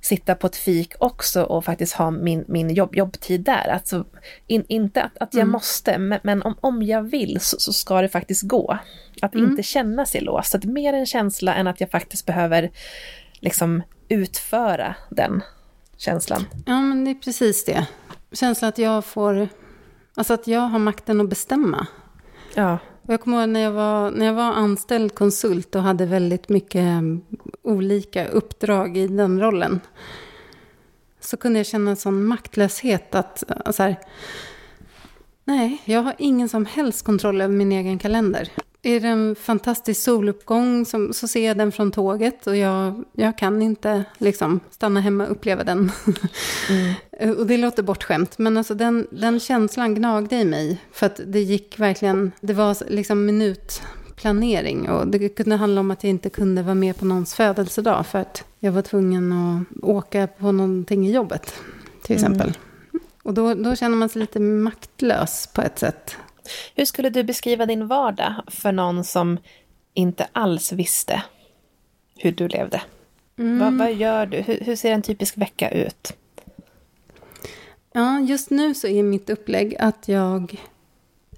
sitta 0.05 0.35
på 0.35 0.47
ett 0.47 0.57
fik 0.57 0.93
också 0.99 1.43
och 1.43 1.65
faktiskt 1.65 1.93
ha 1.95 2.11
min, 2.11 2.45
min 2.49 2.75
jobb, 2.75 2.95
jobbtid 2.97 3.41
där. 3.41 3.69
Alltså, 3.69 4.05
in, 4.47 4.65
inte 4.69 5.03
att, 5.03 5.19
att 5.19 5.35
jag 5.35 5.41
Mm. 5.43 5.53
måste, 5.53 5.99
men, 5.99 6.21
men 6.23 6.43
om, 6.43 6.55
om 6.61 6.83
jag 6.83 7.03
vill 7.03 7.41
så, 7.41 7.57
så 7.61 7.73
ska 7.73 8.03
det 8.03 8.09
faktiskt 8.09 8.43
gå. 8.43 8.79
Att 9.23 9.35
Mm. 9.35 9.51
inte 9.51 9.63
känna 9.63 10.07
sig 10.07 10.21
låst. 10.21 10.51
Så 10.51 10.57
att 10.57 10.65
mer 10.65 10.93
en 10.93 11.07
känsla 11.07 11.55
än 11.55 11.67
att 11.67 11.81
jag 11.81 11.91
faktiskt 11.91 12.27
behöver 12.27 12.71
liksom 13.41 13.83
utföra 14.09 14.95
den 15.11 15.43
känslan. 15.97 16.45
Ja 16.67 16.81
men 16.81 17.05
det 17.05 17.11
är 17.11 17.15
precis 17.15 17.65
det. 17.65 17.87
Känslan 18.33 18.69
att 18.69 18.79
jag 18.79 19.05
får, 19.05 19.49
alltså 20.15 20.35
att 20.35 20.47
jag 20.47 20.61
har 20.61 20.79
makten 20.79 21.21
att 21.21 21.29
bestämma. 21.29 21.87
Ja. 22.55 22.79
Och 23.07 23.13
jag 23.13 23.21
kommer 23.21 23.41
ihåg 23.41 23.49
när 23.49 23.61
jag, 23.61 23.73
var, 23.73 24.11
när 24.11 24.27
jag 24.27 24.35
var 24.35 24.53
anställd 24.53 25.15
konsult 25.15 25.75
och 25.75 25.83
hade 25.83 26.07
väldigt 26.07 26.49
mycket 26.49 26.81
mm, 26.81 27.23
olika 27.63 28.29
uppdrag 28.29 28.97
i 28.97 29.07
den 29.07 29.41
rollen. 29.41 29.81
Så 31.21 31.37
kunde 31.37 31.59
jag 31.59 31.67
känna 31.67 31.91
en 31.91 31.97
sån 31.97 32.25
maktlöshet 32.25 33.15
att, 33.15 33.51
äh, 33.51 33.73
så 33.73 33.83
här, 33.83 33.97
nej, 35.45 35.83
jag 35.85 36.03
har 36.03 36.15
ingen 36.19 36.49
som 36.49 36.67
helst 36.67 37.05
kontroll 37.05 37.41
över 37.41 37.55
min 37.55 37.73
egen 37.73 37.99
kalender. 37.99 38.49
Är 38.87 39.01
det 39.01 39.09
en 39.09 39.35
fantastisk 39.35 40.03
soluppgång 40.03 40.87
som, 40.87 41.13
så 41.13 41.29
ser 41.29 41.47
jag 41.47 41.57
den 41.59 41.73
från 41.73 41.93
tåget 41.93 42.47
och 42.47 42.57
jag, 42.57 43.05
jag 43.13 43.39
kan 43.39 43.63
inte 43.63 44.05
liksom 44.19 44.61
stanna 44.71 45.01
hemma 45.01 45.25
och 45.25 45.31
uppleva 45.31 45.65
den. 45.65 45.93
Mm. 46.71 47.37
Och 47.39 47.47
det 47.47 47.57
låter 47.57 47.83
bortskämt, 47.83 48.39
men 48.39 48.57
alltså 48.57 48.75
den, 48.75 49.07
den 49.11 49.41
känslan 49.41 49.95
gnagde 49.95 50.37
i 50.37 50.45
mig. 50.45 50.81
För 50.93 51.07
att 51.07 51.21
det 51.27 51.41
gick 51.41 51.79
verkligen, 51.79 52.33
det 52.41 52.53
var 52.53 52.91
liksom 52.91 53.27
minutplanering. 53.27 54.91
Och 54.91 55.07
det 55.07 55.29
kunde 55.29 55.57
handla 55.57 55.81
om 55.81 55.91
att 55.91 56.05
jag 56.05 56.11
inte 56.11 56.31
kunde 56.31 56.63
vara 56.63 56.75
med 56.75 56.97
på 56.97 57.05
någons 57.05 57.35
födelsedag. 57.35 58.07
För 58.07 58.19
att 58.19 58.45
jag 58.59 58.73
var 58.73 58.83
tvungen 58.83 59.33
att 59.33 59.83
åka 59.85 60.27
på 60.27 60.53
någonting 60.53 61.07
i 61.09 61.13
jobbet, 61.13 61.55
till 62.03 62.17
Mm. 62.17 62.33
exempel. 62.33 62.59
Och 63.23 63.35
då, 63.35 63.55
då 63.55 63.77
känner 63.77 63.97
man 63.97 64.09
sig 64.09 64.21
lite 64.21 64.41
maktlös 64.41 65.49
på 65.55 65.63
ett 65.63 65.79
sätt. 65.79 66.17
Hur 66.75 66.85
skulle 66.85 67.11
du 67.11 67.23
beskriva 67.23 67.67
din 67.67 67.87
vardag 67.87 68.35
för 68.47 68.73
någon 68.73 69.05
som 69.05 69.39
inte 69.95 70.27
alls 70.33 70.73
visste 70.73 71.23
hur 72.17 72.33
du 72.33 72.49
levde? 72.49 72.83
Mm. 73.39 73.59
Vad, 73.59 73.79
vad 73.79 73.95
gör 73.95 74.27
du? 74.27 74.37
Hur, 74.37 74.61
hur 74.61 74.77
ser 74.77 74.93
en 74.93 75.03
typisk 75.03 75.39
vecka 75.39 75.71
ut? 75.71 76.13
Ja, 77.93 78.21
just 78.21 78.51
nu 78.51 78.75
så 78.75 78.87
är 78.87 79.03
mitt 79.03 79.31
upplägg 79.31 79.77
att 79.79 80.09
jag 80.09 80.61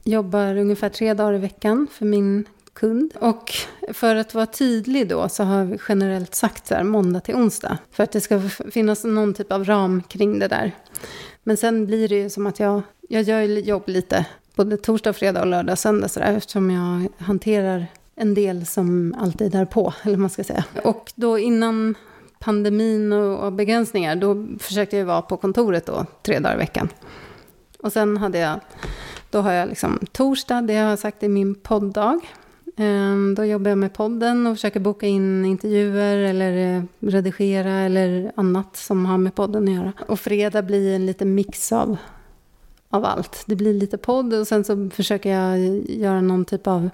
jobbar 0.05 0.57
ungefär 0.57 0.89
tre 0.89 1.15
dagar 1.15 1.35
i 1.35 1.39
veckan 1.39 1.87
för 1.93 2.05
min 2.07 2.45
kund. 2.73 3.13
Och 3.21 3.53
för 3.93 4.17
att 4.17 4.35
vara 4.35 4.47
tydlig 4.47 5.09
då 5.09 5.29
så 5.29 5.45
har 5.45 5.65
vi 5.65 5.79
generellt 5.89 6.35
sagt 6.35 6.67
så 6.67 6.75
här 6.75 6.85
måndag 6.85 7.21
till 7.21 7.35
onsdag. 7.35 7.79
För 7.91 8.05
att 8.05 8.13
det 8.13 8.21
ska 8.21 8.41
finnas 8.71 9.05
någon 9.05 9.35
typ 9.35 9.53
av 9.53 9.65
ram 9.65 10.03
kring 10.03 10.39
det 10.39 10.49
där. 10.49 10.73
Men 11.43 11.57
sen 11.57 11.87
blir 11.87 12.09
det 12.09 12.15
ju 12.15 12.31
som 12.31 12.47
att 12.47 12.61
jag, 12.61 12.83
jag 13.09 13.23
gör 13.23 13.43
jobb 13.43 13.83
lite 13.87 14.27
både 14.57 14.77
torsdag, 14.77 15.13
fredag 15.13 15.41
och 15.41 15.47
lördag 15.47 15.79
söndag 15.79 16.09
sådär, 16.09 16.33
eftersom 16.37 16.71
jag 16.71 17.09
hanterar 17.19 17.87
en 18.15 18.35
del 18.35 18.67
som 18.67 19.15
alltid 19.19 19.55
är 19.55 19.65
på, 19.65 19.95
eller 20.03 20.13
vad 20.13 20.21
man 20.21 20.31
ska 20.31 20.45
säga. 20.45 20.65
Och 20.85 21.13
då 21.15 21.39
innan 21.39 21.95
pandemin 22.39 23.13
och, 23.13 23.53
begränsningar, 23.53 24.17
då 24.17 24.47
försökte 24.59 24.97
jag 24.97 25.07
vara 25.07 25.23
på 25.23 25.37
kontoret 25.37 25.87
då, 25.87 26.07
tre 26.23 26.39
dagar 26.39 26.55
i 26.55 26.59
veckan. 26.59 26.89
Och 27.79 27.93
sen 27.93 28.17
hade 28.17 28.39
jag, 28.39 28.61
då 29.31 29.41
har 29.41 29.53
jag 29.53 29.69
liksom 29.69 29.99
torsdag, 30.13 30.61
det 30.61 30.75
har 30.75 30.91
jag 30.91 30.99
sagt 30.99 31.23
är 31.23 31.29
min 31.29 31.55
podddag. 31.55 32.21
Ehm, 32.77 33.35
då 33.35 33.45
jobbar 33.45 33.69
jag 33.69 33.79
med 33.79 33.95
podden 33.95 34.47
och 34.47 34.57
försöker 34.57 34.81
boka 34.81 35.07
in 35.07 35.45
intervjuer 35.45 36.17
eller 36.17 36.77
eh, 36.77 36.83
redigera 37.01 37.71
eller 37.71 38.33
annat 38.37 38.77
som 38.77 39.07
har 39.07 39.19
med 39.19 39.35
podden 39.35 39.69
att 39.69 39.75
göra. 39.75 39.93
Och 40.09 40.21
fredag 40.21 40.63
blir 40.63 40.95
en 40.95 41.07
liten 41.07 41.35
mix 41.35 41.73
av, 41.73 41.97
av 42.97 43.05
allt. 43.05 43.43
Det 43.47 43.57
blir 43.57 43.75
lite 43.75 43.99
podd 43.99 44.35
och 44.35 44.49
sen 44.49 44.65
så 44.65 44.91
försöker 44.95 45.31
jag 45.31 45.59
göra 45.91 46.21
någon 46.21 46.45
typ 46.45 46.67
av 46.67 46.91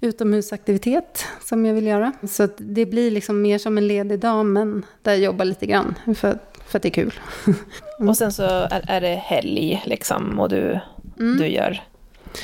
utomhusaktivitet 0.00 1.24
som 1.44 1.66
jag 1.66 1.74
vill 1.74 1.86
göra. 1.86 2.12
Så 2.28 2.48
det 2.56 2.86
blir 2.86 3.10
liksom 3.10 3.42
mer 3.42 3.58
som 3.58 3.78
en 3.78 3.88
ledig 3.88 4.20
dag 4.20 4.46
men 4.46 4.84
där 5.02 5.12
jag 5.12 5.20
jobbar 5.20 5.44
lite 5.44 5.66
grann 5.66 5.94
för, 6.16 6.38
för 6.66 6.78
att 6.78 6.82
det 6.82 6.88
är 6.88 6.90
kul. 6.90 7.14
Och 8.08 8.16
sen 8.16 8.32
så 8.32 8.42
är, 8.42 8.84
är 8.88 9.00
det 9.00 9.14
helg 9.14 9.82
liksom 9.86 10.40
och 10.40 10.48
du, 10.48 10.80
Mm. 11.18 11.36
du 11.38 11.46
gör 11.46 11.82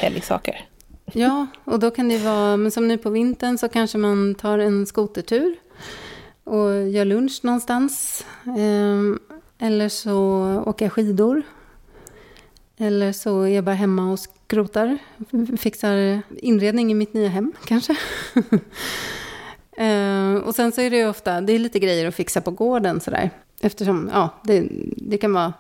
helgsaker. 0.01 0.65
Ja, 1.13 1.47
och 1.65 1.79
då 1.79 1.91
kan 1.91 2.09
det 2.09 2.19
vara, 2.19 2.57
men 2.57 2.71
som 2.71 2.89
nu 2.89 2.99
på 2.99 3.11
vintern 3.11 3.59
så 3.59 3.69
kanske 3.69 3.99
man 3.99 4.35
tar 4.35 4.59
en 4.59 4.87
skotertur 4.87 5.55
och 6.45 6.89
gör 6.89 7.05
lunch 7.05 7.41
någonstans. 7.43 8.25
Ehm, 8.59 9.19
Eller 9.59 9.89
så 9.89 10.19
åker 10.67 10.85
jag 10.85 10.93
skidor. 10.93 11.43
Eller 12.79 13.13
så 13.13 13.43
är 13.43 13.49
jag 13.55 13.65
bara 13.65 13.75
hemma 13.75 14.13
och 14.13 14.19
skrotar. 14.19 14.99
Fixar 15.59 16.23
inredning 16.37 16.91
i 16.91 16.95
mitt 16.95 17.15
nya 17.15 17.29
hem 17.29 17.53
kanske. 17.67 17.97
Ehm, 19.77 20.43
Och 20.43 20.55
sen 20.55 20.73
så 20.73 20.81
är 20.81 20.91
det 20.91 20.97
ju 20.97 21.09
ofta, 21.09 21.41
det 21.41 21.53
är 21.53 21.59
lite 21.59 21.79
grejer 21.79 22.07
att 22.09 22.15
fixa 22.15 22.41
på 22.41 22.51
gården 22.51 23.01
sådär. 23.01 23.31
Eftersom, 23.61 24.11
ja, 24.13 24.31
det, 24.45 24.69
det 24.97 25.19
kan 25.19 25.33
vara 25.33 25.53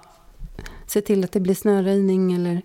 se 0.87 1.01
till 1.01 1.25
att 1.25 1.33
det 1.33 1.41
blir 1.41 1.55
snöröjning 1.55 2.33
eller 2.33 2.63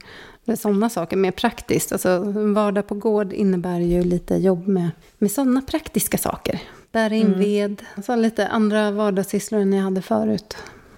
sådana 0.57 0.89
saker, 0.89 1.17
mer 1.17 1.31
praktiskt. 1.31 1.91
Alltså, 1.91 2.09
en 2.09 2.53
vardag 2.53 2.87
på 2.87 2.95
gård 2.95 3.33
innebär 3.33 3.79
ju 3.79 4.03
lite 4.03 4.35
jobb 4.35 4.67
med, 4.67 4.89
med 5.17 5.31
sådana 5.31 5.61
praktiska 5.61 6.17
saker. 6.17 6.59
Bära 6.91 7.15
in 7.15 7.25
Mm. 7.27 7.39
ved, 7.39 7.81
alltså 7.95 8.15
lite 8.15 8.47
andra 8.47 8.91
vardagssysslor 8.91 9.61
än 9.61 9.73
jag 9.73 9.83
hade 9.83 10.01
förut. 10.01 10.57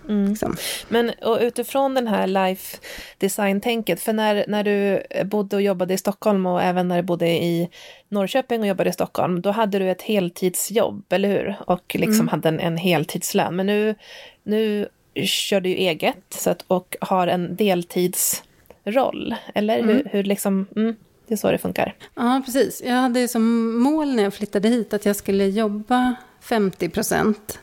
Mm. 0.09 0.29
Liksom. 0.29 0.55
Men 0.89 1.09
och 1.21 1.37
utifrån 1.41 1.93
den 1.93 2.07
här 2.07 2.27
life 2.27 2.77
design-tänket, 3.17 4.01
för 4.01 4.13
när, 4.13 4.45
när 4.47 4.63
du 4.63 5.03
bodde 5.25 5.55
och 5.55 5.61
jobbade 5.61 5.93
i 5.93 5.97
Stockholm 5.97 6.45
och 6.45 6.61
även 6.61 6.87
när 6.87 6.97
du 6.97 7.03
bodde 7.03 7.27
i 7.29 7.69
Norrköping 8.09 8.61
och 8.61 8.67
jobbade 8.67 8.89
i 8.89 8.93
Stockholm, 8.93 9.41
då 9.41 9.51
hade 9.51 9.79
du 9.79 9.91
ett 9.91 10.01
heltidsjobb, 10.01 11.03
eller 11.13 11.29
hur? 11.29 11.55
Och 11.67 11.95
liksom 11.99 12.15
Mm. 12.15 12.27
hade 12.27 12.49
en, 12.49 12.59
en 12.59 12.77
heltidslön. 12.77 13.55
Men 13.55 13.65
nu, 13.65 13.95
nu 14.43 14.87
kör 15.23 15.61
du 15.61 15.69
ju 15.69 15.75
eget 15.75 16.17
så 16.29 16.49
att, 16.49 16.63
och 16.67 16.97
har 17.01 17.27
en 17.27 17.55
deltidsroll, 17.55 19.35
eller 19.55 19.75
hur, 19.83 19.91
Mm. 19.91 20.07
hur 20.11 20.23
liksom, 20.23 20.67
mm, 20.75 20.95
det 21.27 21.33
är 21.33 21.37
så 21.37 21.51
det 21.51 21.57
funkar. 21.57 21.95
Ja, 22.15 22.41
precis. 22.45 22.81
Jag 22.85 22.95
hade 22.95 23.19
ju 23.19 23.27
som 23.27 23.75
mål 23.79 24.15
när 24.15 24.23
jag 24.23 24.33
flyttade 24.33 24.67
hit 24.67 24.93
att 24.93 25.05
jag 25.05 25.15
skulle 25.15 25.45
jobba 25.47 26.15
50 26.41 26.89
procent 26.89 27.59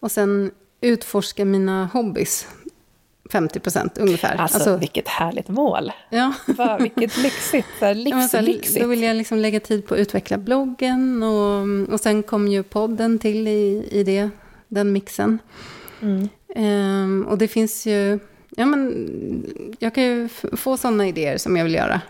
och 0.00 0.10
sen 0.12 0.50
utforska 0.80 1.44
mina 1.44 1.86
hobbys 1.92 2.46
50 3.30 3.60
procent 3.60 3.98
ungefär. 3.98 4.36
Alltså, 4.36 4.76
vilket 4.76 5.08
härligt 5.08 5.48
mål! 5.48 5.92
ja. 6.10 6.32
Va, 6.46 6.78
vilket 6.78 7.16
lyxigt, 7.16 7.68
så 7.78 7.84
här, 7.84 7.94
Ja, 7.94 8.16
livslyxigt. 8.16 8.80
Då 8.80 8.86
vill 8.86 9.02
jag 9.02 9.16
liksom 9.16 9.38
lägga 9.38 9.60
tid 9.60 9.86
på 9.86 9.94
att 9.94 10.00
utveckla 10.00 10.38
bloggen 10.38 11.22
och, 11.22 11.92
och 11.92 12.00
sen 12.00 12.22
kom 12.22 12.48
ju 12.48 12.62
podden 12.62 13.18
till 13.18 13.48
i, 13.48 13.88
i 13.90 14.04
det, 14.04 14.30
den 14.68 14.92
mixen. 14.92 15.38
Mm. 16.02 16.28
Ehm, 16.54 17.26
och 17.28 17.38
det 17.38 17.48
finns 17.48 17.86
ju, 17.86 18.18
ja 18.56 18.66
men 18.66 19.76
jag 19.78 19.94
kan 19.94 20.04
ju 20.04 20.28
få 20.52 20.76
sådana 20.76 21.08
idéer 21.08 21.38
som 21.38 21.56
jag 21.56 21.64
vill 21.64 21.74
göra. 21.74 22.00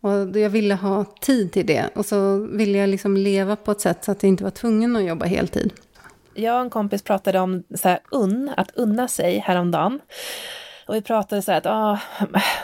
Och 0.00 0.36
jag 0.36 0.50
ville 0.50 0.74
ha 0.74 1.04
tid 1.20 1.52
till 1.52 1.66
det 1.66 1.90
och 1.94 2.06
så 2.06 2.36
ville 2.36 2.78
jag 2.78 2.88
liksom 2.88 3.16
leva 3.16 3.56
på 3.56 3.72
ett 3.72 3.80
sätt 3.80 4.04
så 4.04 4.12
att 4.12 4.22
jag 4.22 4.28
inte 4.28 4.44
var 4.44 4.50
tvungen 4.50 4.96
att 4.96 5.04
jobba 5.04 5.26
heltid. 5.26 5.72
Jag 6.40 6.54
och 6.54 6.60
en 6.60 6.70
kompis 6.70 7.02
pratade 7.02 7.38
om 7.38 7.62
så 7.74 7.88
här, 7.88 8.00
unn, 8.10 8.50
att 8.56 8.70
unna 8.70 9.08
sig 9.08 9.38
häromdagen. 9.38 10.00
Och 10.86 10.94
vi 10.94 11.02
pratade 11.02 11.42
så 11.42 11.50
här 11.52 11.58
att 11.58 11.66
ah, 11.66 11.98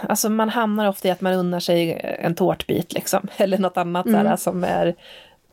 alltså 0.08 0.28
man 0.28 0.48
hamnar 0.48 0.88
ofta 0.88 1.08
i 1.08 1.10
att 1.10 1.20
man 1.20 1.32
unnar 1.32 1.60
sig 1.60 2.00
en 2.20 2.34
tårtbit 2.34 2.92
liksom, 2.92 3.28
eller 3.36 3.58
något 3.58 3.76
annat 3.76 4.06
mm. 4.06 4.26
här, 4.26 4.36
som 4.36 4.64
är 4.64 4.94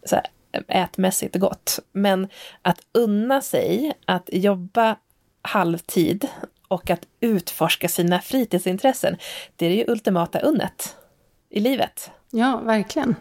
så 0.05 0.15
här, 0.15 0.25
ätmässigt 0.67 1.35
gott. 1.35 1.79
Men 1.91 2.27
att 2.61 2.79
unna 2.91 3.41
sig 3.41 3.93
att 4.05 4.29
jobba 4.31 4.95
halvtid 5.41 6.27
och 6.67 6.89
att 6.89 7.01
utforska 7.19 7.87
sina 7.87 8.19
fritidsintressen, 8.19 9.17
det 9.55 9.65
är 9.65 9.69
det 9.69 9.75
ju 9.75 9.85
ultimata 9.87 10.39
unnet 10.39 10.95
i 11.53 11.59
livet. 11.59 12.11
Ja, 12.29 12.61
verkligen. 12.65 13.15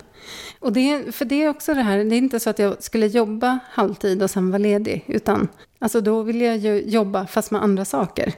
Och 0.58 0.72
det, 0.72 1.14
för 1.14 1.24
det 1.24 1.42
är 1.42 1.48
också 1.48 1.74
det 1.74 1.82
här, 1.82 2.04
det 2.04 2.14
är 2.14 2.18
inte 2.18 2.40
så 2.40 2.50
att 2.50 2.58
jag 2.58 2.82
skulle 2.82 3.06
jobba 3.06 3.58
halvtid 3.70 4.22
och 4.22 4.30
sen 4.30 4.50
vara 4.50 4.58
ledig, 4.58 5.04
utan 5.06 5.48
alltså 5.78 6.00
då 6.00 6.22
vill 6.22 6.40
jag 6.40 6.56
ju 6.56 6.82
jobba 6.82 7.26
fast 7.26 7.50
med 7.50 7.62
andra 7.62 7.84
saker. 7.84 8.32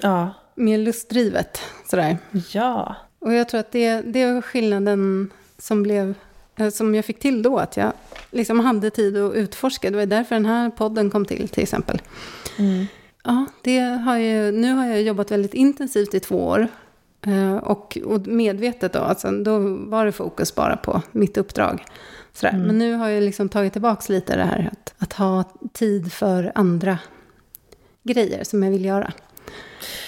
Ja. 0.00 0.30
Mer 0.54 0.78
lustdrivet, 0.78 1.60
sådär. 1.90 2.18
Ja. 2.52 2.96
Och 3.18 3.34
jag 3.34 3.48
tror 3.48 3.60
att 3.60 3.72
det, 3.72 4.00
det 4.00 4.32
var 4.32 4.42
skillnaden 4.42 5.30
som 5.58 5.82
blev 5.82 6.14
eh, 6.56 6.68
som 6.68 6.94
jag 6.94 7.04
fick 7.04 7.18
till 7.18 7.42
då, 7.42 7.58
att 7.58 7.76
jag 7.76 7.92
liksom 8.30 8.60
hade 8.60 8.90
tid 8.90 9.16
att 9.16 9.34
utforska. 9.34 9.90
Det 9.90 9.96
var 9.96 10.06
därför 10.06 10.34
den 10.34 10.46
här 10.46 10.70
podden 10.70 11.10
kom 11.10 11.24
till, 11.24 11.48
till 11.48 11.62
exempel. 11.62 12.02
Mm. 12.58 12.86
Ja, 13.24 13.46
det 13.62 13.78
har 13.78 14.16
ju, 14.16 14.52
nu 14.52 14.72
har 14.72 14.86
jag 14.86 15.02
jobbat 15.02 15.30
väldigt 15.30 15.54
intensivt 15.54 16.14
i 16.14 16.20
två 16.20 16.46
år. 16.46 16.68
Eh, 17.26 17.56
och, 17.56 17.98
och 18.04 18.26
medvetet 18.26 18.92
då, 18.92 18.98
alltså, 18.98 19.30
då 19.30 19.58
var 19.76 20.06
det 20.06 20.12
fokus 20.12 20.54
bara 20.54 20.76
på 20.76 21.02
mitt 21.12 21.36
uppdrag. 21.36 21.84
Mm. 22.42 22.62
Men 22.62 22.78
nu 22.78 22.94
har 22.94 23.08
jag 23.08 23.22
liksom 23.22 23.48
tagit 23.48 23.72
tillbaka 23.72 24.12
lite 24.12 24.36
det 24.36 24.44
här 24.44 24.70
att, 24.72 24.94
att 24.98 25.12
ha 25.12 25.44
tid 25.72 26.12
för 26.12 26.52
andra 26.54 26.98
grejer 28.02 28.44
som 28.44 28.62
jag 28.62 28.70
vill 28.70 28.84
göra. 28.84 29.12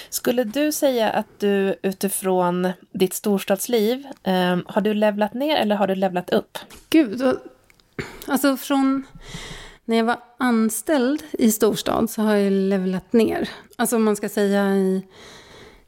Skulle 0.09 0.43
du 0.43 0.71
säga 0.71 1.09
att 1.09 1.39
du 1.39 1.75
utifrån 1.83 2.71
ditt 2.91 3.13
storstadsliv, 3.13 4.05
eh, 4.23 4.57
har 4.65 4.81
du 4.81 4.93
levlat 4.93 5.33
ner 5.33 5.57
eller 5.57 5.75
har 5.75 5.87
du 5.87 5.95
levlat 5.95 6.29
upp? 6.29 6.57
Gud, 6.89 7.19
då, 7.19 7.33
alltså 8.27 8.57
från 8.57 9.03
när 9.85 9.97
jag 9.97 10.05
var 10.05 10.19
anställd 10.37 11.23
i 11.31 11.51
storstad 11.51 12.09
så 12.09 12.21
har 12.21 12.35
jag 12.35 12.51
levlat 12.51 13.13
ner. 13.13 13.49
Alltså 13.75 13.95
om 13.95 14.03
man 14.03 14.15
ska 14.15 14.29
säga 14.29 14.75
i, 14.75 15.05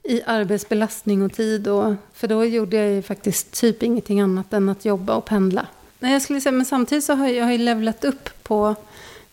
i 0.03 0.21
arbetsbelastning 0.25 1.21
och 1.21 1.33
tid. 1.33 1.67
Och, 1.67 1.93
för 2.13 2.27
då 2.27 2.45
gjorde 2.45 2.77
jag 2.77 2.89
ju 2.89 3.01
faktiskt 3.01 3.61
typ 3.61 3.83
ingenting 3.83 4.21
annat 4.21 4.53
än 4.53 4.69
att 4.69 4.85
jobba 4.85 5.15
och 5.15 5.25
pendla. 5.25 5.67
Nej, 5.99 6.13
jag 6.13 6.21
skulle 6.21 6.41
säga, 6.41 6.53
men 6.53 6.65
samtidigt 6.65 7.03
så 7.03 7.13
har 7.13 7.27
jag, 7.27 7.51
jag 7.51 7.59
levlat 7.59 8.05
upp 8.05 8.43
på 8.43 8.75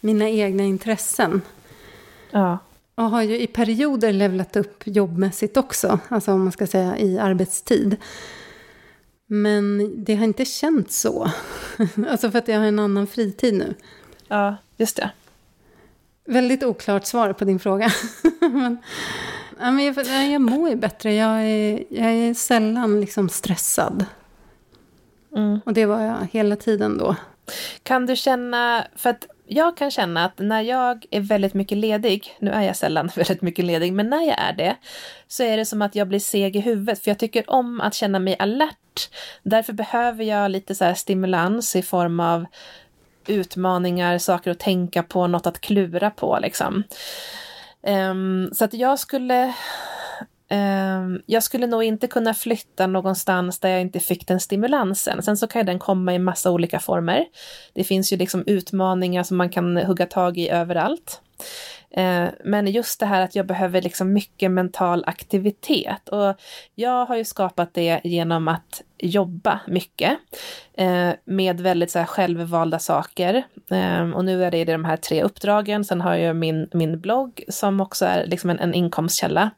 mina 0.01 0.29
egna 0.29 0.63
intressen. 0.63 1.43
Ja. 2.31 2.59
Och 2.95 3.05
har 3.05 3.23
ju 3.23 3.41
i 3.41 3.47
perioder 3.47 4.13
levlat 4.13 4.57
upp 4.57 4.83
jobbmässigt 4.85 5.57
också. 5.57 5.99
Alltså 6.09 6.33
om 6.33 6.43
man 6.43 6.53
ska 6.53 6.67
säga 6.67 6.99
i 6.99 7.19
arbetstid. 7.19 7.97
Men 9.27 9.95
det 10.05 10.15
har 10.15 10.25
inte 10.25 10.45
känts 10.45 11.01
så. 11.01 11.31
alltså 12.11 12.31
för 12.31 12.39
att 12.39 12.49
jag 12.49 12.59
har 12.59 12.67
en 12.67 12.79
annan 12.79 13.07
fritid 13.07 13.55
nu. 13.55 13.75
Ja, 14.29 14.57
just 14.77 14.97
det. 14.97 15.11
Väldigt 16.25 16.65
oklart 16.65 17.07
svar 17.07 17.33
på 17.33 17.45
din 17.45 17.59
fråga. 17.59 17.91
men, 18.41 18.79
ja, 19.61 19.71
men 19.71 19.85
jag, 19.85 20.31
jag 20.33 20.41
mår 20.41 20.69
ju 20.69 20.77
bättre. 20.77 21.15
Jag 21.15 21.43
är, 21.43 21.85
jag 21.89 22.13
är 22.13 22.35
sällan 22.35 23.01
liksom 23.01 23.29
stressad. 23.29 24.05
Mm. 25.37 25.61
Och 25.65 25.73
det 25.73 25.87
var 25.87 26.01
jag 26.01 26.29
hela 26.33 26.57
tiden 26.57 26.99
då. 26.99 27.17
Kan 27.83 28.07
du 28.07 28.17
känna, 28.17 28.85
för 28.97 29.11
att 29.11 29.27
jag 29.47 29.77
kan 29.77 29.91
känna 29.91 30.25
att 30.25 30.39
när 30.39 30.63
jag 30.63 31.07
är 31.11 31.21
väldigt 31.21 31.55
mycket 31.55 31.79
ledig, 31.79 32.37
nu 32.39 32.51
är 32.51 32.63
jag 32.63 32.77
sällan 32.77 33.11
väldigt 33.17 33.43
mycket 33.43 33.65
ledig, 33.65 33.93
men 33.93 34.11
när 34.11 34.23
jag 34.23 34.39
är 34.39 34.53
det, 34.53 34.77
så 35.29 35.43
är 35.43 35.57
det 35.57 35.65
som 35.65 35.83
att 35.83 35.95
jag 35.95 36.09
blir 36.09 36.19
seg 36.19 36.57
i 36.57 36.61
huvudet, 36.61 37.03
för 37.03 37.11
jag 37.11 37.19
tycker 37.19 37.51
om 37.51 37.81
att 37.81 37.95
känna 37.95 38.19
mig 38.19 38.37
alert. 38.39 39.11
Därför 39.43 39.73
behöver 39.73 40.25
jag 40.25 40.51
lite 40.51 40.75
så 40.75 40.95
stimulans 40.95 41.77
i 41.77 41.83
form 41.83 42.21
av 42.21 42.47
utmaningar, 43.27 44.19
saker 44.19 44.51
att 44.51 44.59
tänka 44.59 45.03
på, 45.03 45.27
något 45.27 45.47
att 45.47 45.61
klura 45.61 46.11
på 46.11 46.39
liksom. 46.43 46.85
Um, 47.89 48.51
så 48.53 48.65
att 48.65 48.75
jag 48.75 48.99
skulle 48.99 49.55
um, 50.51 51.23
jag 51.27 51.43
skulle 51.43 51.67
nog 51.67 51.85
inte 51.85 52.07
kunna 52.07 52.35
flytta 52.35 52.87
någonstans 52.87 53.59
där 53.59 53.69
jag 53.69 53.81
inte 53.81 54.01
fick 54.01 54.27
den 54.27 54.41
stimulansen. 54.41 55.23
Sen 55.23 55.37
så 55.37 55.47
kan 55.47 55.67
den 55.67 55.79
komma 55.79 56.15
i 56.15 56.19
massa 56.19 56.51
olika 56.51 56.81
former. 56.81 57.25
Det 57.75 57.85
finns 57.85 58.13
ju 58.13 58.17
liksom 58.17 58.45
utmaningar 58.47 59.23
som 59.23 59.37
man 59.37 59.51
kan 59.51 59.77
hugga 59.77 60.07
tag 60.07 60.39
i 60.39 60.49
överallt. 60.49 61.21
Eh, 61.91 62.29
men 62.45 62.67
just 62.67 63.01
det 63.01 63.07
här 63.07 63.21
att 63.21 63.35
jag 63.35 63.47
behöver 63.47 63.83
liksom 63.83 64.13
mycket 64.13 64.51
mental 64.51 65.05
aktivitet. 65.07 66.09
Och 66.09 66.35
jag 66.75 67.07
har 67.07 67.17
ju 67.17 67.25
skapat 67.25 67.75
det 67.75 68.01
genom 68.05 68.49
att 68.49 68.83
jobba 68.99 69.61
mycket 69.67 70.19
eh, 70.75 71.11
med 71.25 71.61
väldigt 71.61 71.91
så 71.91 71.99
här 71.99 72.07
självvalda 72.07 72.79
saker. 72.79 73.43
Eh, 73.71 74.11
och 74.11 74.25
nu 74.25 74.45
är 74.45 74.51
det 74.51 74.65
de 74.65 74.85
här 74.85 74.97
tre 74.97 75.23
uppdragen. 75.23 75.85
Sen 75.85 76.01
har 76.01 76.15
jag 76.15 76.37
min, 76.37 76.69
min 76.73 77.01
blogg 77.01 77.45
som 77.49 77.81
också 77.81 78.05
är 78.05 78.27
liksom 78.27 78.51
en, 78.51 78.59
en 78.59 78.75
inkomstkälla. 78.75 79.51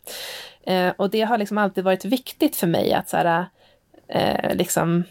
Och 0.97 1.11
det 1.11 1.23
har 1.23 1.39
liksom 1.39 1.59
alltid 1.59 1.85
varit 1.85 2.05
viktigt 2.05 2.57
för 2.57 2.67
mig 2.67 2.93
att 2.93 3.09
så 3.09 3.17
här, 3.17 3.47
liksom 4.55 5.05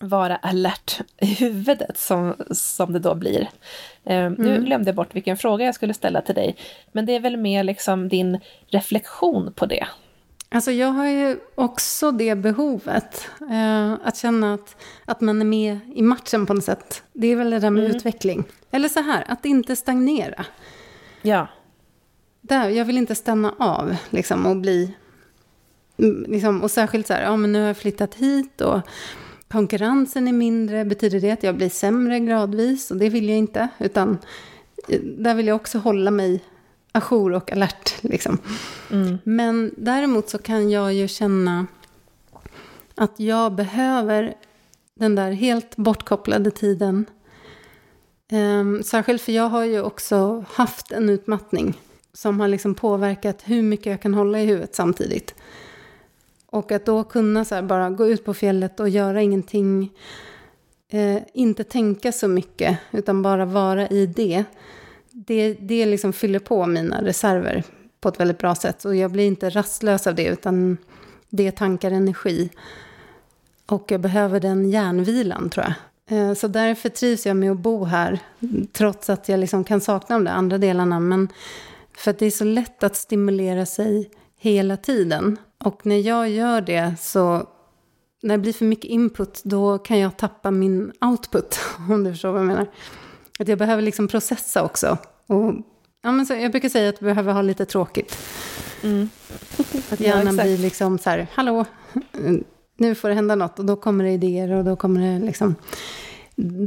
vara 0.00 0.36
alert 0.36 1.00
i 1.20 1.26
huvudet 1.26 1.98
som, 1.98 2.34
som 2.50 2.92
det 2.92 2.98
då 2.98 3.14
blir. 3.14 3.48
Eh, 4.04 4.16
mm. 4.16 4.32
Nu 4.32 4.64
glömde 4.64 4.88
jag 4.88 4.96
bort 4.96 5.14
vilken 5.14 5.36
fråga 5.36 5.64
jag 5.64 5.74
skulle 5.74 5.94
ställa 5.94 6.20
till 6.20 6.34
dig. 6.34 6.56
Men 6.92 7.06
det 7.06 7.12
är 7.12 7.20
väl 7.20 7.36
mer 7.36 7.64
liksom 7.64 8.08
din 8.08 8.38
reflektion 8.66 9.52
på 9.52 9.66
det. 9.66 9.86
Alltså 10.50 10.70
jag 10.70 10.88
har 10.88 11.06
ju 11.06 11.38
också 11.54 12.12
det 12.12 12.34
behovet. 12.34 13.30
Eh, 13.50 13.92
att 13.92 14.16
känna 14.16 14.54
att, 14.54 14.76
att 15.04 15.20
man 15.20 15.40
är 15.40 15.44
med 15.44 15.78
i 15.94 16.02
matchen 16.02 16.46
på 16.46 16.54
något 16.54 16.64
sätt. 16.64 17.02
Det 17.12 17.26
är 17.26 17.36
väl 17.36 17.50
det 17.50 17.58
där 17.58 17.70
med 17.70 17.84
mm. 17.84 17.96
utveckling. 17.96 18.44
Eller 18.70 18.88
så 18.88 19.00
här, 19.00 19.24
att 19.28 19.44
inte 19.44 19.76
stagnera. 19.76 20.44
Ja. 21.22 21.48
Där, 22.40 22.68
jag 22.68 22.84
vill 22.84 22.98
inte 22.98 23.14
stanna 23.14 23.54
av 23.58 23.96
liksom, 24.10 24.46
och 24.46 24.56
bli... 24.56 24.94
Mm, 25.98 26.24
liksom, 26.28 26.62
och 26.62 26.70
särskilt 26.70 27.06
så 27.06 27.12
här, 27.12 27.22
ja 27.22 27.36
men 27.36 27.52
nu 27.52 27.60
har 27.60 27.66
jag 27.66 27.76
flyttat 27.76 28.14
hit 28.14 28.60
och 28.60 28.80
konkurrensen 29.48 30.28
är 30.28 30.32
mindre, 30.32 30.84
betyder 30.84 31.20
det 31.20 31.30
att 31.30 31.42
jag 31.42 31.56
blir 31.56 31.68
sämre 31.68 32.20
gradvis? 32.20 32.90
Och 32.90 32.96
det 32.96 33.08
vill 33.08 33.28
jag 33.28 33.38
inte, 33.38 33.68
utan 33.78 34.18
eh, 34.88 35.00
där 35.00 35.34
vill 35.34 35.46
jag 35.46 35.56
också 35.56 35.78
hålla 35.78 36.10
mig 36.10 36.44
ajour 36.92 37.32
och 37.32 37.52
alert. 37.52 38.02
Liksom. 38.02 38.38
Mm. 38.90 39.18
Men 39.24 39.74
däremot 39.76 40.28
så 40.28 40.38
kan 40.38 40.70
jag 40.70 40.94
ju 40.94 41.08
känna 41.08 41.66
att 42.94 43.20
jag 43.20 43.54
behöver 43.54 44.34
den 44.94 45.14
där 45.14 45.32
helt 45.32 45.76
bortkopplade 45.76 46.50
tiden. 46.50 47.06
Um, 48.32 48.82
särskilt 48.82 49.22
för 49.22 49.32
jag 49.32 49.48
har 49.48 49.64
ju 49.64 49.82
också 49.82 50.44
haft 50.50 50.92
en 50.92 51.08
utmattning 51.08 51.80
som 52.12 52.40
har 52.40 52.48
liksom 52.48 52.74
påverkat 52.74 53.42
hur 53.44 53.62
mycket 53.62 53.86
jag 53.86 54.02
kan 54.02 54.14
hålla 54.14 54.40
i 54.40 54.46
huvudet 54.46 54.74
samtidigt. 54.74 55.34
Och 56.50 56.72
att 56.72 56.86
då 56.86 57.04
kunna 57.04 57.44
så 57.44 57.62
bara 57.62 57.90
gå 57.90 58.08
ut 58.08 58.24
på 58.24 58.34
fjället 58.34 58.80
och 58.80 58.88
göra 58.88 59.22
ingenting, 59.22 59.92
eh, 60.88 61.18
inte 61.34 61.64
tänka 61.64 62.12
så 62.12 62.28
mycket, 62.28 62.78
utan 62.90 63.22
bara 63.22 63.44
vara 63.44 63.88
i 63.88 64.06
det. 64.06 64.44
Det, 65.10 65.54
det 65.54 65.86
liksom 65.86 66.12
fyller 66.12 66.38
på 66.38 66.66
mina 66.66 67.04
reserver 67.04 67.64
på 68.00 68.08
ett 68.08 68.20
väldigt 68.20 68.38
bra 68.38 68.54
sätt. 68.54 68.84
Och 68.84 68.96
jag 68.96 69.10
blir 69.10 69.26
inte 69.26 69.50
rastlös 69.50 70.06
av 70.06 70.14
det, 70.14 70.26
utan 70.26 70.76
det 71.28 71.50
tankar 71.50 71.90
energi. 71.90 72.50
Och 73.66 73.90
jag 73.90 74.00
behöver 74.00 74.40
den 74.40 74.70
järnvilan, 74.70 75.50
tror 75.50 75.66
jag. 75.66 75.74
Eh, 76.18 76.34
så 76.34 76.48
därför 76.48 76.88
trivs 76.88 77.26
jag 77.26 77.36
med 77.36 77.52
att 77.52 77.58
bo 77.58 77.84
här, 77.84 78.18
trots 78.72 79.10
att 79.10 79.28
jag 79.28 79.40
liksom 79.40 79.64
kan 79.64 79.80
sakna 79.80 80.16
de 80.16 80.24
där 80.24 80.32
andra 80.32 80.58
delarna. 80.58 81.00
Men 81.00 81.28
för 81.96 82.10
att 82.10 82.18
det 82.18 82.26
är 82.26 82.30
så 82.30 82.44
lätt 82.44 82.82
att 82.82 82.96
stimulera 82.96 83.66
sig 83.66 84.10
hela 84.38 84.76
tiden. 84.76 85.36
Och 85.64 85.86
när 85.86 85.96
jag 85.96 86.30
gör 86.30 86.60
det 86.60 86.94
så, 87.00 87.48
när 88.22 88.36
det 88.36 88.42
blir 88.42 88.52
för 88.52 88.64
mycket 88.64 88.90
input, 88.90 89.40
då 89.44 89.78
kan 89.78 89.98
jag 89.98 90.16
tappa 90.16 90.50
min 90.50 90.92
output, 91.00 91.60
om 91.90 92.04
du 92.04 92.10
förstår 92.10 92.32
vad 92.32 92.40
jag 92.40 92.46
menar. 92.46 92.66
Att 93.38 93.48
jag 93.48 93.58
behöver 93.58 93.82
liksom 93.82 94.08
processa 94.08 94.64
också. 94.64 94.98
Och, 95.26 95.54
ja, 96.02 96.12
men 96.12 96.26
så, 96.26 96.34
jag 96.34 96.50
brukar 96.50 96.68
säga 96.68 96.88
att 96.88 97.00
jag 97.00 97.04
behöver 97.04 97.32
ha 97.32 97.42
lite 97.42 97.64
tråkigt. 97.64 98.18
Mm. 98.82 99.08
Att 99.90 100.00
hjärnan 100.00 100.36
ja, 100.36 100.42
blir 100.42 100.58
liksom 100.58 100.98
så 100.98 101.10
här, 101.10 101.26
hallå, 101.32 101.64
nu 102.76 102.94
får 102.94 103.08
det 103.08 103.14
hända 103.14 103.34
något. 103.34 103.58
Och 103.58 103.64
då 103.64 103.76
kommer 103.76 104.04
det 104.04 104.10
idéer 104.10 104.52
och 104.52 104.64
då 104.64 104.76
kommer 104.76 105.00
det 105.00 105.26
liksom... 105.26 105.54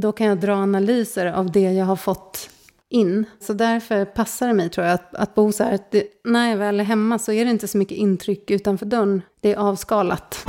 Då 0.00 0.12
kan 0.12 0.26
jag 0.26 0.40
dra 0.40 0.54
analyser 0.54 1.26
av 1.26 1.52
det 1.52 1.72
jag 1.72 1.86
har 1.86 1.96
fått 1.96 2.50
in. 2.92 3.24
Så 3.40 3.52
därför 3.52 4.04
passar 4.04 4.48
det 4.48 4.54
mig 4.54 4.68
tror 4.68 4.86
jag 4.86 4.94
att, 4.94 5.14
att 5.14 5.34
bo 5.34 5.52
så 5.52 5.64
här. 5.64 5.74
Att 5.74 5.90
det, 5.90 6.04
när 6.24 6.50
jag 6.50 6.56
väl 6.56 6.80
är 6.80 6.84
hemma 6.84 7.18
så 7.18 7.32
är 7.32 7.44
det 7.44 7.50
inte 7.50 7.68
så 7.68 7.78
mycket 7.78 7.98
intryck 7.98 8.50
utanför 8.50 8.86
dörren. 8.86 9.22
Det 9.40 9.52
är 9.52 9.56
avskalat. 9.56 10.46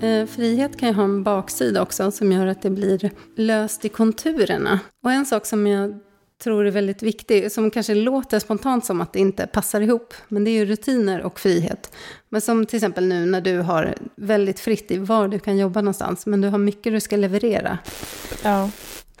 Eh, 0.00 0.26
frihet 0.26 0.76
kan 0.76 0.88
ju 0.88 0.94
ha 0.94 1.04
en 1.04 1.22
baksida 1.22 1.82
också 1.82 2.10
som 2.10 2.32
gör 2.32 2.46
att 2.46 2.62
det 2.62 2.70
blir 2.70 3.10
löst 3.36 3.84
i 3.84 3.88
konturerna. 3.88 4.80
Och 5.02 5.12
en 5.12 5.26
sak 5.26 5.46
som 5.46 5.66
jag 5.66 5.98
tror 6.38 6.66
är 6.66 6.70
väldigt 6.70 7.02
viktig, 7.02 7.52
som 7.52 7.70
kanske 7.70 7.94
låter 7.94 8.38
spontant 8.38 8.84
som 8.84 9.00
att 9.00 9.12
det 9.12 9.18
inte 9.18 9.46
passar 9.46 9.80
ihop, 9.80 10.14
men 10.28 10.44
det 10.44 10.50
är 10.50 10.52
ju 10.52 10.64
rutiner 10.64 11.22
och 11.22 11.40
frihet. 11.40 11.92
Men 12.28 12.40
som 12.40 12.66
till 12.66 12.76
exempel 12.76 13.06
nu 13.06 13.26
när 13.26 13.40
du 13.40 13.58
har 13.58 13.94
väldigt 14.16 14.60
fritt 14.60 14.90
i 14.90 14.98
var 14.98 15.28
du 15.28 15.38
kan 15.38 15.58
jobba 15.58 15.80
någonstans, 15.80 16.26
men 16.26 16.40
du 16.40 16.48
har 16.48 16.58
mycket 16.58 16.92
du 16.92 17.00
ska 17.00 17.16
leverera. 17.16 17.78
Ja. 18.42 18.70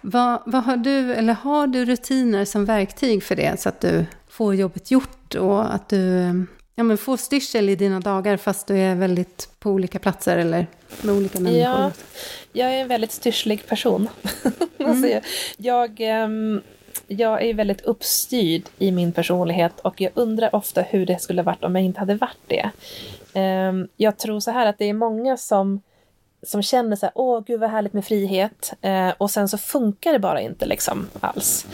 Vad, 0.00 0.42
vad 0.46 0.64
har 0.64 0.76
du, 0.76 1.14
eller 1.14 1.32
har 1.32 1.66
du 1.66 1.84
rutiner 1.84 2.44
som 2.44 2.64
verktyg 2.64 3.22
för 3.22 3.36
det, 3.36 3.60
så 3.60 3.68
att 3.68 3.80
du 3.80 4.06
får 4.28 4.54
jobbet 4.54 4.90
gjort 4.90 5.34
och 5.34 5.74
att 5.74 5.88
du 5.88 6.32
ja, 6.74 6.84
men 6.84 6.98
får 6.98 7.16
styrsel 7.16 7.68
i 7.68 7.76
dina 7.76 8.00
dagar 8.00 8.36
fast 8.36 8.66
du 8.66 8.78
är 8.78 8.94
väldigt 8.94 9.48
på 9.58 9.70
olika 9.70 9.98
platser 9.98 10.36
eller 10.36 10.66
med 11.02 11.14
olika 11.14 11.40
människor? 11.40 11.62
Ja, 11.62 11.90
jag 12.52 12.74
är 12.74 12.82
en 12.82 12.88
väldigt 12.88 13.12
styrslig 13.12 13.66
person. 13.66 14.08
Mm. 14.78 15.10
jag, 15.10 15.22
jag, 15.56 16.00
ehm, 16.00 16.60
jag 17.06 17.42
är 17.42 17.54
väldigt 17.54 17.80
uppstyrd 17.80 18.62
i 18.78 18.92
min 18.92 19.12
personlighet 19.12 19.80
och 19.80 20.00
jag 20.00 20.12
undrar 20.14 20.54
ofta 20.54 20.82
hur 20.82 21.06
det 21.06 21.22
skulle 21.22 21.42
varit 21.42 21.64
om 21.64 21.76
jag 21.76 21.84
inte 21.84 22.00
hade 22.00 22.14
varit 22.14 22.38
det. 22.46 22.70
Ehm, 23.34 23.88
jag 23.96 24.18
tror 24.18 24.40
så 24.40 24.50
här 24.50 24.66
att 24.66 24.78
det 24.78 24.84
är 24.84 24.94
många 24.94 25.36
som 25.36 25.80
som 26.42 26.62
känner 26.62 26.96
så 26.96 27.06
här, 27.06 27.12
åh 27.14 27.42
gud 27.46 27.60
vad 27.60 27.70
härligt 27.70 27.92
med 27.92 28.04
frihet, 28.04 28.72
eh, 28.80 29.10
och 29.18 29.30
sen 29.30 29.48
så 29.48 29.58
funkar 29.58 30.12
det 30.12 30.18
bara 30.18 30.40
inte 30.40 30.66
liksom 30.66 31.08
alls. 31.20 31.66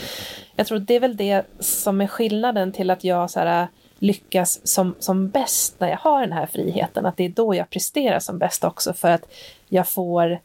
Jag 0.56 0.66
tror 0.66 0.78
det 0.78 0.94
är 0.94 1.00
väl 1.00 1.16
det 1.16 1.42
som 1.60 2.00
är 2.00 2.06
skillnaden 2.06 2.72
till 2.72 2.90
att 2.90 3.04
jag 3.04 3.30
så 3.30 3.40
här, 3.40 3.68
lyckas 3.98 4.66
som, 4.66 4.94
som 4.98 5.28
bäst 5.28 5.80
när 5.80 5.88
jag 5.88 5.96
har 5.96 6.20
den 6.20 6.32
här 6.32 6.46
friheten, 6.46 7.06
att 7.06 7.16
det 7.16 7.24
är 7.24 7.28
då 7.28 7.54
jag 7.54 7.70
presterar 7.70 8.18
som 8.18 8.38
bäst 8.38 8.64
också, 8.64 8.92
för 8.92 9.10
att 9.10 9.32
jag 9.68 9.88
får 9.88 10.38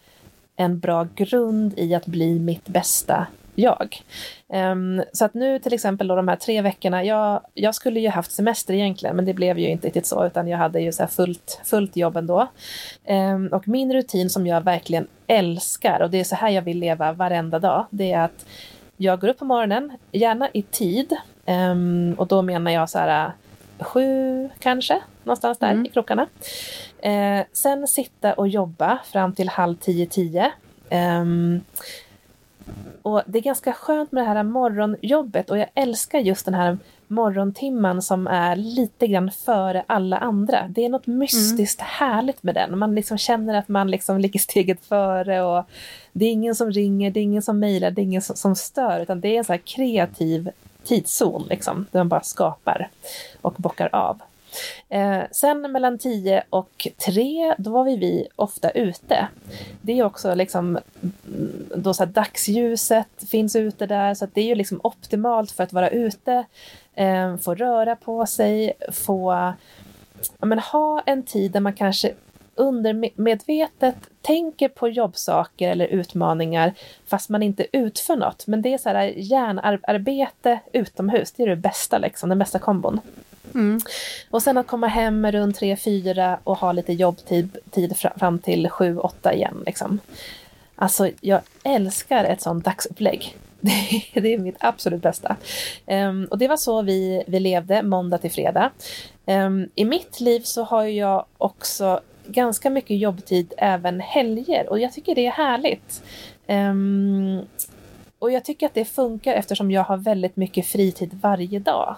en 0.55 0.79
bra 0.79 1.07
grund 1.15 1.73
i 1.79 1.95
att 1.95 2.05
bli 2.05 2.39
mitt 2.39 2.67
bästa 2.67 3.27
jag. 3.57 4.01
Um, 4.47 5.03
så 5.13 5.25
att 5.25 5.33
nu 5.33 5.59
till 5.59 5.73
exempel 5.73 6.07
då 6.07 6.15
de 6.15 6.27
här 6.27 6.35
tre 6.35 6.61
veckorna, 6.61 7.03
jag, 7.03 7.41
jag 7.53 7.75
skulle 7.75 7.99
ju 7.99 8.09
haft 8.09 8.31
semester 8.31 8.73
egentligen, 8.73 9.15
men 9.15 9.25
det 9.25 9.33
blev 9.33 9.59
ju 9.59 9.67
inte 9.69 9.87
riktigt 9.87 10.05
så, 10.05 10.25
utan 10.25 10.47
jag 10.47 10.57
hade 10.57 10.79
ju 10.79 10.91
så 10.91 11.07
fullt, 11.07 11.61
fullt 11.63 11.95
jobb 11.95 12.17
ändå. 12.17 12.47
Um, 13.07 13.47
och 13.47 13.67
min 13.67 13.93
rutin 13.93 14.29
som 14.29 14.47
jag 14.47 14.61
verkligen 14.61 15.07
älskar, 15.27 16.01
och 16.01 16.09
det 16.09 16.19
är 16.19 16.23
så 16.23 16.35
här 16.35 16.49
jag 16.49 16.61
vill 16.61 16.79
leva 16.79 17.13
varenda 17.13 17.59
dag, 17.59 17.85
det 17.89 18.11
är 18.11 18.21
att 18.21 18.45
jag 18.97 19.19
går 19.19 19.27
upp 19.27 19.39
på 19.39 19.45
morgonen, 19.45 19.97
gärna 20.11 20.49
i 20.53 20.61
tid, 20.61 21.15
um, 21.45 22.13
och 22.13 22.27
då 22.27 22.41
menar 22.41 22.71
jag 22.71 22.89
så 22.89 22.99
här 22.99 23.31
sju 23.79 24.49
kanske, 24.59 25.01
någonstans 25.23 25.57
där 25.57 25.71
mm. 25.71 25.85
i 25.85 25.89
klockarna. 25.89 26.27
Eh, 26.99 27.45
sen 27.53 27.87
sitta 27.87 28.33
och 28.33 28.47
jobba 28.47 28.99
fram 29.05 29.33
till 29.33 29.49
halv 29.49 29.75
tio, 29.75 30.05
tio. 30.05 30.51
Um, 30.91 31.61
och 33.01 33.21
det 33.25 33.37
är 33.37 33.43
ganska 33.43 33.73
skönt 33.73 34.11
med 34.11 34.23
det 34.23 34.27
här 34.27 34.43
morgonjobbet 34.43 35.49
och 35.49 35.57
jag 35.57 35.67
älskar 35.73 36.19
just 36.19 36.45
den 36.45 36.53
här 36.53 36.77
morgontimman 37.07 38.01
som 38.01 38.27
är 38.27 38.55
lite 38.55 39.07
grann 39.07 39.31
före 39.31 39.83
alla 39.87 40.17
andra. 40.17 40.67
Det 40.69 40.85
är 40.85 40.89
något 40.89 41.07
mystiskt 41.07 41.81
mm. 41.81 41.89
härligt 41.89 42.43
med 42.43 42.55
den. 42.55 42.79
Man 42.79 42.95
liksom 42.95 43.17
känner 43.17 43.53
att 43.53 43.67
man 43.67 43.91
liksom 43.91 44.19
ligger 44.19 44.39
steget 44.49 44.85
före 44.85 45.41
och 45.41 45.65
det 46.11 46.25
är 46.25 46.31
ingen 46.31 46.55
som 46.55 46.71
ringer, 46.71 47.11
det 47.11 47.19
är 47.19 47.23
ingen 47.23 47.41
som 47.41 47.59
mejlar, 47.59 47.91
det 47.91 48.01
är 48.01 48.03
ingen 48.03 48.21
som, 48.21 48.35
som 48.35 48.55
stör 48.55 48.99
utan 48.99 49.21
det 49.21 49.27
är 49.27 49.37
en 49.37 49.45
så 49.45 49.57
kreativ 49.57 50.49
tidszon 50.83 51.47
liksom, 51.49 51.85
där 51.91 51.99
man 51.99 52.09
bara 52.09 52.23
skapar 52.23 52.89
och 53.41 53.53
bockar 53.57 53.89
av. 53.95 54.21
Eh, 54.89 55.21
sen 55.31 55.71
mellan 55.71 55.97
10 55.97 56.43
och 56.49 56.87
3, 57.05 57.55
då 57.57 57.71
var 57.71 57.83
vi, 57.83 57.97
vi 57.97 58.27
ofta 58.35 58.69
ute. 58.69 59.27
Det 59.81 59.99
är 59.99 60.03
också 60.03 60.35
liksom, 60.35 60.79
mm, 61.01 61.69
då 61.75 61.93
så 61.93 62.05
dagsljuset 62.05 63.29
finns 63.29 63.55
ute 63.55 63.85
där, 63.85 64.13
så 64.13 64.27
det 64.33 64.41
är 64.41 64.45
ju 64.45 64.55
liksom 64.55 64.79
optimalt 64.83 65.51
för 65.51 65.63
att 65.63 65.73
vara 65.73 65.89
ute, 65.89 66.45
eh, 66.95 67.37
få 67.37 67.55
röra 67.55 67.95
på 67.95 68.25
sig, 68.25 68.73
få 68.91 69.53
ja, 70.39 70.45
men, 70.45 70.59
ha 70.59 71.03
en 71.05 71.23
tid 71.23 71.51
där 71.51 71.59
man 71.59 71.73
kanske 71.73 72.13
undermedvetet 72.55 73.95
tänker 74.21 74.69
på 74.69 74.89
jobbsaker 74.89 75.71
eller 75.71 75.85
utmaningar 75.85 76.73
fast 77.05 77.29
man 77.29 77.43
inte 77.43 77.67
utför 77.71 78.15
något. 78.15 78.47
Men 78.47 78.61
det 78.61 78.73
är 78.73 78.77
så 78.77 78.89
här 78.89 79.13
hjärnarbete 79.17 80.59
utomhus, 80.73 81.31
det 81.31 81.43
är 81.43 81.47
det 81.47 81.55
bästa 81.55 81.97
liksom, 81.97 82.29
den 82.29 82.39
bästa 82.39 82.59
kombon. 82.59 82.99
Mm. 83.57 83.79
Och 84.29 84.43
sen 84.43 84.57
att 84.57 84.67
komma 84.67 84.87
hem 84.87 85.31
runt 85.31 85.59
3-4 85.59 86.37
och 86.43 86.57
ha 86.57 86.71
lite 86.71 86.93
jobbtid 86.93 87.57
tid 87.71 87.97
fram 87.97 88.39
till 88.39 88.67
7-8 88.67 89.33
igen. 89.33 89.63
Liksom. 89.65 89.99
Alltså, 90.75 91.09
jag 91.21 91.41
älskar 91.63 92.23
ett 92.23 92.41
sånt 92.41 92.65
dagsupplägg. 92.65 93.35
Det 94.13 94.33
är 94.33 94.37
mitt 94.37 94.55
absolut 94.59 95.01
bästa. 95.01 95.35
Um, 95.85 96.25
och 96.25 96.37
det 96.37 96.47
var 96.47 96.57
så 96.57 96.81
vi, 96.81 97.23
vi 97.27 97.39
levde 97.39 97.83
måndag 97.83 98.17
till 98.17 98.31
fredag. 98.31 98.71
Um, 99.25 99.69
I 99.75 99.85
mitt 99.85 100.19
liv 100.19 100.41
så 100.41 100.63
har 100.63 100.83
jag 100.83 101.25
också 101.37 101.99
ganska 102.27 102.69
mycket 102.69 102.97
jobbtid 102.97 103.53
även 103.57 103.99
helger 103.99 104.69
och 104.69 104.79
jag 104.79 104.93
tycker 104.93 105.15
det 105.15 105.25
är 105.25 105.31
härligt. 105.31 106.03
Um, 106.47 107.41
och 108.19 108.31
jag 108.31 108.45
tycker 108.45 108.65
att 108.65 108.73
det 108.73 108.85
funkar 108.85 109.33
eftersom 109.33 109.71
jag 109.71 109.83
har 109.83 109.97
väldigt 109.97 110.35
mycket 110.35 110.67
fritid 110.67 111.19
varje 111.21 111.59
dag. 111.59 111.95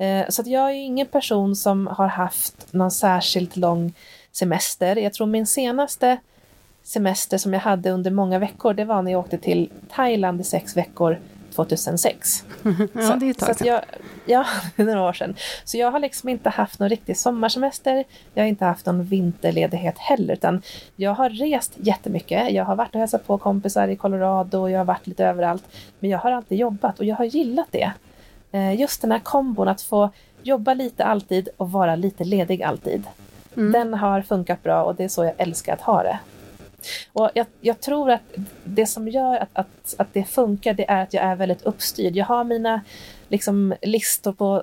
Uh, 0.00 0.28
så 0.28 0.42
att 0.42 0.48
jag 0.48 0.70
är 0.70 0.74
ingen 0.74 1.06
person 1.06 1.56
som 1.56 1.86
har 1.86 2.06
haft 2.06 2.72
någon 2.72 2.90
särskilt 2.90 3.56
lång 3.56 3.92
semester. 4.32 4.96
Jag 4.96 5.12
tror 5.12 5.26
min 5.26 5.46
senaste 5.46 6.18
semester 6.82 7.38
som 7.38 7.54
jag 7.54 7.60
hade 7.60 7.90
under 7.90 8.10
många 8.10 8.38
veckor, 8.38 8.74
det 8.74 8.84
var 8.84 9.02
när 9.02 9.12
jag 9.12 9.20
åkte 9.20 9.38
till 9.38 9.70
Thailand 9.88 10.40
i 10.40 10.44
sex 10.44 10.76
veckor 10.76 11.18
2006. 11.54 12.44
ja, 12.92 13.16
det 13.16 13.26
är 13.26 13.30
ett 13.30 13.38
tag 13.38 13.56
sedan. 13.56 13.66
Jag, 13.66 13.80
ja, 14.26 14.46
det 14.76 14.82
är 14.82 14.86
några 14.86 15.08
år 15.08 15.12
sedan. 15.12 15.34
Så 15.64 15.76
jag 15.76 15.90
har 15.90 16.00
liksom 16.00 16.28
inte 16.28 16.50
haft 16.50 16.78
någon 16.78 16.88
riktig 16.88 17.16
sommarsemester. 17.16 18.04
Jag 18.34 18.42
har 18.42 18.48
inte 18.48 18.64
haft 18.64 18.86
någon 18.86 19.04
vinterledighet 19.04 19.98
heller, 19.98 20.34
utan 20.34 20.62
jag 20.96 21.14
har 21.14 21.30
rest 21.30 21.72
jättemycket. 21.76 22.52
Jag 22.52 22.64
har 22.64 22.76
varit 22.76 22.94
och 22.94 23.00
hälsat 23.00 23.26
på 23.26 23.38
kompisar 23.38 23.88
i 23.88 23.96
Colorado, 23.96 24.68
jag 24.68 24.78
har 24.78 24.84
varit 24.84 25.06
lite 25.06 25.24
överallt. 25.24 25.64
Men 25.98 26.10
jag 26.10 26.18
har 26.18 26.32
alltid 26.32 26.58
jobbat 26.58 26.98
och 26.98 27.04
jag 27.04 27.16
har 27.16 27.24
gillat 27.24 27.68
det. 27.70 27.92
Eh, 28.52 28.80
just 28.80 29.02
den 29.02 29.12
här 29.12 29.18
kombon 29.18 29.68
att 29.68 29.82
få 29.82 30.10
jobba 30.42 30.74
lite 30.74 31.04
alltid 31.04 31.48
och 31.56 31.72
vara 31.72 31.96
lite 31.96 32.24
ledig 32.24 32.62
alltid. 32.62 33.04
Mm. 33.56 33.72
Den 33.72 33.94
har 33.94 34.22
funkat 34.22 34.62
bra 34.62 34.84
och 34.84 34.94
det 34.94 35.04
är 35.04 35.08
så 35.08 35.24
jag 35.24 35.34
älskar 35.38 35.72
att 35.72 35.80
ha 35.80 36.02
det. 36.02 36.18
Och 37.12 37.30
jag, 37.34 37.46
jag, 37.60 37.80
tror 37.80 38.10
att 38.10 38.22
det 38.64 38.86
som 38.86 39.08
gör 39.08 39.36
att, 39.36 39.48
att, 39.52 39.94
att 39.98 40.14
det 40.14 40.24
funkar, 40.24 40.74
det 40.74 40.90
är 40.90 41.02
att 41.02 41.14
jag 41.14 41.24
är 41.24 41.36
väldigt 41.36 41.62
uppstyrd. 41.62 42.16
Jag 42.16 42.26
har 42.26 42.44
mina 42.44 42.80
liksom, 43.28 43.74
listor 43.82 44.32
på 44.32 44.62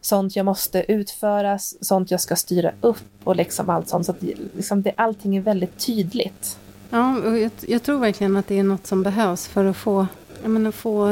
sånt 0.00 0.36
jag 0.36 0.46
måste 0.46 0.92
utföra, 0.92 1.58
sånt 1.58 2.10
jag 2.10 2.20
ska 2.20 2.36
styra 2.36 2.72
upp 2.80 3.24
och 3.24 3.36
liksom 3.36 3.70
allt 3.70 3.88
sånt. 3.88 4.06
Så 4.06 4.12
att 4.12 4.22
liksom 4.56 4.82
det, 4.82 4.92
allting 4.96 5.36
är 5.36 5.40
väldigt 5.40 5.86
tydligt. 5.86 6.58
Ja, 6.90 7.18
och 7.18 7.38
jag, 7.38 7.50
jag, 7.60 7.82
tror 7.82 7.98
verkligen 7.98 8.36
att 8.36 8.46
det 8.46 8.58
är 8.58 8.62
något 8.62 8.86
som 8.86 9.02
behövs 9.02 9.46
för 9.46 9.64
att 9.64 9.76
få, 9.76 10.06
jag 10.42 10.50
menar, 10.50 10.70
få 10.70 11.08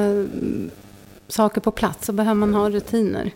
saker 1.28 1.60
på 1.60 1.70
plats. 1.70 2.06
Så 2.06 2.12
behöver 2.12 2.34
man 2.34 2.54
ha 2.54 2.70
rutiner. 2.70 3.30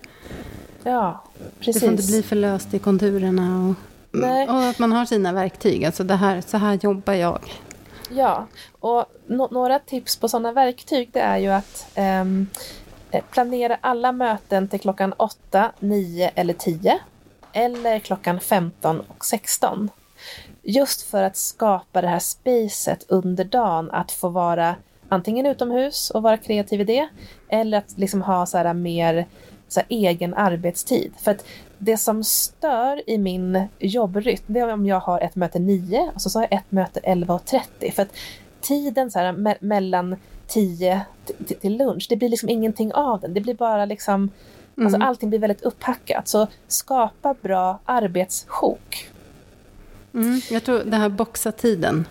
Ja, 0.82 1.24
precis. 1.58 1.74
Det 1.74 1.80
får 1.80 1.90
inte 1.90 2.06
bli 2.06 2.22
för 2.22 2.36
löst 2.36 2.74
i 2.74 2.78
konturerna. 2.78 3.68
Och 3.68 3.74
Nej. 4.12 4.48
Och 4.48 4.62
att 4.62 4.78
man 4.78 4.92
har 4.92 5.04
sina 5.04 5.32
verktyg. 5.32 5.84
Alltså 5.84 6.04
det 6.04 6.16
här, 6.16 6.40
så 6.40 6.56
här 6.56 6.78
jobbar 6.82 7.12
jag. 7.12 7.40
Ja, 8.10 8.46
och 8.80 9.04
no 9.26 9.48
några 9.50 9.78
tips 9.78 10.16
på 10.16 10.28
sådana 10.28 10.52
verktyg 10.52 11.10
det 11.12 11.20
är 11.20 11.38
ju 11.38 11.48
att 11.48 11.86
eh, 11.94 12.24
planera 13.30 13.78
alla 13.80 14.12
möten 14.12 14.68
till 14.68 14.80
klockan 14.80 15.12
8, 15.12 15.72
9 15.78 16.30
eller 16.34 16.54
10. 16.54 16.98
Eller 17.52 17.98
klockan 17.98 18.40
15 18.40 19.00
och 19.00 19.24
16. 19.24 19.90
Just 20.62 21.02
för 21.02 21.22
att 21.22 21.36
skapa 21.36 22.00
det 22.00 22.08
här 22.08 22.18
spacet 22.18 23.04
under 23.08 23.44
dagen 23.44 23.90
att 23.90 24.12
få 24.12 24.28
vara 24.28 24.74
antingen 25.10 25.46
utomhus 25.46 26.10
och 26.10 26.22
vara 26.22 26.36
kreativ 26.36 26.80
i 26.80 26.84
det. 26.84 27.08
Eller 27.48 27.78
att 27.78 27.98
liksom 27.98 28.22
ha 28.22 28.46
så 28.46 28.58
här 28.58 28.74
mer 28.74 29.26
så 29.68 29.80
här 29.80 29.86
egen 29.88 30.34
arbetstid. 30.34 31.12
För 31.18 31.30
att 31.30 31.44
det 31.78 31.96
som 31.96 32.24
stör 32.24 33.10
i 33.10 33.18
min 33.18 33.68
jobbrytm, 33.78 34.44
det 34.46 34.60
är 34.60 34.72
om 34.72 34.86
jag 34.86 35.00
har 35.00 35.20
ett 35.20 35.36
möte 35.36 35.58
9 35.58 36.10
och 36.14 36.22
så 36.22 36.38
har 36.38 36.42
jag 36.50 36.52
ett 36.52 36.72
möte 36.72 37.00
11.30. 37.00 37.92
För 37.92 38.02
att 38.02 38.16
tiden 38.60 39.10
så 39.10 39.18
här, 39.18 39.32
me 39.32 39.54
mellan 39.60 40.16
10 40.46 41.00
till 41.60 41.76
lunch, 41.76 42.06
det 42.08 42.16
blir 42.16 42.28
liksom 42.28 42.48
ingenting 42.48 42.92
av 42.92 43.20
den. 43.20 43.34
Det 43.34 43.40
blir 43.40 43.54
bara 43.54 43.84
liksom, 43.84 44.30
mm. 44.76 44.86
alltså 44.86 45.06
allting 45.06 45.28
blir 45.30 45.38
väldigt 45.38 45.62
upphackat. 45.62 46.28
Så 46.28 46.46
skapa 46.68 47.34
bra 47.42 47.78
arbetssjok. 47.84 49.10
Mm, 50.14 50.40
jag 50.50 50.64
tror 50.64 50.78
det 50.84 50.96
här 50.96 51.08
boxa 51.08 51.52
tiden. 51.52 52.06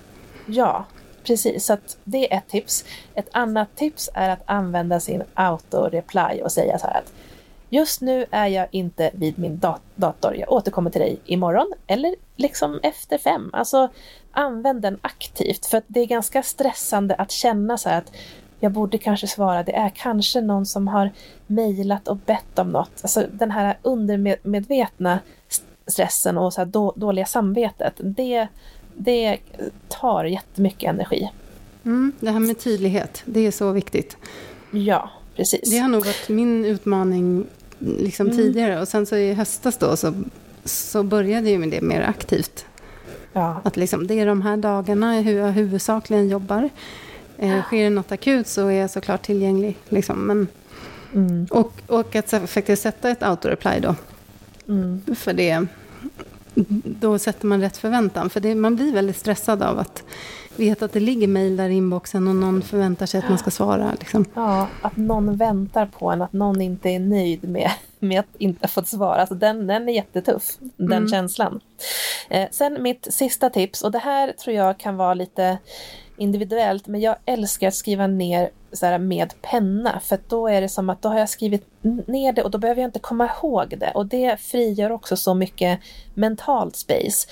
Ja, 0.46 0.86
precis. 1.24 1.66
Så 1.66 1.78
det 2.04 2.34
är 2.34 2.38
ett 2.38 2.48
tips. 2.48 2.86
Ett 3.16 3.30
annat 3.32 3.76
tips 3.76 4.10
är 4.14 4.30
att 4.30 4.44
använda 4.46 5.00
sin 5.00 5.24
auto-reply 5.34 6.42
och 6.42 6.52
säga 6.52 6.80
så 6.80 6.88
här 6.88 6.98
att 6.98 7.14
Just 7.72 8.02
nu 8.02 8.26
är 8.32 8.48
jag 8.48 8.68
inte 8.72 9.12
vid 9.14 9.40
min 9.40 9.60
dat 9.60 9.82
dator. 9.96 10.36
Jag 10.36 10.52
återkommer 10.52 10.90
till 10.90 11.02
dig 11.02 11.20
imorgon 11.26 11.74
eller 11.88 12.16
liksom 12.36 12.80
efter 12.84 13.18
fem. 13.18 13.50
Alltså 13.54 13.90
använd 14.32 14.82
den 14.82 15.00
aktivt 15.02 15.66
för 15.66 15.78
att 15.78 15.84
det 15.88 16.00
är 16.00 16.06
ganska 16.06 16.44
stressande 16.44 17.16
att 17.16 17.32
känna 17.32 17.78
så 17.78 17.90
här 17.90 17.98
att 17.98 18.12
jag 18.60 18.72
borde 18.72 18.98
kanske 18.98 19.28
svara, 19.28 19.64
det 19.64 19.76
är 19.76 19.90
kanske 19.90 20.42
någon 20.42 20.66
som 20.66 20.88
har 20.88 21.12
mejlat 21.48 22.08
och 22.08 22.18
bett 22.18 22.60
om 22.60 22.72
något. 22.72 22.92
Alltså 23.02 23.26
den 23.32 23.52
här 23.52 23.78
undermedvetna 23.82 25.20
stressen 25.88 26.38
och 26.38 26.54
så 26.54 26.66
då, 26.66 26.94
dåliga 26.96 27.26
samvetet, 27.26 27.94
det, 27.98 28.48
det 29.00 29.38
tar 29.88 30.26
jättemycket 30.26 30.90
energi. 30.90 31.30
Mm, 31.86 32.12
det 32.20 32.32
här 32.32 32.40
med 32.40 32.60
tydlighet, 32.60 33.22
det 33.26 33.48
är 33.48 33.52
så 33.52 33.72
viktigt. 33.72 34.18
Ja, 34.72 35.10
precis. 35.36 35.72
Det 35.72 35.78
har 35.78 35.90
nog 35.90 36.06
varit 36.06 36.30
min 36.30 36.66
utmaning 36.66 37.46
liksom 37.80 38.26
mm. 38.26 38.38
tidigare. 38.38 38.82
Och 38.82 38.88
sen 38.88 39.06
så 39.06 39.16
i 39.16 39.34
höstas 39.34 39.78
då 39.78 39.98
så, 39.98 40.24
så 40.64 41.04
började 41.04 41.50
jag 41.50 41.60
med 41.60 41.70
det 41.70 41.82
mer 41.82 42.02
aktivt. 42.02 42.66
Ja. 43.34 43.62
Att 43.64 43.78
liksom, 43.78 44.08
det 44.08 44.20
är 44.20 44.26
de 44.26 44.42
här 44.42 44.58
dagarna 44.58 45.22
hur 45.22 45.38
jag 45.38 45.52
huvudsakligen 45.52 46.30
jobbar. 46.30 46.70
Eh, 47.38 47.64
sker 47.64 47.84
det 47.84 47.90
något 47.90 48.12
akut 48.12 48.48
så 48.48 48.68
är 48.68 48.82
jag 48.82 48.90
såklart 48.90 49.22
tillgänglig. 49.22 49.78
Liksom. 49.90 50.28
Men, 50.28 50.48
mm. 51.14 51.48
och, 51.52 51.74
och 51.88 52.16
att 52.16 52.34
faktiskt 52.50 52.82
sätta 52.82 53.10
ett 53.10 53.24
autoreply 53.24 53.80
då. 53.80 53.96
Mm. 54.68 55.02
För 55.16 55.34
det, 55.34 55.66
då 56.84 57.20
sätter 57.20 57.48
man 57.48 57.62
rätt 57.62 57.78
förväntan. 57.78 58.30
För 58.30 58.40
det, 58.40 58.56
man 58.56 58.76
blir 58.76 58.94
väldigt 58.94 59.18
stressad 59.18 59.64
av 59.64 59.80
att 59.80 60.04
veta 60.56 60.86
att 60.86 60.94
det 60.94 61.00
ligger 61.00 61.28
mejl 61.28 61.58
där 61.58 61.70
i 61.70 61.74
inboxen 61.74 62.28
och 62.28 62.36
någon 62.36 62.62
förväntar 62.62 63.06
sig 63.06 63.20
att 63.20 63.30
man 63.30 63.38
ska 63.38 63.52
svara. 63.52 63.92
Liksom. 64.00 64.26
Ja, 64.34 64.68
att 64.82 64.98
någon 64.98 65.38
väntar 65.38 65.86
på 65.86 66.12
en, 66.12 66.22
att 66.22 66.34
någon 66.34 66.62
inte 66.62 66.90
är 66.90 67.00
nöjd 67.00 67.50
med, 67.50 67.72
med 68.00 68.20
att 68.20 68.36
inte 68.38 68.64
ha 68.64 68.68
fått 68.68 68.88
svara. 68.88 69.22
Alltså 69.22 69.36
den, 69.36 69.68
den 69.68 69.90
är 69.90 69.94
jättetuff, 69.94 70.58
den 70.78 70.94
mm. 70.94 71.10
känslan. 71.10 71.60
Eh, 72.30 72.48
sen 72.52 72.84
mitt 72.84 73.08
sista 73.12 73.50
tips, 73.50 73.82
och 73.82 73.92
det 73.92 74.00
här 74.00 74.32
tror 74.32 74.56
jag 74.56 74.78
kan 74.78 74.98
vara 74.98 75.14
lite 75.14 75.58
individuellt, 76.20 76.88
men 76.88 77.02
jag 77.02 77.16
älskar 77.26 77.68
att 77.68 77.76
skriva 77.76 78.08
ner 78.08 78.50
så 78.72 78.86
här, 78.86 79.00
med 79.00 79.34
penna, 79.42 80.00
för 80.00 80.20
då 80.28 80.48
är 80.48 80.62
det 80.62 80.70
som 80.70 80.90
att 80.90 81.02
då 81.02 81.10
har 81.10 81.20
jag 81.20 81.30
skrivit 81.30 81.66
ner 82.08 82.34
det 82.34 82.44
och 82.44 82.52
då 82.52 82.58
behöver 82.58 82.82
jag 82.82 82.88
inte 82.88 83.00
komma 83.00 83.30
ihåg 83.30 83.76
det 83.78 83.92
och 83.96 84.06
det 84.06 84.40
frigör 84.40 84.92
också 84.92 85.18
så 85.18 85.34
mycket 85.34 85.80
mentalt 86.14 86.76
space. 86.76 87.28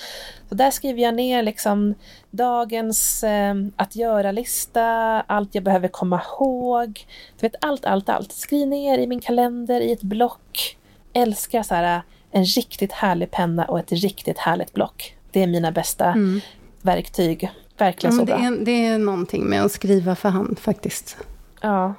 Så 0.48 0.54
där 0.54 0.70
skriver 0.70 1.02
jag 1.02 1.14
ner 1.14 1.42
liksom 1.42 1.94
dagens 2.30 3.24
eh, 3.24 3.54
att 3.76 3.96
göra-lista, 3.96 4.84
allt 5.20 5.54
jag 5.54 5.64
behöver 5.64 5.88
komma 5.88 6.22
ihåg. 6.22 7.06
Du 7.40 7.46
vet, 7.46 7.54
allt, 7.60 7.84
allt, 7.84 8.08
allt. 8.08 8.32
Skriv 8.32 8.68
ner 8.68 8.98
i 8.98 9.06
min 9.06 9.20
kalender, 9.20 9.80
i 9.80 9.92
ett 9.92 10.02
block. 10.02 10.76
Älskar 11.12 11.62
så 11.62 11.74
här, 11.74 12.02
en 12.30 12.44
riktigt 12.44 12.92
härlig 12.92 13.30
penna 13.30 13.64
och 13.64 13.78
ett 13.78 13.92
riktigt 13.92 14.38
härligt 14.38 14.72
block. 14.72 15.14
Det 15.32 15.42
är 15.42 15.46
mina 15.46 15.72
bästa 15.72 16.06
mm. 16.06 16.40
verktyg 16.82 17.50
Verkligen 17.78 18.14
ja, 18.14 18.20
så 18.20 18.24
det 18.24 18.32
bra. 18.32 18.44
Är, 18.44 18.64
det 18.64 18.86
är 18.86 18.98
någonting 18.98 19.44
med 19.44 19.64
att 19.64 19.72
skriva 19.72 20.14
för 20.14 20.28
hand 20.28 20.58
faktiskt. 20.58 21.16
Ja, 21.60 21.94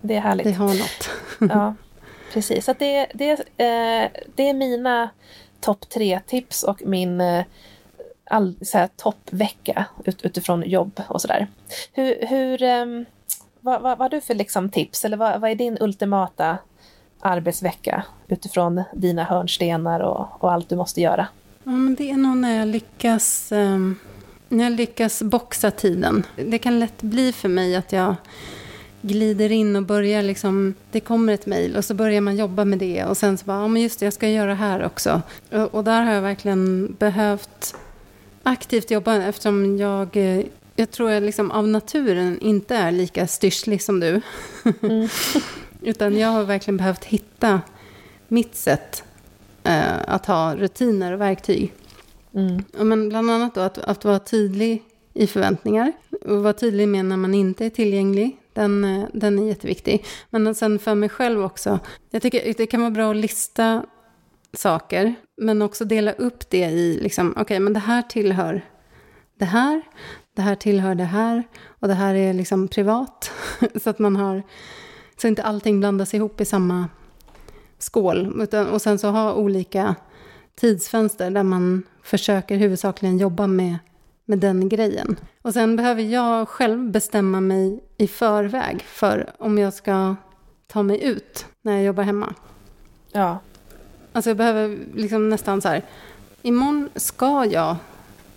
det 0.00 0.14
är 0.16 0.20
härligt. 0.20 0.46
Det 0.46 0.52
har 0.52 0.68
något. 0.68 1.10
ja, 1.54 1.74
precis. 2.32 2.64
Så 2.64 2.74
det, 2.78 3.06
det, 3.14 3.30
eh, 3.32 4.10
det 4.34 4.48
är 4.48 4.54
mina 4.54 5.10
topp 5.60 5.88
tre 5.88 6.20
tips 6.26 6.62
och 6.62 6.82
min 6.86 7.20
eh, 7.20 7.44
all, 8.24 8.54
toppvecka 8.96 9.84
ut, 10.04 10.22
utifrån 10.22 10.62
jobb 10.66 11.00
och 11.08 11.20
sådär. 11.20 11.46
Hur, 11.92 12.26
hur, 12.26 12.62
eh, 12.62 12.86
vad, 13.60 13.82
vad, 13.82 13.98
vad 13.98 13.98
har 13.98 14.08
du 14.08 14.20
för 14.20 14.34
liksom, 14.34 14.70
tips 14.70 15.04
eller 15.04 15.16
vad, 15.16 15.40
vad 15.40 15.50
är 15.50 15.54
din 15.54 15.78
ultimata 15.80 16.58
arbetsvecka 17.20 18.04
utifrån 18.28 18.82
dina 18.94 19.24
hörnstenar 19.24 20.00
och, 20.00 20.44
och 20.44 20.52
allt 20.52 20.68
du 20.68 20.76
måste 20.76 21.00
göra? 21.00 21.26
Ja, 21.64 21.70
men 21.70 21.94
det 21.94 22.10
är 22.10 22.16
nog 22.16 22.36
när 22.36 22.58
jag 22.58 22.68
lyckas 22.68 23.52
um 23.52 23.98
jag 24.58 24.72
lyckas 24.72 25.22
boxa 25.22 25.70
tiden. 25.70 26.26
Det 26.36 26.58
kan 26.58 26.80
lätt 26.80 27.02
bli 27.02 27.32
för 27.32 27.48
mig 27.48 27.76
att 27.76 27.92
jag 27.92 28.14
glider 29.02 29.52
in 29.52 29.76
och 29.76 29.82
börjar 29.82 30.22
liksom, 30.22 30.74
det 30.90 31.00
kommer 31.00 31.32
ett 31.32 31.46
mejl 31.46 31.76
och 31.76 31.84
så 31.84 31.94
börjar 31.94 32.20
man 32.20 32.36
jobba 32.36 32.64
med 32.64 32.78
det 32.78 33.04
och 33.04 33.16
sen 33.16 33.38
så 33.38 33.44
bara, 33.44 33.60
ja 33.60 33.68
men 33.68 33.82
just 33.82 34.00
det, 34.00 34.06
jag 34.06 34.12
ska 34.12 34.28
göra 34.28 34.48
det 34.48 34.54
här 34.54 34.84
också. 34.84 35.22
Och, 35.50 35.74
och 35.74 35.84
där 35.84 36.02
har 36.02 36.12
jag 36.12 36.22
verkligen 36.22 36.94
behövt 36.98 37.74
aktivt 38.42 38.90
jobba 38.90 39.16
eftersom 39.16 39.78
jag, 39.78 40.16
eh, 40.16 40.42
jag 40.76 40.90
tror 40.90 41.10
jag 41.10 41.22
liksom 41.22 41.50
av 41.50 41.68
naturen 41.68 42.38
inte 42.40 42.76
är 42.76 42.92
lika 42.92 43.26
styrslig 43.26 43.82
som 43.82 44.00
du. 44.00 44.20
Mm. 44.82 45.08
Utan 45.82 46.18
jag 46.18 46.28
har 46.28 46.44
verkligen 46.44 46.76
behövt 46.76 47.04
hitta 47.04 47.60
mitt 48.28 48.56
sätt 48.56 49.04
eh, 49.64 50.00
att 50.06 50.26
ha 50.26 50.56
rutiner 50.56 51.12
och 51.12 51.20
verktyg. 51.20 51.72
Mm. 52.34 52.62
men 52.72 53.08
bland 53.08 53.30
annat 53.30 53.54
då 53.54 53.60
att, 53.60 53.78
att 53.78 54.04
vara 54.04 54.18
tydlig 54.18 54.82
i 55.14 55.26
förväntningar 55.26 55.92
och 56.24 56.42
vara 56.42 56.52
tydlig 56.52 56.88
med 56.88 57.04
när 57.04 57.16
man 57.16 57.34
inte 57.34 57.66
är 57.66 57.70
tillgänglig. 57.70 58.36
Den, 58.52 58.84
eh, 58.84 59.08
den 59.12 59.38
är 59.38 59.48
jätteviktig. 59.48 60.04
Men 60.30 60.54
sen 60.54 60.78
för 60.78 60.94
mig 60.94 61.08
själv 61.08 61.44
också. 61.44 61.78
Jag 62.10 62.22
tycker 62.22 62.54
det 62.56 62.66
kan 62.66 62.80
vara 62.80 62.90
bra 62.90 63.10
att 63.10 63.16
lista 63.16 63.84
saker, 64.52 65.14
men 65.36 65.62
också 65.62 65.84
dela 65.84 66.12
upp 66.12 66.50
det 66.50 66.64
i, 66.64 67.00
liksom, 67.02 67.30
okej, 67.30 67.42
okay, 67.42 67.60
men 67.60 67.72
det 67.72 67.80
här 67.80 68.02
tillhör 68.02 68.62
det 69.40 69.44
här, 69.44 69.82
det 70.36 70.42
här 70.42 70.54
tillhör 70.54 70.94
det 70.94 71.04
här 71.04 71.42
och 71.66 71.88
det 71.88 71.94
här 71.94 72.14
är 72.14 72.32
liksom 72.32 72.68
privat. 72.68 73.30
så 73.82 73.90
att 73.90 73.98
man 73.98 74.16
har, 74.16 74.42
så 75.20 75.28
inte 75.28 75.42
allting 75.42 75.80
blandas 75.80 76.14
ihop 76.14 76.40
i 76.40 76.44
samma 76.44 76.88
skål. 77.78 78.42
Utan, 78.42 78.68
och 78.68 78.82
sen 78.82 78.98
så 78.98 79.08
ha 79.08 79.34
olika 79.34 79.94
tidsfönster 80.54 81.30
där 81.30 81.42
man 81.42 81.82
försöker 82.02 82.56
huvudsakligen 82.56 83.18
jobba 83.18 83.46
med, 83.46 83.78
med 84.24 84.38
den 84.38 84.68
grejen. 84.68 85.16
Och 85.42 85.52
sen 85.52 85.76
behöver 85.76 86.02
jag 86.02 86.48
själv 86.48 86.90
bestämma 86.90 87.40
mig 87.40 87.80
i 87.96 88.06
förväg 88.06 88.82
för 88.82 89.30
om 89.38 89.58
jag 89.58 89.74
ska 89.74 90.16
ta 90.66 90.82
mig 90.82 91.04
ut 91.04 91.46
när 91.62 91.72
jag 91.72 91.82
jobbar 91.82 92.02
hemma. 92.02 92.34
Ja. 93.12 93.38
Alltså 94.12 94.30
jag 94.30 94.36
behöver 94.36 94.78
liksom 94.94 95.28
nästan 95.28 95.60
så 95.60 95.68
här, 95.68 95.84
imorgon 96.42 96.88
ska 96.94 97.44
jag 97.44 97.76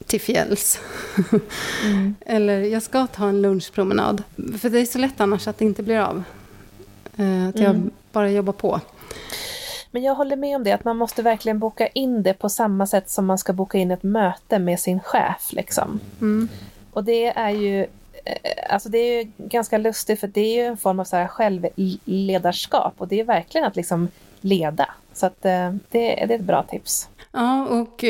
till 0.05 0.21
fjälls. 0.21 0.79
Mm. 1.83 2.15
Eller 2.25 2.61
jag 2.61 2.83
ska 2.83 3.07
ta 3.07 3.27
en 3.27 3.41
lunchpromenad. 3.41 4.23
För 4.59 4.69
det 4.69 4.79
är 4.79 4.85
så 4.85 4.97
lätt 4.99 5.21
annars 5.21 5.47
att 5.47 5.57
det 5.57 5.65
inte 5.65 5.83
blir 5.83 5.99
av. 5.99 6.23
Eh, 7.15 7.47
att 7.47 7.59
jag 7.59 7.69
mm. 7.69 7.91
bara 8.11 8.31
jobbar 8.31 8.53
på. 8.53 8.81
Men 9.93 10.03
jag 10.03 10.15
håller 10.15 10.35
med 10.35 10.55
om 10.55 10.63
det, 10.63 10.71
att 10.71 10.83
man 10.83 10.97
måste 10.97 11.21
verkligen 11.21 11.59
boka 11.59 11.87
in 11.87 12.23
det 12.23 12.33
på 12.33 12.49
samma 12.49 12.87
sätt 12.87 13.09
som 13.09 13.25
man 13.25 13.37
ska 13.37 13.53
boka 13.53 13.77
in 13.77 13.91
ett 13.91 14.03
möte 14.03 14.59
med 14.59 14.79
sin 14.79 14.99
chef. 14.99 15.49
Liksom. 15.53 15.99
Mm. 16.21 16.49
Och 16.93 17.03
det 17.03 17.25
är 17.25 17.49
ju 17.49 17.81
eh, 18.25 18.73
Alltså 18.73 18.89
det 18.89 18.97
är 18.97 19.23
ju 19.23 19.31
ganska 19.37 19.77
lustigt 19.77 20.19
för 20.19 20.27
det 20.27 20.41
är 20.41 20.55
ju 20.55 20.65
en 20.65 20.77
form 20.77 20.99
av 20.99 21.03
så 21.03 21.15
här 21.15 21.27
självledarskap 21.27 22.93
och 22.97 23.07
det 23.07 23.19
är 23.19 23.23
verkligen 23.23 23.67
att 23.67 23.75
liksom 23.75 24.07
leda. 24.41 24.89
Så 25.13 25.25
att 25.25 25.45
eh, 25.45 25.71
det, 25.71 25.79
det 25.91 26.33
är 26.33 26.35
ett 26.35 26.41
bra 26.41 26.63
tips. 26.63 27.09
Ja, 27.31 27.67
och, 27.67 28.05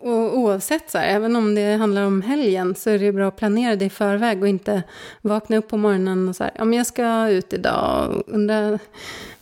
och 0.00 0.38
oavsett 0.38 0.90
så 0.90 0.98
här, 0.98 1.08
även 1.08 1.36
om 1.36 1.54
det 1.54 1.76
handlar 1.76 2.02
om 2.02 2.22
helgen 2.22 2.74
så 2.74 2.90
är 2.90 2.98
det 2.98 3.12
bra 3.12 3.28
att 3.28 3.36
planera 3.36 3.76
det 3.76 3.84
i 3.84 3.90
förväg 3.90 4.42
och 4.42 4.48
inte 4.48 4.82
vakna 5.20 5.56
upp 5.56 5.68
på 5.68 5.76
morgonen 5.76 6.28
och 6.28 6.36
så 6.36 6.44
här, 6.44 6.52
ja 6.56 6.64
men 6.64 6.78
jag 6.78 6.86
ska 6.86 7.28
ut 7.28 7.52
idag 7.52 8.10
och 8.10 8.34
undra 8.34 8.78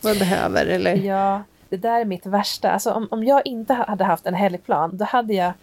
vad 0.01 0.11
jag 0.11 0.19
behöver 0.19 0.65
eller... 0.65 0.95
Ja, 0.95 1.43
det 1.69 1.77
där 1.77 1.99
är 1.99 2.05
mitt 2.05 2.25
värsta. 2.25 2.71
Alltså 2.71 2.91
om, 2.91 3.07
om 3.11 3.23
jag 3.23 3.41
inte 3.45 3.73
hade 3.73 4.03
haft 4.03 4.25
en 4.25 4.33
helgplan, 4.33 4.97
då 4.97 5.05
hade 5.05 5.33
jag 5.33 5.53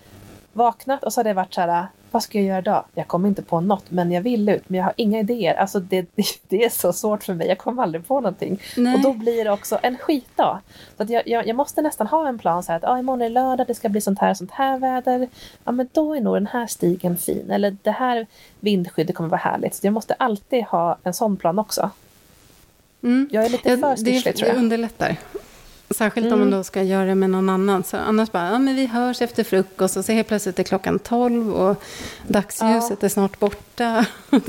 vaknat 0.53 1.05
och 1.05 1.13
så 1.13 1.21
hade 1.21 1.31
jag 1.31 1.35
varit 1.35 1.55
så 1.55 1.61
här, 1.61 1.87
vad 2.11 2.23
ska 2.23 2.39
jag 2.39 2.47
göra 2.47 2.59
idag? 2.59 2.85
Jag 2.95 3.09
kommer 3.09 3.29
inte 3.29 3.43
på 3.43 3.61
något, 3.61 3.91
men 3.91 4.13
jag 4.13 4.23
vill 4.23 4.49
ut, 4.49 4.69
men 4.69 4.79
jag 4.79 4.85
har 4.85 4.93
inga 4.97 5.21
idéer. 5.21 5.55
Alltså 5.55 5.81
det, 5.81 6.07
det 6.49 6.65
är 6.65 6.69
så 6.69 6.93
svårt 6.93 7.25
för 7.25 7.35
mig, 7.35 7.49
jag 7.49 7.59
kommer 7.59 7.83
aldrig 7.83 8.07
på 8.07 8.21
någonting. 8.21 8.63
Nej. 8.77 8.95
Och 8.95 9.01
då 9.01 9.13
blir 9.13 9.45
det 9.45 9.51
också 9.51 9.79
en 9.83 9.97
skitdag. 9.97 10.61
Så 10.97 11.03
att 11.03 11.11
jag, 11.11 11.29
jag, 11.29 11.47
jag, 11.47 11.57
måste 11.57 11.83
nästan 11.83 12.07
ha 12.07 12.29
en 12.29 12.39
plan 12.39 12.63
så 12.63 12.73
här 12.73 12.79
att 12.79 12.85
ah, 12.85 12.99
imorgon 12.99 13.23
är 13.23 13.29
lördag, 13.29 13.67
det 13.67 13.75
ska 13.75 13.89
bli 13.89 14.01
sånt 14.01 14.19
här 14.19 14.35
sånt 14.35 14.51
här 14.51 14.79
väder. 14.79 15.29
Ja, 15.65 15.73
men 15.73 15.89
då 15.93 16.17
är 16.17 16.21
nog 16.21 16.37
den 16.37 16.47
här 16.47 16.67
stigen 16.67 17.17
fin, 17.17 17.51
eller 17.51 17.77
det 17.83 17.91
här 17.91 18.27
vindskyddet 18.61 19.17
kommer 19.17 19.31
vara 19.31 19.41
härligt. 19.41 19.75
Så 19.75 19.87
jag 19.87 19.95
måste 19.95 20.15
alltid 20.15 20.65
ha 20.65 20.99
en 21.03 21.15
sån 21.15 21.37
plan 21.37 21.59
också. 21.59 21.91
Mm. 23.03 23.29
Jag 23.33 23.45
är 23.45 23.49
lite 23.49 23.77
för 23.77 23.97
styrslig 23.97 24.37
tror 24.37 24.49
jag. 24.49 24.57
Det 24.57 24.61
underlättar. 24.61 25.17
Särskilt 25.97 26.27
mm. 26.27 26.35
om 26.35 26.39
man 26.39 26.49
mm. 26.49 26.59
då 26.59 26.65
ska 26.65 26.83
göra 26.83 27.07
det 27.07 27.15
med 27.15 27.31
någon 27.31 27.49
annan. 27.49 27.85
Så 27.85 27.97
annars 27.97 28.33
bara, 28.33 28.51
ja 28.51 28.59
men 28.59 28.77
vi 28.77 28.87
hörs 28.87 29.23
efter 29.23 29.45
frukost 29.45 29.97
och 29.97 30.05
så 30.05 30.13
helt 30.13 30.29
plötsligt 30.29 30.59
är 30.59 30.63
klockan 30.63 30.99
tolv 30.99 31.53
och 31.53 31.83
dagsljuset 32.27 32.99
ja. 33.01 33.07
är 33.07 33.09
snart 33.09 33.39
borta. 33.39 34.07
ja, 34.31 34.41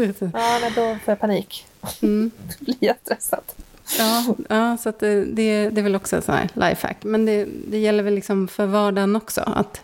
men 0.62 0.74
då 0.76 0.98
får 1.06 1.12
jag 1.12 1.20
panik. 1.20 1.66
Mm. 2.02 2.32
då 2.60 2.66
blir 2.66 2.76
jag 2.80 2.96
stressad. 3.04 3.44
Ja, 3.98 4.36
ja 4.50 4.78
så 4.78 4.94
det, 5.00 5.26
det, 5.26 5.70
det 5.70 5.82
är 5.82 5.84
väl 5.84 5.96
också 5.96 6.16
en 6.16 6.22
sån 6.22 6.36
här 6.36 6.50
lifehack. 6.54 6.98
Men 7.04 7.26
det, 7.26 7.48
det 7.68 7.78
gäller 7.78 8.04
väl 8.04 8.16
liksom 8.16 8.48
för 8.48 8.66
vardagen 8.66 9.16
också. 9.16 9.42
Att, 9.42 9.82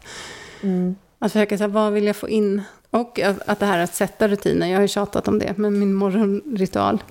mm. 0.62 0.96
att 1.20 1.32
försöka 1.32 1.58
säga, 1.58 1.68
vad 1.68 1.94
vill 1.94 2.06
jag 2.06 2.16
få 2.16 2.30
in? 2.30 2.62
Och 2.90 3.20
att, 3.20 3.50
att 3.50 3.60
det 3.60 3.66
här 3.66 3.80
att 3.80 3.96
sätta 3.96 4.28
rutiner, 4.28 4.68
jag 4.68 4.78
har 4.78 4.82
ju 4.82 4.88
tjatat 4.88 5.28
om 5.28 5.40
det, 5.40 5.58
med 5.58 5.74
min 5.74 5.94
morgonritual. 5.94 7.04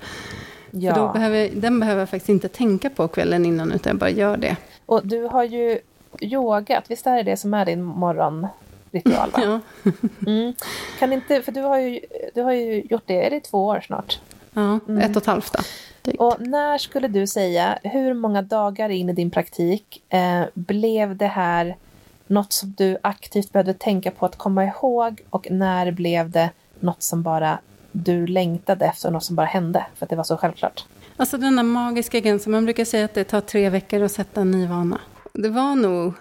Ja. 0.75 0.93
För 0.93 1.01
då 1.01 1.13
behöver, 1.13 1.49
den 1.55 1.79
behöver 1.79 2.01
jag 2.01 2.09
faktiskt 2.09 2.29
inte 2.29 2.47
tänka 2.47 2.89
på 2.89 3.07
kvällen 3.07 3.45
innan, 3.45 3.71
utan 3.71 3.89
jag 3.89 3.97
bara 3.97 4.09
gör 4.09 4.37
det. 4.37 4.55
Och 4.85 5.07
du 5.07 5.23
har 5.23 5.43
ju 5.43 5.79
yogat, 6.21 6.83
visst 6.87 7.07
är 7.07 7.15
det 7.15 7.23
det 7.23 7.37
som 7.37 7.53
är 7.53 7.65
din 7.65 7.83
morgonritual? 7.83 9.31
Va? 9.31 9.41
Ja. 9.83 9.91
Mm. 10.27 10.53
Kan 10.99 11.13
inte, 11.13 11.41
för 11.41 11.51
du 11.51 11.61
har, 11.61 11.77
ju, 11.77 11.99
du 12.33 12.41
har 12.41 12.51
ju 12.51 12.81
gjort 12.89 13.03
det, 13.05 13.25
är 13.25 13.29
det 13.29 13.39
två 13.39 13.65
år 13.65 13.81
snart? 13.87 14.19
Ja, 14.53 14.79
ett 15.01 15.15
och 15.15 15.21
ett 15.21 15.25
halvt 15.25 15.53
då. 15.53 15.59
drygt. 16.01 16.21
Och 16.21 16.35
när 16.39 16.77
skulle 16.77 17.07
du 17.07 17.27
säga, 17.27 17.79
hur 17.83 18.13
många 18.13 18.41
dagar 18.41 18.89
in 18.89 19.09
i 19.09 19.13
din 19.13 19.31
praktik 19.31 20.03
eh, 20.09 20.43
blev 20.53 21.17
det 21.17 21.27
här 21.27 21.75
något 22.27 22.53
som 22.53 22.73
du 22.77 22.97
aktivt 23.01 23.51
behövde 23.51 23.73
tänka 23.73 24.11
på 24.11 24.25
att 24.25 24.37
komma 24.37 24.65
ihåg 24.65 25.21
och 25.29 25.51
när 25.51 25.91
blev 25.91 26.29
det 26.29 26.49
något 26.79 27.03
som 27.03 27.23
bara 27.23 27.59
du 27.93 28.27
längtade 28.27 28.85
efter, 28.85 29.11
något 29.11 29.23
som 29.23 29.35
bara 29.35 29.45
hände 29.45 29.85
för 29.95 30.05
att 30.05 30.09
det 30.09 30.15
var 30.15 30.23
så 30.23 30.37
självklart? 30.37 30.85
Alltså 31.17 31.37
den 31.37 31.55
där 31.55 31.63
magiska 31.63 32.19
gränsen, 32.19 32.51
man 32.51 32.63
brukar 32.65 32.85
säga 32.85 33.05
att 33.05 33.13
det 33.13 33.23
tar 33.23 33.41
tre 33.41 33.69
veckor 33.69 34.01
att 34.01 34.11
sätta 34.11 34.41
en 34.41 34.51
ny 34.51 34.67
vana. 34.67 34.99
Det 35.33 35.49
var 35.49 35.75
nog 35.75 36.13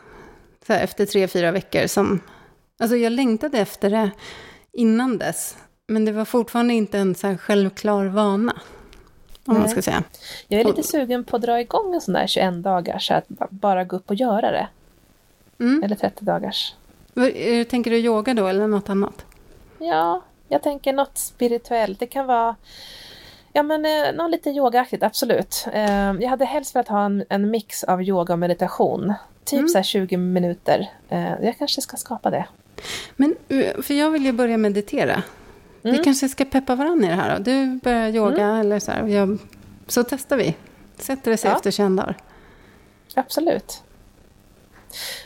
här, 0.68 0.80
efter 0.84 1.06
tre, 1.06 1.28
fyra 1.28 1.50
veckor 1.52 1.86
som... 1.86 2.20
Alltså 2.78 2.96
jag 2.96 3.12
längtade 3.12 3.58
efter 3.58 3.90
det 3.90 4.10
innan 4.72 5.18
dess. 5.18 5.56
Men 5.88 6.04
det 6.04 6.12
var 6.12 6.24
fortfarande 6.24 6.74
inte 6.74 6.98
en 6.98 7.14
så 7.14 7.36
självklar 7.36 8.04
vana. 8.06 8.60
Om 9.46 9.58
man 9.58 9.68
ska 9.68 9.82
säga. 9.82 10.02
Jag 10.48 10.60
är 10.60 10.64
lite 10.64 10.82
sugen 10.82 11.24
på 11.24 11.36
att 11.36 11.42
dra 11.42 11.60
igång 11.60 11.94
en 11.94 12.00
sån 12.00 12.14
där 12.14 12.26
21 12.26 12.62
dagars, 12.62 13.06
så 13.06 13.14
att 13.14 13.28
ba- 13.28 13.46
bara 13.50 13.84
gå 13.84 13.96
upp 13.96 14.10
och 14.10 14.16
göra 14.16 14.50
det. 14.50 14.68
Mm. 15.58 15.82
Eller 15.82 15.96
30 15.96 16.24
dagars. 16.24 16.74
Eh, 17.34 17.66
Tänker 17.66 17.90
du 17.90 17.96
yoga 17.98 18.34
då 18.34 18.46
eller 18.46 18.66
något 18.66 18.88
annat? 18.88 19.24
Ja, 19.78 20.22
jag 20.52 20.62
tänker 20.62 20.92
något 20.92 21.18
spirituellt. 21.18 22.00
Det 22.00 22.06
kan 22.06 22.26
vara 22.26 22.56
Ja, 23.54 23.62
men 23.62 23.84
eh, 23.84 24.12
något 24.14 24.30
lite 24.30 24.50
yogaaktigt, 24.50 25.02
absolut. 25.02 25.66
Eh, 25.72 26.12
jag 26.12 26.28
hade 26.28 26.44
helst 26.44 26.74
velat 26.74 26.88
ha 26.88 27.04
en, 27.04 27.24
en 27.28 27.50
mix 27.50 27.84
av 27.84 28.02
yoga 28.02 28.32
och 28.32 28.38
meditation. 28.38 29.14
Typ 29.44 29.58
Mm. 29.58 29.68
så 29.68 29.78
här 29.78 29.82
20 29.82 30.16
minuter. 30.16 30.90
Eh, 31.08 31.32
jag 31.42 31.58
kanske 31.58 31.80
ska 31.80 31.96
skapa 31.96 32.30
det. 32.30 32.44
Men, 33.16 33.36
eh, 33.48 33.80
för 33.82 33.94
jag 33.94 34.10
vill 34.10 34.24
ju 34.24 34.32
börja 34.32 34.58
meditera. 34.58 35.22
Vi 35.82 35.90
Mm. 35.90 36.04
kanske 36.04 36.28
ska 36.28 36.44
peppa 36.44 36.74
varandra 36.74 37.06
i 37.06 37.10
det 37.10 37.14
här 37.16 37.36
då. 37.38 37.42
Du 37.42 37.80
börjar 37.82 38.08
yoga 38.08 38.46
eller 38.46 38.78
så 38.78 38.90
här. 38.92 39.06
Jag, 39.06 39.38
så 39.86 40.04
testar 40.04 40.36
vi. 40.36 40.54
Sätter 40.98 41.30
det 41.30 41.36
sig 41.36 41.50
Ja. 41.50 41.56
efter 41.56 41.70
21 41.70 41.96
dagar. 41.96 42.16
Absolut. 43.14 43.82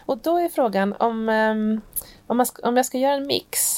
Och 0.07 0.18
då 0.18 0.39
är 0.39 0.49
frågan 0.49 0.93
om, 0.99 1.29
ehm, 1.29 1.81
om, 2.27 2.37
man 2.37 2.47
om 2.62 2.77
jag 2.77 2.87
ska 2.87 2.99
göra 2.99 3.14
en 3.14 3.27
mix. 3.27 3.76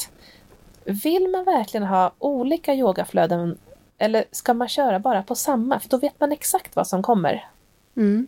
Vill 0.85 1.27
man 1.27 1.45
verkligen 1.45 1.87
ha 1.87 2.11
olika 2.19 2.73
yogaflöden 2.73 3.57
eller 3.97 4.23
ska 4.31 4.53
man 4.53 4.67
köra 4.67 4.99
bara 4.99 5.23
på 5.23 5.35
samma? 5.35 5.79
För 5.79 5.89
då 5.89 5.97
vet 5.97 6.19
man 6.19 6.31
exakt 6.31 6.75
vad 6.75 6.87
som 6.87 7.03
kommer. 7.03 7.49
Mm. 7.95 8.27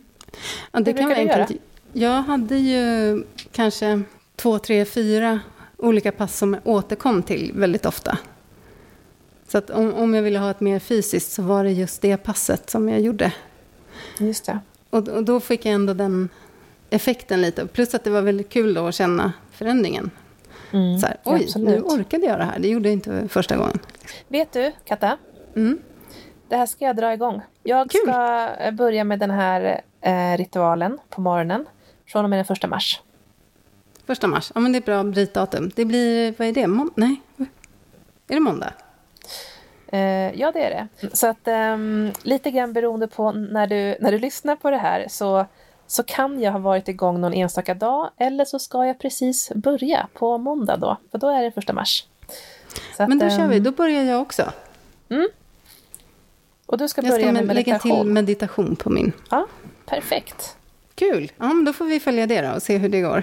Ja, 0.72 0.80
det 0.80 0.92
Hur 0.92 0.98
kan 0.98 1.08
du 1.08 1.14
enkelt. 1.14 1.52
Jag 1.92 2.22
hade 2.22 2.56
ju 2.56 3.22
kanske 3.52 4.02
två, 4.36 4.58
tre, 4.58 4.84
fyra 4.84 5.40
olika 5.76 6.12
pass 6.12 6.38
som 6.38 6.54
jag 6.54 6.66
återkom 6.66 7.22
till 7.22 7.52
väldigt 7.54 7.86
ofta. 7.86 8.18
Så 9.48 9.58
att 9.58 9.70
om, 9.70 9.94
om 9.94 10.14
jag 10.14 10.22
ville 10.22 10.38
ha 10.38 10.50
ett 10.50 10.60
mer 10.60 10.78
fysiskt 10.78 11.32
så 11.32 11.42
var 11.42 11.64
det 11.64 11.72
just 11.72 12.02
det 12.02 12.16
passet 12.16 12.70
som 12.70 12.88
jag 12.88 13.00
gjorde. 13.00 13.32
Just 14.18 14.46
det. 14.46 14.58
Och, 14.90 15.08
och 15.08 15.24
då 15.24 15.40
fick 15.40 15.64
jag 15.66 15.74
ändå 15.74 15.94
den 15.94 16.28
effekten 16.90 17.42
lite. 17.42 17.66
Plus 17.66 17.94
att 17.94 18.04
det 18.04 18.10
var 18.10 18.22
väldigt 18.22 18.48
kul 18.48 18.74
då 18.74 18.86
att 18.86 18.94
känna 18.94 19.32
förändringen. 19.52 20.10
Mm, 20.72 20.98
Så 20.98 21.06
här, 21.06 21.16
Oj, 21.24 21.42
absolut. 21.44 21.68
nu 21.68 21.80
orkade 21.82 22.26
jag 22.26 22.38
det 22.38 22.44
här. 22.44 22.58
Det 22.58 22.68
gjorde 22.68 22.88
jag 22.88 22.92
inte 22.92 23.28
första 23.28 23.56
gången. 23.56 23.78
Vet 24.28 24.52
du, 24.52 24.72
Katta? 24.84 25.18
Mm. 25.56 25.78
Det 26.48 26.56
här 26.56 26.66
ska 26.66 26.84
jag 26.84 26.96
dra 26.96 27.12
igång. 27.12 27.40
Jag 27.62 27.90
Kul. 27.90 28.00
ska 28.00 28.48
eh, 28.60 28.70
börja 28.70 29.04
med 29.04 29.18
den 29.18 29.30
här 29.30 29.80
eh, 30.00 30.36
ritualen 30.36 30.98
på 31.10 31.20
morgonen. 31.20 31.66
Från 32.06 32.24
och 32.24 32.30
med 32.30 32.38
den 32.38 32.44
första 32.44 32.66
mars. 32.66 33.00
Första 34.06 34.26
mars. 34.26 34.52
Ja, 34.54 34.60
men 34.60 34.72
det 34.72 34.78
är 34.78 34.82
bra 34.82 35.02
brytdatum. 35.04 35.70
Det 35.76 35.84
blir, 35.84 36.34
vad 36.38 36.48
är 36.48 36.52
det? 36.52 36.66
Mån- 36.66 36.90
Nej. 36.94 37.20
Är 38.28 38.34
det 38.34 38.40
måndag? 38.40 38.72
Eh, 39.88 40.40
ja, 40.40 40.52
det 40.52 40.64
är 40.64 40.70
det. 41.00 41.08
Så 41.16 41.26
att 41.26 41.48
ehm, 41.48 42.12
lite 42.22 42.50
grann 42.50 42.72
beroende 42.72 43.08
på 43.08 43.32
när 43.32 43.66
du, 43.66 43.96
när 44.00 44.12
du 44.12 44.18
lyssnar 44.18 44.56
på 44.56 44.70
det 44.70 44.76
här 44.76 45.06
så, 45.08 45.46
så 45.92 46.02
kan 46.02 46.40
jag 46.42 46.52
ha 46.52 46.58
varit 46.58 46.88
igång 46.88 47.20
någon 47.20 47.34
enstaka 47.34 47.74
dag 47.74 48.10
eller 48.16 48.44
så 48.44 48.58
ska 48.58 48.86
jag 48.86 48.98
precis 48.98 49.52
börja 49.54 50.06
på 50.14 50.38
måndag 50.38 50.76
då, 50.76 50.96
för 51.10 51.18
då 51.18 51.28
är 51.28 51.42
det 51.42 51.50
första 51.52 51.72
mars. 51.72 52.06
Att, 52.96 53.08
Men 53.08 53.18
då 53.18 53.30
kör 53.30 53.46
vi. 53.48 53.56
ehm, 53.56 53.62
Då 53.62 53.70
börjar 53.70 54.02
jag 54.04 54.20
också. 54.22 54.52
Och 56.66 56.78
du 56.78 56.88
ska 56.88 57.02
Jag 57.02 57.10
börja 57.10 57.24
ska 57.24 57.32
med 57.32 57.46
med 57.46 57.56
lägga 57.56 57.72
meditation. 57.72 58.00
till 58.04 58.12
meditation 58.12 58.76
på 58.76 58.90
min. 58.90 59.12
Ja, 59.30 59.46
perfekt. 59.86 60.56
Kul! 60.94 61.32
Ja, 61.38 61.46
men 61.52 61.64
då 61.64 61.72
får 61.72 61.84
vi 61.84 62.00
följa 62.00 62.26
det 62.26 62.40
då 62.42 62.52
och 62.54 62.62
se 62.62 62.78
hur 62.78 62.88
det 62.88 63.00
går. 63.00 63.22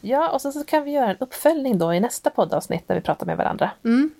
Ja, 0.00 0.30
och 0.30 0.40
så, 0.40 0.52
så 0.52 0.64
kan 0.64 0.84
vi 0.84 0.90
göra 0.90 1.10
en 1.10 1.16
uppföljning 1.20 1.78
då 1.78 1.94
i 1.94 2.00
nästa 2.00 2.30
poddavsnitt 2.30 2.88
när 2.88 2.96
vi 2.96 3.02
pratar 3.02 3.26
med 3.26 3.36
varandra. 3.36 3.70
Mm. 3.84 4.10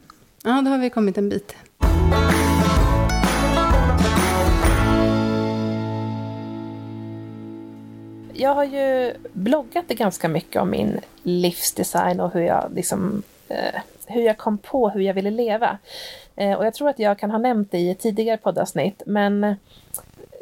Ja, 0.45 0.63
då 0.65 0.71
har 0.71 0.79
vi 0.79 0.91
kommit 0.91 1.19
en 1.19 1.29
bit. 1.29 1.55
Jag 8.39 8.55
har 8.55 8.65
ju 8.65 9.15
bloggat 9.33 9.89
ganska 9.89 10.29
mycket 10.29 10.63
om 10.63 10.71
min 10.71 11.01
livsdesign 11.23 12.21
och 12.21 12.33
hur 12.33 12.43
jag 12.43 12.73
liksom 12.75 13.23
eh, 13.49 13.81
hur 14.07 14.23
jag 14.23 14.39
kom 14.39 14.59
på 14.59 14.89
hur 14.89 15.01
jag 15.01 15.15
ville 15.15 15.31
leva. 15.31 15.79
Eh, 16.37 16.53
och 16.53 16.67
jag 16.67 16.75
tror 16.75 16.89
att 16.89 16.99
jag 16.99 17.19
kan 17.19 17.31
ha 17.31 17.39
nämnt 17.39 17.71
det 17.71 17.79
i 17.79 17.91
ett 17.91 18.01
tidigare 18.01 18.37
poddavsnitt, 18.37 19.03
men 19.07 19.57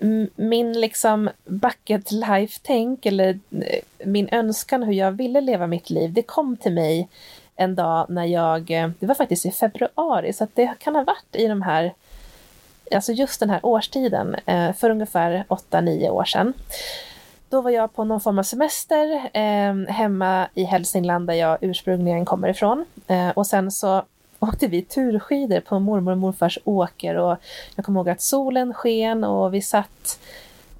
mm, 0.00 0.28
min 0.36 0.80
liksom 0.80 1.30
bucket 1.44 2.12
life-tänk 2.12 3.06
eller 3.06 3.38
eh, 3.50 4.06
min 4.06 4.28
önskan 4.32 4.82
hur 4.82 4.92
jag 4.92 5.12
ville 5.12 5.40
leva 5.40 5.66
mitt 5.66 5.90
liv, 5.90 6.12
det 6.12 6.22
kom 6.22 6.56
till 6.56 6.72
mig 6.72 7.08
en 7.56 7.74
dag 7.74 8.06
när 8.08 8.24
jag, 8.24 8.70
eh, 8.70 8.90
det 8.98 9.06
var 9.06 9.14
faktiskt 9.14 9.46
i 9.46 9.50
februari, 9.50 10.32
så 10.32 10.44
att 10.44 10.54
det 10.54 10.74
kan 10.78 10.94
ha 10.94 11.04
varit 11.04 11.36
i 11.36 11.46
de 11.46 11.62
här, 11.62 11.94
alltså 12.94 13.12
just 13.12 13.40
den 13.40 13.50
här 13.50 13.66
årstiden, 13.66 14.36
eh, 14.46 14.72
för 14.72 14.90
ungefär 14.90 15.44
8-9 15.48 16.10
år 16.10 16.24
sedan. 16.24 16.52
Då 17.54 17.60
var 17.60 17.70
jag 17.70 17.94
på 17.94 18.04
någon 18.04 18.20
form 18.20 18.38
av 18.38 18.42
semester 18.42 19.30
eh, 19.32 19.94
hemma 19.94 20.48
i 20.54 20.64
Hälsingland 20.64 21.26
där 21.26 21.34
jag 21.34 21.58
ursprungligen 21.60 22.24
kommer 22.24 22.48
ifrån. 22.48 22.84
Eh, 23.06 23.28
och 23.28 23.46
sen 23.46 23.70
så 23.70 24.02
åkte 24.38 24.66
vi 24.66 24.82
turskidor 24.82 25.60
på 25.60 25.78
mormor 25.78 26.12
och 26.12 26.18
morfars 26.18 26.58
åker 26.64 27.16
och 27.16 27.36
jag 27.74 27.84
kommer 27.84 28.00
ihåg 28.00 28.08
att 28.08 28.22
solen 28.22 28.74
sken 28.74 29.24
och 29.24 29.54
vi 29.54 29.62
satt 29.62 30.20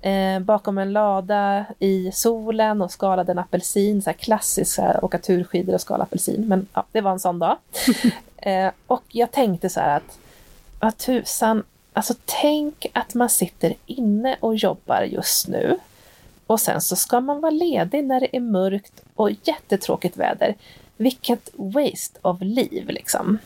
eh, 0.01 0.41
bakom 0.41 0.79
en 0.79 0.93
lada 0.93 1.65
i 1.79 2.13
solen 2.13 2.83
och 2.83 2.91
skalade 2.91 3.33
en 3.33 3.39
apelsin, 3.39 4.03
så 4.03 4.11
här 4.11 4.17
klassiskt 4.17 4.79
här, 4.79 5.05
åka 5.05 5.19
turskidor 5.19 5.75
och 5.75 5.81
skala 5.81 6.05
apelsin. 6.05 6.49
Men 6.49 6.67
ja, 6.75 6.85
det 6.93 7.01
var 7.01 7.11
en 7.11 7.21
sån 7.21 7.39
dag. 7.39 7.57
eh, 8.37 8.71
och 8.87 9.05
jag 9.09 9.31
tänkte 9.31 9.69
så 9.69 9.81
här 9.81 9.97
att, 9.97 10.19
vad 10.81 10.97
tusan, 10.97 11.63
alltså 11.93 12.15
tänk 12.25 12.87
att 12.93 13.15
man 13.15 13.31
sitter 13.31 13.75
inne 13.87 14.37
och 14.41 14.57
jobbar 14.57 15.03
just 15.03 15.49
nu. 15.49 15.79
Och 16.47 16.61
sen 16.61 16.81
så 16.81 16.97
ska 16.97 17.21
man 17.21 17.41
vara 17.41 17.51
ledig 17.51 18.05
när 18.05 18.21
det 18.21 18.37
är 18.37 18.41
mörkt 18.41 19.03
och 19.15 19.31
jättetråkigt 19.31 20.17
väder. 20.17 20.55
Vilket 20.97 21.51
waste 21.55 22.19
of 22.23 22.37
liv 22.41 22.89
liksom. 22.89 23.39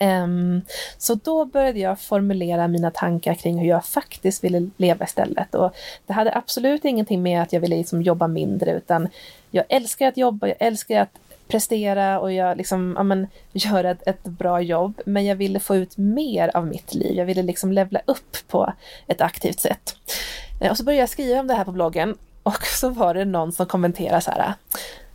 Um, 0.00 0.62
så 0.98 1.14
då 1.14 1.44
började 1.44 1.78
jag 1.78 2.00
formulera 2.00 2.68
mina 2.68 2.90
tankar 2.90 3.34
kring 3.34 3.58
hur 3.58 3.68
jag 3.68 3.84
faktiskt 3.84 4.44
ville 4.44 4.70
leva 4.76 5.04
istället. 5.04 5.54
Och 5.54 5.74
det 6.06 6.12
hade 6.12 6.34
absolut 6.34 6.84
ingenting 6.84 7.22
med 7.22 7.42
att 7.42 7.52
jag 7.52 7.60
ville 7.60 7.76
liksom 7.76 8.02
jobba 8.02 8.28
mindre 8.28 8.72
utan 8.72 9.08
jag 9.50 9.64
älskar 9.68 10.08
att 10.08 10.16
jobba, 10.16 10.46
jag 10.46 10.56
älskar 10.60 11.00
att 11.00 11.18
prestera 11.48 12.20
och 12.20 12.32
jag 12.32 12.56
liksom, 12.56 12.94
ja, 12.96 13.02
men, 13.02 13.26
göra 13.52 13.90
ett, 13.90 14.06
ett 14.06 14.24
bra 14.24 14.60
jobb. 14.60 15.00
Men 15.06 15.26
jag 15.26 15.36
ville 15.36 15.60
få 15.60 15.76
ut 15.76 15.96
mer 15.96 16.56
av 16.56 16.66
mitt 16.66 16.94
liv. 16.94 17.16
Jag 17.16 17.26
ville 17.26 17.42
liksom 17.42 17.72
levla 17.72 18.00
upp 18.04 18.36
på 18.48 18.72
ett 19.06 19.20
aktivt 19.20 19.60
sätt. 19.60 19.96
Eh, 20.60 20.70
och 20.70 20.76
så 20.76 20.84
började 20.84 21.00
jag 21.02 21.08
skriva 21.08 21.40
om 21.40 21.46
det 21.46 21.54
här 21.54 21.64
på 21.64 21.72
bloggen 21.72 22.16
och 22.42 22.62
så 22.62 22.88
var 22.88 23.14
det 23.14 23.24
någon 23.24 23.52
som 23.52 23.66
kommenterade 23.66 24.20
så 24.20 24.30
här. 24.30 24.54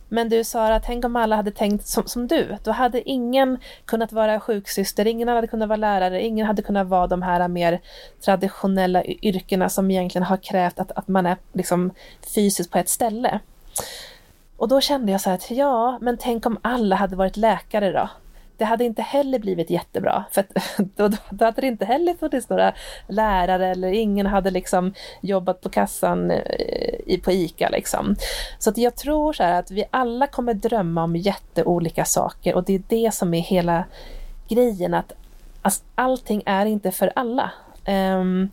Men 0.08 0.28
du 0.28 0.44
Sara, 0.44 0.80
tänk 0.80 1.04
om 1.04 1.16
alla 1.16 1.36
hade 1.36 1.50
tänkt 1.50 1.86
som, 1.86 2.06
som 2.06 2.26
du. 2.26 2.56
Då 2.64 2.70
hade 2.70 3.10
ingen 3.10 3.58
kunnat 3.84 4.12
vara 4.12 4.40
sjuksyster, 4.40 5.06
ingen 5.06 5.28
hade 5.28 5.46
kunnat 5.46 5.68
vara 5.68 5.76
lärare, 5.76 6.22
ingen 6.22 6.46
hade 6.46 6.62
kunnat 6.62 6.86
vara 6.86 7.06
de 7.06 7.22
här 7.22 7.48
mer 7.48 7.80
traditionella 8.24 9.04
yrkena 9.04 9.68
som 9.68 9.90
egentligen 9.90 10.26
har 10.26 10.36
krävt 10.36 10.78
att, 10.78 10.90
att 10.90 11.08
man 11.08 11.26
är 11.26 11.36
liksom 11.52 11.90
fysiskt 12.34 12.70
på 12.70 12.78
ett 12.78 12.88
ställe. 12.88 13.40
Och 14.64 14.68
då 14.68 14.80
kände 14.80 15.12
jag 15.12 15.20
så 15.20 15.30
här 15.30 15.36
att 15.36 15.50
ja, 15.50 15.98
men 16.00 16.16
tänk 16.16 16.46
om 16.46 16.58
alla 16.62 16.96
hade 16.96 17.16
varit 17.16 17.36
läkare 17.36 17.92
då? 17.92 18.08
Det 18.56 18.64
hade 18.64 18.84
inte 18.84 19.02
heller 19.02 19.38
blivit 19.38 19.70
jättebra, 19.70 20.24
för 20.30 20.40
att 20.40 20.52
då, 20.96 21.08
då, 21.30 21.44
hade 21.44 21.60
det 21.60 21.66
inte 21.66 21.84
heller 21.84 22.14
funnits 22.14 22.48
några 22.48 22.74
lärare 23.08 23.68
eller 23.68 23.88
ingen 23.88 24.26
hade 24.26 24.50
liksom 24.50 24.94
jobbat 25.20 25.60
på 25.60 25.68
kassan 25.68 26.30
eh, 26.30 26.40
i, 27.06 27.20
på 27.24 27.32
ICA. 27.32 27.68
Liksom. 27.68 28.16
Så 28.58 28.70
att 28.70 28.78
jag 28.78 28.96
tror 28.96 29.32
så 29.32 29.42
här 29.42 29.58
att 29.60 29.70
vi 29.70 29.84
alla 29.90 30.26
kommer 30.26 30.54
drömma 30.54 31.04
om 31.04 31.16
jätteolika 31.16 32.04
saker 32.04 32.54
och 32.54 32.64
det 32.64 32.74
är 32.74 32.82
det 32.88 33.14
som 33.14 33.34
är 33.34 33.40
hela 33.40 33.84
grejen, 34.48 34.94
att 34.94 35.12
alltså, 35.62 35.82
allting 35.94 36.42
är 36.46 36.66
inte 36.66 36.90
för 36.90 37.12
alla. 37.14 37.50
Um, 37.86 38.50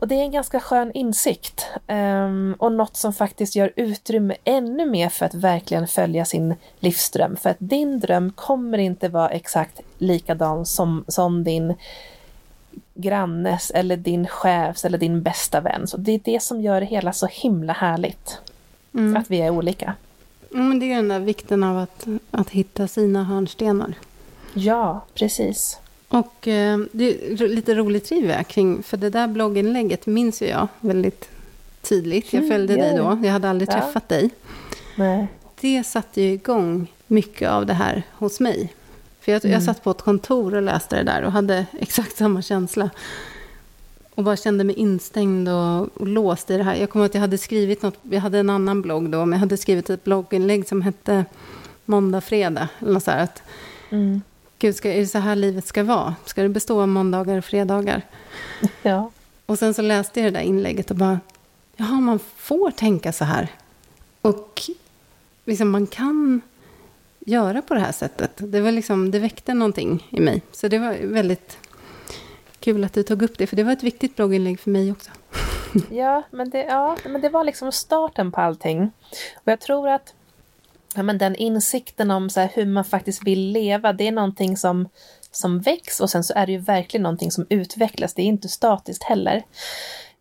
och 0.00 0.08
det 0.08 0.14
är 0.14 0.22
en 0.22 0.30
ganska 0.30 0.60
skön 0.60 0.92
insikt 0.92 1.66
ehm, 1.86 2.56
och 2.58 2.72
något 2.72 2.96
som 2.96 3.12
faktiskt 3.12 3.56
gör 3.56 3.72
utrymme 3.76 4.36
ännu 4.44 4.86
mer 4.86 5.08
för 5.08 5.26
att 5.26 5.34
verkligen 5.34 5.88
följa 5.88 6.24
sin 6.24 6.54
livsdröm. 6.78 7.36
För 7.36 7.50
att 7.50 7.56
din 7.58 8.00
dröm 8.00 8.32
kommer 8.32 8.78
inte 8.78 9.08
vara 9.08 9.28
exakt 9.28 9.80
likadan 9.98 10.66
som, 10.66 11.04
som 11.08 11.44
din 11.44 11.74
grannes 12.94 13.70
eller 13.70 13.96
din 13.96 14.26
chefs 14.26 14.84
eller 14.84 14.98
din 14.98 15.22
bästa 15.22 15.60
vän. 15.60 15.86
Så 15.86 15.96
det 15.96 16.12
är 16.12 16.20
det 16.24 16.42
som 16.42 16.60
gör 16.60 16.80
det 16.80 16.86
hela 16.86 17.12
så 17.12 17.26
himla 17.26 17.72
härligt. 17.72 18.38
Mm. 18.94 19.16
Att 19.16 19.30
vi 19.30 19.40
är 19.40 19.50
olika. 19.50 19.94
Mm, 20.54 20.80
det 20.80 20.92
är 20.92 20.96
den 20.96 21.08
där 21.08 21.20
vikten 21.20 21.62
av 21.62 21.78
att, 21.78 22.06
att 22.30 22.50
hitta 22.50 22.88
sina 22.88 23.24
hörnstenar. 23.24 23.94
Ja, 24.54 25.00
precis. 25.14 25.78
Och 26.10 26.48
eh, 26.48 26.78
det 26.92 27.04
är 27.32 27.48
lite 27.48 27.74
roligt 27.74 28.04
trivia 28.04 28.44
kring, 28.44 28.82
för 28.82 28.96
det 28.96 29.10
där 29.10 29.28
blogginlägget 29.28 30.06
minns 30.06 30.42
ju 30.42 30.46
jag 30.46 30.68
väldigt 30.80 31.28
tydligt. 31.82 32.32
Jag 32.32 32.42
Mm, 32.42 32.50
följde 32.56 32.74
dig 32.76 32.92
ja. 32.96 33.02
då, 33.02 33.26
jag 33.26 33.32
hade 33.32 33.50
aldrig 33.50 33.68
Ja. 33.68 33.72
träffat 33.72 34.08
dig. 34.08 34.30
Nej. 34.96 35.26
Det 35.60 35.84
satte 35.84 36.20
ju 36.22 36.32
igång 36.32 36.92
mycket 37.06 37.50
av 37.50 37.66
det 37.66 37.74
här 37.74 38.02
hos 38.12 38.40
mig. 38.40 38.72
För 39.20 39.32
jag, 39.32 39.44
Mm. 39.44 39.52
jag 39.54 39.62
satt 39.62 39.84
på 39.84 39.90
ett 39.90 40.02
kontor 40.02 40.54
och 40.54 40.62
läste 40.62 40.96
det 40.96 41.02
där 41.02 41.22
och 41.22 41.32
hade 41.32 41.66
exakt 41.80 42.16
samma 42.16 42.42
känsla. 42.42 42.90
Och 44.14 44.24
bara 44.24 44.36
kände 44.36 44.64
mig 44.64 44.76
instängd 44.76 45.48
och, 45.48 45.80
och 46.00 46.06
låst 46.06 46.50
i 46.50 46.56
det 46.56 46.62
här. 46.62 46.74
Jag 46.76 46.90
kommer 46.90 47.04
ihåg 47.04 47.10
att 47.10 47.14
jag 47.14 47.20
hade 47.20 47.38
skrivit 47.38 47.82
något, 47.82 47.94
jag 48.02 48.20
hade 48.20 48.38
en 48.38 48.50
annan 48.50 48.82
blogg 48.82 49.10
då, 49.10 49.18
men 49.18 49.32
jag 49.32 49.38
hade 49.40 49.56
skrivit 49.56 49.90
ett 49.90 50.04
blogginlägg 50.04 50.68
som 50.68 50.82
hette 50.82 51.24
Måndag, 51.84 52.20
fredag. 52.20 52.68
Eller 52.80 52.92
något 52.92 53.02
så 53.04 53.10
här, 53.10 53.22
att, 53.24 53.42
Mm. 53.90 54.22
Gud, 54.60 54.76
ska, 54.76 54.92
är 54.92 55.00
det 55.00 55.06
så 55.06 55.18
här 55.18 55.36
livet 55.36 55.66
ska 55.66 55.84
vara? 55.84 56.14
Ska 56.24 56.42
det 56.42 56.48
bestå 56.48 56.80
av 56.80 56.88
måndagar 56.88 57.38
och 57.38 57.44
fredagar? 57.44 58.02
Ja. 58.82 59.10
Och 59.46 59.58
sen 59.58 59.74
så 59.74 59.82
läste 59.82 60.20
jag 60.20 60.32
det 60.32 60.38
där 60.38 60.44
inlägget 60.44 60.90
och 60.90 60.96
bara, 60.96 61.20
jaha, 61.76 62.00
man 62.00 62.18
får 62.18 62.70
tänka 62.70 63.12
så 63.12 63.24
här. 63.24 63.48
Och 64.20 64.62
liksom 65.44 65.70
man 65.70 65.86
kan 65.86 66.40
göra 67.18 67.62
på 67.62 67.74
det 67.74 67.80
här 67.80 67.92
sättet. 67.92 68.30
Det, 68.36 68.60
var 68.60 68.72
liksom, 68.72 69.10
det 69.10 69.18
väckte 69.18 69.54
någonting 69.54 70.08
i 70.10 70.20
mig. 70.20 70.42
Så 70.52 70.68
det 70.68 70.78
var 70.78 70.96
väldigt 71.02 71.58
kul 72.60 72.84
att 72.84 72.92
du 72.92 73.02
tog 73.02 73.22
upp 73.22 73.38
det, 73.38 73.46
för 73.46 73.56
det 73.56 73.64
var 73.64 73.72
ett 73.72 73.82
viktigt 73.82 74.16
blogginlägg 74.16 74.60
för 74.60 74.70
mig 74.70 74.92
också. 74.92 75.10
Ja, 75.90 76.22
men 76.30 76.50
det, 76.50 76.62
ja, 76.62 76.96
men 77.04 77.20
det 77.20 77.28
var 77.28 77.44
liksom 77.44 77.72
starten 77.72 78.32
på 78.32 78.40
allting. 78.40 78.90
Och 79.34 79.52
jag 79.52 79.60
tror 79.60 79.88
att 79.88 80.14
ja, 80.94 81.02
men 81.02 81.18
den 81.18 81.36
insikten 81.36 82.10
om 82.10 82.30
så 82.30 82.40
här, 82.40 82.50
hur 82.54 82.66
man 82.66 82.84
faktiskt 82.84 83.22
vill 83.26 83.52
leva, 83.52 83.92
det 83.92 84.08
är 84.08 84.12
någonting 84.12 84.56
som, 84.56 84.88
som 85.30 85.60
väcks 85.60 86.00
och 86.00 86.10
sen 86.10 86.24
så 86.24 86.32
är 86.36 86.46
det 86.46 86.52
ju 86.52 86.58
verkligen 86.58 87.02
någonting 87.02 87.30
som 87.30 87.46
utvecklas. 87.50 88.14
Det 88.14 88.22
är 88.22 88.26
inte 88.26 88.48
statiskt 88.48 89.02
heller. 89.02 89.42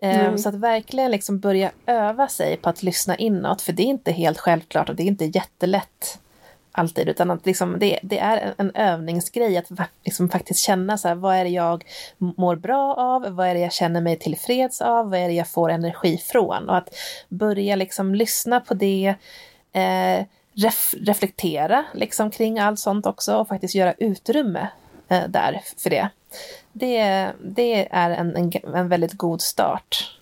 Nej. 0.02 0.38
Så 0.38 0.50
att 0.50 0.56
verkligen 0.56 1.12
liksom 1.12 1.40
börja 1.40 1.72
öva 1.86 2.28
sig 2.28 2.58
på 2.58 2.70
att 2.70 2.84
lyssna 2.84 3.16
inåt, 3.16 3.62
för 3.62 3.74
det 3.74 3.84
är 3.84 3.88
inte 3.88 4.12
helt 4.12 4.40
självklart 4.40 4.90
och 4.90 4.96
det 4.96 5.04
är 5.04 5.08
inte 5.08 5.26
jättelätt 5.26 6.20
alltid, 6.72 7.10
utan 7.10 7.32
att 7.32 7.46
liksom 7.46 7.80
det, 7.80 8.00
det 8.04 8.20
är 8.20 8.54
en, 8.58 8.72
övningsgrej 8.76 9.58
att 9.58 9.72
liksom 10.06 10.30
faktiskt 10.30 10.60
känna 10.60 10.98
så 10.98 11.08
här, 11.08 11.16
vad 11.16 11.36
är 11.36 11.44
det 11.44 11.50
jag 11.50 11.86
mår 12.18 12.56
bra 12.56 12.96
av, 12.96 13.36
vad 13.36 13.48
är 13.48 13.54
det 13.54 13.60
jag 13.60 13.74
känner 13.74 14.02
mig 14.02 14.20
tillfreds 14.20 14.82
av, 14.82 15.10
vad 15.10 15.20
är 15.20 15.28
det 15.28 15.34
jag 15.34 15.48
får 15.48 15.70
energi 15.70 16.18
från 16.18 16.70
och 16.70 16.78
att 16.78 16.96
börja 17.30 17.76
liksom 17.76 18.16
lyssna 18.16 18.60
på 18.60 18.74
det, 18.74 19.16
eh, 19.74 20.26
ref, 20.60 20.96
reflektera 21.02 21.86
liksom 21.94 22.32
kring 22.32 22.60
allt 22.60 22.80
sånt 22.80 23.06
också 23.06 23.36
och 23.36 23.48
faktiskt 23.48 23.76
göra 23.76 23.94
utrymme 23.98 24.68
eh, 25.08 25.28
där 25.28 25.62
för 25.78 25.90
det. 25.90 26.10
Det, 26.72 27.28
det 27.44 27.88
är 27.92 28.10
en, 28.10 28.36
en, 28.36 28.52
en 28.76 28.90
väldigt 28.90 29.14
god 29.14 29.42
start. 29.42 30.16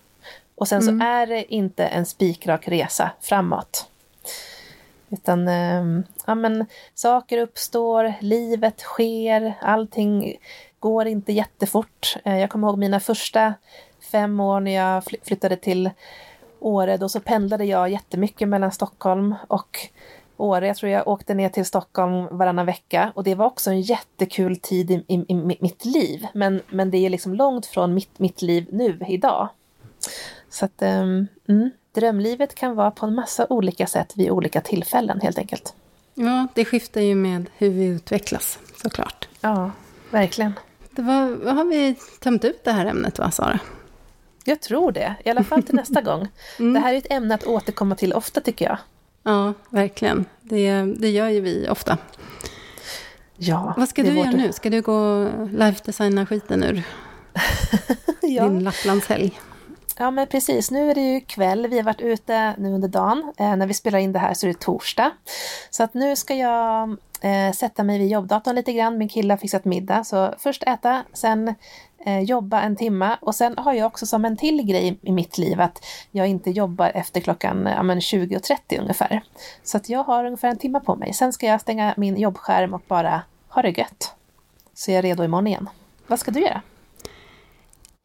Och 0.55 0.67
sen 0.67 0.81
så 0.81 1.05
är 1.05 1.27
det 1.27 1.53
inte 1.53 1.85
en 1.85 2.05
spikrak 2.05 2.67
resa 2.67 3.11
framåt. 3.21 3.88
Utan 5.09 5.47
eh, 5.47 6.03
ja, 6.25 6.35
men, 6.35 6.65
saker 6.93 7.38
uppstår, 7.38 8.13
livet 8.19 8.79
sker, 8.79 9.53
allting 9.61 10.38
går 10.79 11.07
inte 11.07 11.33
jättefort. 11.33 12.17
Eh, 12.25 12.38
jag 12.38 12.49
kommer 12.49 12.67
ihåg 12.67 12.77
mina 12.77 12.99
första 12.99 13.53
fem 14.11 14.39
år 14.39 14.59
när 14.59 14.75
jag 14.75 15.03
fly- 15.03 15.19
flyttade 15.23 15.55
till 15.55 15.89
Åre. 16.59 16.97
Då 16.97 17.09
så 17.09 17.19
pendlade 17.19 17.65
jag 17.65 17.89
jättemycket 17.89 18.47
mellan 18.47 18.71
Stockholm 18.71 19.35
och 19.47 19.79
Åre. 20.38 20.67
Jag 20.67 20.77
tror 20.77 20.91
jag 20.91 21.07
åkte 21.07 21.33
ner 21.33 21.49
till 21.49 21.65
Stockholm 21.65 22.38
varannan 22.38 22.65
vecka 22.65 23.11
och 23.15 23.23
det 23.23 23.35
var 23.35 23.45
också 23.45 23.69
en 23.69 23.81
jättekul 23.81 24.57
tid 24.57 24.91
i, 24.91 24.93
i, 25.07 25.25
i 25.27 25.57
mitt 25.61 25.85
liv. 25.85 26.27
Men, 26.33 26.61
men 26.69 26.91
det 26.91 26.97
är 26.97 27.09
liksom 27.09 27.33
långt 27.33 27.65
från 27.65 27.93
mitt, 27.93 28.19
mitt 28.19 28.41
liv 28.41 28.67
nu, 28.71 28.99
idag. 29.07 29.49
Så 30.49 30.65
att 30.65 30.81
mm, 30.81 31.27
drömlivet 31.91 32.55
kan 32.55 32.75
vara 32.75 32.91
på 32.91 33.05
en 33.05 33.15
massa 33.15 33.47
olika 33.49 33.88
sätt 33.88 34.13
vid 34.15 34.31
olika 34.31 34.61
tillfällen 34.61 35.21
helt 35.21 35.38
enkelt. 35.38 35.73
Ja, 36.13 36.47
det 36.53 36.65
skiftar 36.65 37.01
ju 37.01 37.15
med 37.15 37.45
hur 37.57 37.69
vi 37.69 37.85
utvecklas, 37.85 38.59
såklart. 38.81 39.27
Ja, 39.41 39.71
verkligen. 40.11 40.53
Det 40.91 41.01
var, 41.01 41.53
har 41.53 41.65
vi 41.65 41.95
tömt 42.19 42.45
ut 42.45 42.63
det 42.63 42.71
här 42.71 42.85
ämnet, 42.85 43.19
va, 43.19 43.31
Sara? 43.31 43.59
Jag 44.43 44.61
tror 44.61 44.91
det, 44.91 45.15
i 45.25 45.29
alla 45.29 45.43
fall 45.43 45.63
till 45.63 45.75
nästa 45.75 46.01
gång. 46.01 46.27
Mm. 46.59 46.73
Det 46.73 46.79
här 46.79 46.93
är 46.93 46.97
ett 46.97 47.11
ämne 47.11 47.35
att 47.35 47.47
återkomma 47.47 47.95
till 47.95 48.13
ofta 48.13 48.41
tycker 48.41 48.65
jag. 48.65 48.77
Ja, 49.28 49.53
verkligen. 49.69 50.25
Det, 50.41 50.82
det 50.82 51.09
gör 51.09 51.30
ju 51.30 51.41
vi 51.41 51.69
ofta. 51.69 51.97
Ja, 53.38 53.73
Vad 53.78 53.89
ska 53.89 54.03
du 54.03 54.17
göra 54.17 54.32
nu? 54.32 54.51
Ska 54.51 54.69
du 54.69 54.82
gå 54.82 55.30
life 55.51 55.82
designa 55.86 56.25
skiten 56.25 56.63
ur 56.63 56.84
ja. 58.21 58.43
din 58.43 58.63
Lapplandshelg? 58.63 59.39
ja, 59.97 60.11
men 60.11 60.28
precis. 60.28 60.71
Nu 60.71 60.91
är 60.91 60.95
det 60.95 61.01
ju 61.01 61.21
kväll. 61.21 61.67
Vi 61.67 61.78
har 61.78 61.84
varit 61.84 62.01
ute 62.01 62.55
nu 62.57 62.73
under 62.73 62.88
dagen. 62.88 63.34
Eh, 63.38 63.55
när 63.55 63.67
vi 63.67 63.73
spelar 63.73 63.99
in 63.99 64.11
det 64.11 64.19
här 64.19 64.34
så 64.34 64.45
är 64.45 64.47
det 64.47 64.59
torsdag. 64.59 65.11
Så 65.69 65.84
att 65.84 65.93
nu 65.93 66.15
ska 66.15 66.36
jag 66.36 66.97
eh, 67.21 67.51
sätta 67.55 67.84
mig 67.84 67.99
vid 67.99 68.07
jobbdatorn 68.07 68.55
lite 68.55 68.73
grann. 68.73 68.97
Min 68.97 69.09
kille 69.09 69.34
har 69.34 69.38
fixat 69.38 69.65
middag. 69.65 70.03
Så 70.03 70.34
först 70.38 70.63
äta, 70.63 71.03
sen 71.13 71.55
Eh, 72.05 72.19
jobba 72.19 72.61
en 72.61 72.75
timma. 72.75 73.17
Och 73.21 73.35
sen 73.35 73.57
har 73.57 73.73
jag 73.73 73.87
också 73.87 74.05
som 74.05 74.25
en 74.25 74.37
till 74.37 74.63
grej 74.63 74.99
i 75.01 75.11
mitt 75.11 75.37
liv 75.37 75.61
att 75.61 75.85
jag 76.11 76.27
inte 76.27 76.51
jobbar 76.51 76.91
efter 76.93 77.21
klockan 77.21 77.69
ja, 77.75 77.83
men 77.83 77.99
20.30 77.99 78.81
ungefär. 78.81 79.23
Så 79.63 79.77
att 79.77 79.89
jag 79.89 80.03
har 80.03 80.25
ungefär 80.25 80.47
en 80.47 80.57
timme 80.57 80.79
på 80.79 80.95
mig. 80.95 81.13
Sen 81.13 81.33
ska 81.33 81.45
jag 81.45 81.61
stänga 81.61 81.93
min 81.97 82.17
jobbskärm 82.17 82.73
och 82.73 82.81
bara 82.87 83.21
ha 83.49 83.61
det 83.61 83.77
gött. 83.77 84.13
Så 84.73 84.91
jag 84.91 84.97
är 84.97 85.01
redo 85.01 85.23
imorgon 85.23 85.47
igen. 85.47 85.69
Vad 86.07 86.19
ska 86.19 86.31
du 86.31 86.39
göra? 86.39 86.61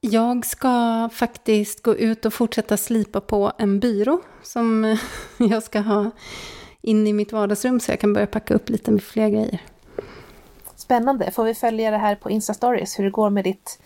Jag 0.00 0.46
ska 0.46 1.08
faktiskt 1.12 1.82
gå 1.82 1.96
ut 1.96 2.24
och 2.24 2.34
fortsätta 2.34 2.76
slipa 2.76 3.20
på 3.20 3.52
en 3.58 3.80
byrå 3.80 4.20
som 4.42 4.96
jag 5.38 5.62
ska 5.62 5.80
ha 5.80 6.10
in 6.80 7.06
i 7.06 7.12
mitt 7.12 7.32
vardagsrum 7.32 7.80
så 7.80 7.92
jag 7.92 8.00
kan 8.00 8.12
börja 8.12 8.26
packa 8.26 8.54
upp 8.54 8.68
lite 8.68 8.90
med 8.90 9.02
fler 9.02 9.28
grejer. 9.28 9.60
Spännande. 10.82 11.30
Får 11.30 11.44
vi 11.44 11.54
följa 11.54 11.90
det 11.90 11.96
här 11.96 12.14
på 12.14 12.30
Insta-stories, 12.30 12.98
hur 12.98 13.04
det 13.04 13.10
går 13.10 13.30
med 13.30 13.44
ditt, 13.44 13.78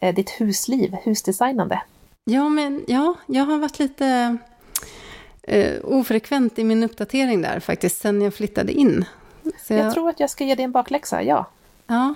eh, 0.00 0.14
ditt 0.14 0.30
husliv, 0.30 0.96
husdesignande? 1.02 1.82
Ja, 2.24 2.48
men 2.48 2.84
ja, 2.88 3.14
jag 3.26 3.44
har 3.44 3.58
varit 3.58 3.78
lite 3.78 4.36
eh, 5.42 5.74
ofrekvent 5.84 6.58
i 6.58 6.64
min 6.64 6.84
uppdatering 6.84 7.42
där 7.42 7.60
faktiskt, 7.60 8.00
sen 8.00 8.22
jag 8.22 8.34
flyttade 8.34 8.72
in. 8.72 9.04
Så 9.58 9.74
Jag 9.74 9.94
tror 9.94 10.08
att 10.08 10.20
jag 10.20 10.30
ska 10.30 10.44
ge 10.44 10.54
dig 10.54 10.64
en 10.64 10.72
bakläxa, 10.72 11.22
ja. 11.22 11.46
Ja, 11.86 12.14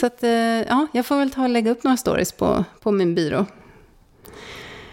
så 0.00 0.06
att, 0.06 0.22
eh, 0.22 0.30
ja, 0.30 0.86
jag 0.92 1.06
får 1.06 1.16
väl 1.16 1.30
ta 1.30 1.42
och 1.42 1.48
lägga 1.48 1.70
upp 1.70 1.84
några 1.84 1.96
stories 1.96 2.32
på, 2.32 2.64
på 2.80 2.90
min 2.90 3.14
byrå. 3.14 3.46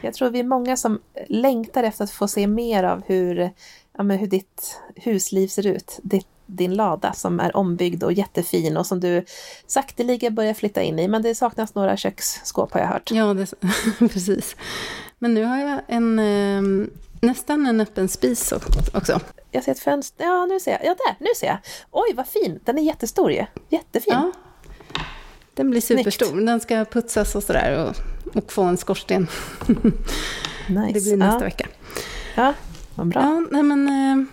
Jag 0.01 0.13
tror 0.13 0.29
vi 0.29 0.39
är 0.39 0.43
många 0.43 0.77
som 0.77 0.99
längtar 1.27 1.83
efter 1.83 2.03
att 2.03 2.11
få 2.11 2.27
se 2.27 2.47
mer 2.47 2.83
av 2.83 3.03
hur, 3.05 3.51
ja, 3.97 4.03
hur 4.03 4.27
ditt 4.27 4.81
husliv 4.95 5.47
ser 5.47 5.67
ut. 5.67 5.99
Ditt, 6.03 6.27
din 6.45 6.75
lada 6.75 7.13
som 7.13 7.39
är 7.39 7.57
ombyggd 7.57 8.03
och 8.03 8.13
jättefin 8.13 8.77
och 8.77 8.85
som 8.85 8.99
du 8.99 9.25
sakteliga 9.67 10.29
börjar 10.29 10.53
flytta 10.53 10.81
in 10.81 10.99
i. 10.99 11.07
Men 11.07 11.21
det 11.21 11.35
saknas 11.35 11.75
några 11.75 11.97
köksskåp 11.97 12.73
har 12.73 12.79
jag 12.79 12.87
hört. 12.87 13.11
Ja, 13.11 13.33
det, 13.33 13.53
precis. 13.99 14.55
Men 15.19 15.33
nu 15.33 15.43
har 15.43 15.57
jag 15.57 15.81
en, 15.87 16.19
eh, 16.19 16.87
nästan 17.21 17.65
en 17.65 17.81
öppen 17.81 18.07
spis 18.07 18.53
också. 18.93 19.19
Jag 19.51 19.63
ser 19.63 19.71
ett 19.71 19.79
fönster. 19.79 20.25
Ja, 20.25 20.45
nu 20.45 20.59
ser 20.59 20.71
jag. 20.71 20.85
Ja, 20.85 20.95
där. 21.07 21.15
Nu 21.19 21.29
ser 21.35 21.47
jag. 21.47 21.57
Oj, 21.91 22.13
vad 22.15 22.27
fin. 22.27 22.59
Den 22.63 22.77
är 22.77 22.81
jättestor 22.81 23.31
ju. 23.31 23.45
Jättefin. 23.69 24.13
Ja, 24.13 24.31
den 25.55 25.71
blir 25.71 25.81
Snyggt. 25.81 25.99
superstor. 25.99 26.41
Den 26.41 26.59
ska 26.59 26.85
putsas 26.85 27.35
och 27.35 27.43
sådär 27.43 27.85
och, 27.85 28.35
och 28.37 28.51
få 28.51 28.63
en 28.63 28.77
skorsten. 28.77 29.27
nice. 30.67 30.93
Det 30.93 31.03
blir 31.03 31.17
nästa 31.17 31.39
ja. 31.39 31.45
vecka. 31.45 31.67
Ja, 32.35 32.53
vad 32.95 33.07
bra. 33.07 33.21
Ja, 33.21 33.45
nej 33.51 33.63
men... 33.63 34.27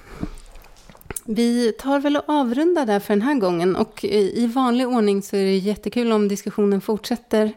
Vi 1.24 1.72
tar 1.72 2.00
väl 2.00 2.16
och 2.16 2.22
avrundar 2.26 2.86
där 2.86 3.00
för 3.00 3.14
den 3.14 3.22
här 3.22 3.34
gången. 3.34 3.76
Och 3.76 4.04
i, 4.04 4.46
vanlig 4.46 4.88
ordning 4.88 5.22
så 5.22 5.36
är 5.36 5.44
det 5.44 5.56
jättekul 5.56 6.12
om 6.12 6.28
diskussionen 6.28 6.80
fortsätter. 6.80 7.52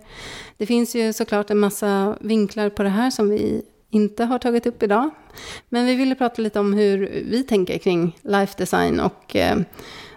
Det 0.58 0.66
finns 0.66 0.96
ju 0.96 1.14
såklart 1.14 1.50
en 1.50 1.60
massa 1.60 2.18
vinklar 2.22 2.70
på 2.70 2.84
det 2.84 2.90
här 2.90 3.10
som 3.10 3.30
vi 3.30 3.62
inte 3.90 4.24
har 4.24 4.40
tagit 4.40 4.66
upp 4.66 4.84
idag. 4.84 5.10
Men 5.70 5.86
vi 5.86 5.96
ville 5.96 6.16
prata 6.16 6.42
lite 6.42 6.60
om 6.60 6.74
hur 6.74 7.24
vi 7.30 7.44
tänker 7.44 7.78
kring 7.78 8.18
life 8.22 8.54
design. 8.58 9.00
Och, 9.00 9.36
eh, 9.36 9.58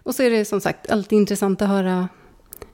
och 0.02 0.14
så 0.14 0.22
är 0.22 0.30
det 0.30 0.44
som 0.44 0.60
sagt 0.60 0.90
alltid 0.90 1.18
intressant 1.18 1.62
att 1.62 1.68
höra 1.68 2.08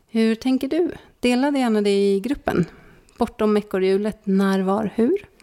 hur 0.08 0.34
tänker 0.34 0.68
du? 0.68 0.90
Dela 1.20 1.50
det 1.50 1.58
gärna 1.58 1.82
det 1.82 1.90
i 1.90 2.20
gruppen. 2.20 2.64
Bortom 3.18 3.56
ekorrhjulet, 3.56 4.20
när, 4.24 4.60
var, 4.60 4.90
hur? 4.94 5.33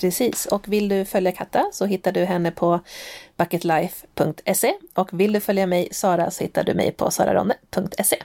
Precis, 0.00 0.46
och 0.46 0.68
vill 0.68 0.88
du 0.88 1.04
följa 1.04 1.32
Katta 1.32 1.64
så 1.72 1.86
hittar 1.86 2.12
du 2.12 2.24
henne 2.24 2.50
på 2.50 2.80
bucketlife.se 3.36 4.74
och 4.94 5.20
vill 5.20 5.32
du 5.32 5.40
följa 5.40 5.66
mig, 5.66 5.88
Sara, 5.92 6.30
så 6.30 6.44
hittar 6.44 6.64
du 6.64 6.74
mig 6.74 6.92
på 6.92 7.10
sararonne.se. 7.10 8.16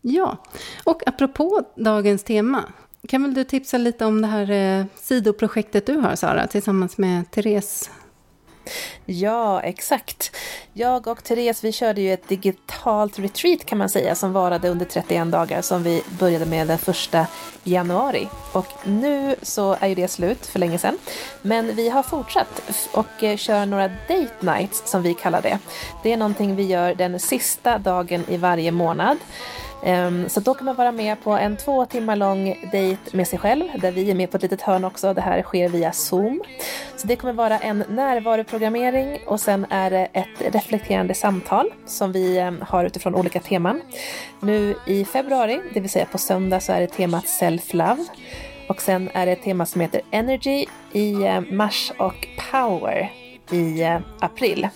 Ja, 0.00 0.36
och 0.84 1.08
apropå 1.08 1.62
dagens 1.76 2.24
tema. 2.24 2.64
Kan 3.08 3.22
väl 3.22 3.34
du 3.34 3.44
tipsa 3.44 3.78
lite 3.78 4.04
om 4.04 4.22
det 4.22 4.28
här 4.28 4.50
eh, 4.50 4.86
sidoprojektet 4.94 5.86
du 5.86 5.96
har, 5.96 6.16
Sara, 6.16 6.46
tillsammans 6.46 6.98
med 6.98 7.30
Therese 7.30 7.90
Ja, 9.04 9.60
exakt. 9.60 10.36
Jag 10.72 11.06
och 11.06 11.24
Therese, 11.24 11.64
vi 11.64 11.72
körde 11.72 12.00
ju 12.00 12.12
ett 12.12 12.28
digitalt 12.28 13.18
retreat 13.18 13.64
kan 13.64 13.78
man 13.78 13.88
säga, 13.88 14.14
som 14.14 14.32
varade 14.32 14.68
under 14.68 14.86
31 14.86 15.30
dagar, 15.30 15.62
som 15.62 15.82
vi 15.82 16.02
började 16.18 16.46
med 16.46 16.66
den 16.66 16.78
första 16.78 17.26
januari. 17.64 18.28
Och 18.52 18.66
nu 18.84 19.36
så 19.42 19.76
är 19.80 19.88
ju 19.88 19.94
det 19.94 20.08
slut 20.08 20.46
för 20.46 20.58
länge 20.58 20.78
sedan. 20.78 20.98
Men 21.42 21.76
vi 21.76 21.88
har 21.88 22.02
fortsatt 22.02 22.62
och 22.92 23.22
eh, 23.22 23.36
kör 23.36 23.66
några 23.66 23.88
date 23.88 24.34
nights, 24.40 24.82
som 24.90 25.02
vi 25.02 25.14
kallar 25.14 25.42
det. 25.42 25.58
Det 26.02 26.12
är 26.12 26.16
någonting 26.16 26.56
vi 26.56 26.66
gör 26.66 26.94
den 26.94 27.20
sista 27.20 27.78
dagen 27.78 28.24
i 28.28 28.36
varje 28.36 28.70
månad. 28.70 29.18
Ehm, 29.82 30.28
så 30.28 30.40
då 30.40 30.54
kan 30.54 30.64
man 30.64 30.74
vara 30.74 30.92
med 30.92 31.22
på 31.22 31.30
en 31.32 31.56
två 31.56 31.86
timmar 31.86 32.16
lång 32.16 32.68
dejt 32.72 33.16
med 33.16 33.28
sig 33.28 33.38
själv, 33.38 33.64
där 33.80 33.92
vi 33.92 34.10
är 34.10 34.14
med 34.14 34.30
på 34.30 34.36
ett 34.36 34.42
litet 34.42 34.62
hörn 34.62 34.84
också. 34.84 35.14
Det 35.14 35.20
här 35.20 35.42
sker 35.42 35.68
via 35.68 35.92
Zoom. 35.92 36.42
Så 36.96 37.06
det 37.06 37.16
kommer 37.16 37.32
vara 37.32 37.58
en 37.58 37.84
närvaroprogrammering 37.88 39.20
och 39.26 39.40
sen 39.40 39.66
är 39.70 39.90
det 39.90 40.08
ett 40.12 40.54
reflekterande 40.54 41.14
samtal 41.14 41.72
som 41.86 42.12
vi 42.12 42.38
ehm, 42.38 42.64
har 42.68 42.84
utifrån 42.84 43.14
olika 43.14 43.40
teman. 43.40 43.80
Nu 44.40 44.74
i 44.86 45.04
februari, 45.04 45.60
det 45.74 45.80
vill 45.80 45.90
säga 45.90 46.06
på 46.06 46.18
söndag, 46.18 46.60
så 46.60 46.72
är 46.72 46.80
det 46.80 46.86
temat 46.86 47.24
Self-Love. 47.24 48.04
Och 48.68 48.82
sen 48.82 49.10
är 49.14 49.26
det 49.26 49.32
ett 49.32 49.42
tema 49.42 49.66
som 49.66 49.80
heter 49.80 50.00
Energy 50.10 50.66
i 50.92 51.12
eh, 51.12 51.40
mars 51.40 51.92
och 51.98 52.28
Power 52.50 53.12
i 53.50 53.82
eh, 53.82 54.00
april. 54.20 54.68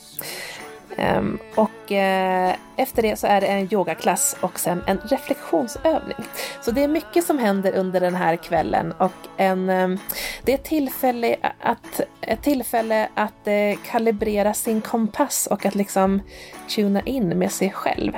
Um, 0.98 1.38
och 1.54 1.90
uh, 1.90 2.54
efter 2.76 3.02
det 3.02 3.18
så 3.18 3.26
är 3.26 3.40
det 3.40 3.46
en 3.46 3.72
yogaklass 3.72 4.36
och 4.40 4.58
sen 4.58 4.82
en 4.86 4.98
reflektionsövning. 4.98 6.16
Så 6.60 6.70
det 6.70 6.84
är 6.84 6.88
mycket 6.88 7.24
som 7.24 7.38
händer 7.38 7.72
under 7.72 8.00
den 8.00 8.14
här 8.14 8.36
kvällen 8.36 8.92
och 8.92 9.12
en, 9.36 9.70
um, 9.70 9.98
det 10.42 10.52
är 10.52 10.54
ett 10.54 10.64
tillfälle 10.64 11.36
att, 11.60 12.00
ett 12.20 12.42
tillfälle 12.42 13.08
att 13.14 13.48
uh, 13.48 13.78
kalibrera 13.86 14.54
sin 14.54 14.80
kompass 14.80 15.48
och 15.50 15.66
att 15.66 15.74
liksom 15.74 16.20
tuna 16.68 17.00
in 17.00 17.28
med 17.28 17.52
sig 17.52 17.70
själv. 17.70 18.12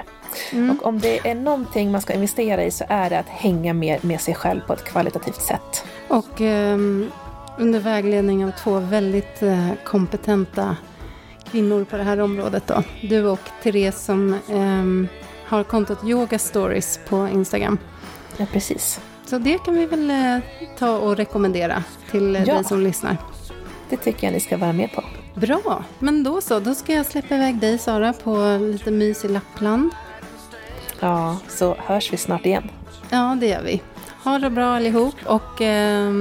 Mm. 0.52 0.70
Och 0.70 0.86
om 0.86 0.98
det 0.98 1.28
är 1.28 1.34
någonting 1.34 1.92
man 1.92 2.00
ska 2.00 2.12
investera 2.12 2.64
i 2.64 2.70
så 2.70 2.84
är 2.88 3.10
det 3.10 3.18
att 3.18 3.28
hänga 3.28 3.74
mer 3.74 3.98
med 4.02 4.20
sig 4.20 4.34
själv 4.34 4.60
på 4.60 4.72
ett 4.72 4.84
kvalitativt 4.84 5.42
sätt. 5.42 5.84
Och 6.08 6.40
um, 6.40 7.10
under 7.58 7.80
vägledning 7.80 8.44
av 8.44 8.50
två 8.50 8.78
väldigt 8.78 9.42
uh, 9.42 9.70
kompetenta 9.84 10.76
kvinnor 11.54 11.84
på 11.84 11.96
det 11.96 12.02
här 12.02 12.20
området 12.20 12.66
då. 12.66 12.82
Du 13.00 13.26
och 13.26 13.40
Therese 13.62 14.04
som 14.04 14.34
eh, 14.34 15.10
har 15.46 15.64
kontot 15.64 16.04
Yoga 16.04 16.38
Stories 16.38 17.00
på 17.08 17.28
Instagram. 17.28 17.78
Ja, 18.36 18.46
precis. 18.52 19.00
Så 19.24 19.38
det 19.38 19.58
kan 19.58 19.74
vi 19.74 19.86
väl 19.86 20.10
eh, 20.10 20.38
ta 20.78 20.98
och 20.98 21.16
rekommendera 21.16 21.84
till 22.10 22.36
eh, 22.36 22.44
ja. 22.44 22.54
dig 22.54 22.64
som 22.64 22.80
lyssnar. 22.80 23.16
Det 23.88 23.96
tycker 23.96 24.26
jag 24.26 24.34
ni 24.34 24.40
ska 24.40 24.56
vara 24.56 24.72
med 24.72 24.92
på. 24.92 25.04
Bra, 25.34 25.84
men 25.98 26.24
då 26.24 26.40
så. 26.40 26.60
Då 26.60 26.74
ska 26.74 26.92
jag 26.92 27.06
släppa 27.06 27.34
iväg 27.34 27.58
dig 27.58 27.78
Sara 27.78 28.12
på 28.12 28.58
lite 28.60 28.90
mys 28.90 29.24
i 29.24 29.28
Lappland. 29.28 29.90
Ja, 31.00 31.38
så 31.48 31.76
hörs 31.78 32.12
vi 32.12 32.16
snart 32.16 32.46
igen. 32.46 32.70
Ja, 33.10 33.36
det 33.40 33.46
gör 33.46 33.62
vi. 33.62 33.82
Ha 34.24 34.38
det 34.38 34.50
bra 34.50 34.76
allihop 34.76 35.14
och 35.26 35.60
eh, 35.60 36.12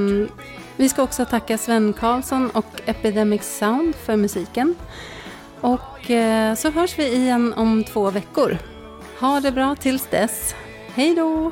vi 0.75 0.89
ska 0.89 1.03
också 1.03 1.25
tacka 1.25 1.57
Sven 1.57 1.93
Karlsson 1.93 2.49
och 2.49 2.81
Epidemic 2.85 3.43
Sound 3.43 3.95
för 3.95 4.15
musiken. 4.15 4.75
Och 5.63 6.11
eh, 6.11 6.55
så 6.55 6.71
hörs 6.71 6.99
vi 6.99 7.15
igen 7.15 7.53
om 7.53 7.83
två 7.83 8.11
veckor. 8.11 8.57
Ha 9.19 9.39
det 9.39 9.51
bra 9.51 9.75
tills 9.75 10.07
dess. 10.07 10.55
Hej 10.93 11.15
då! 11.15 11.51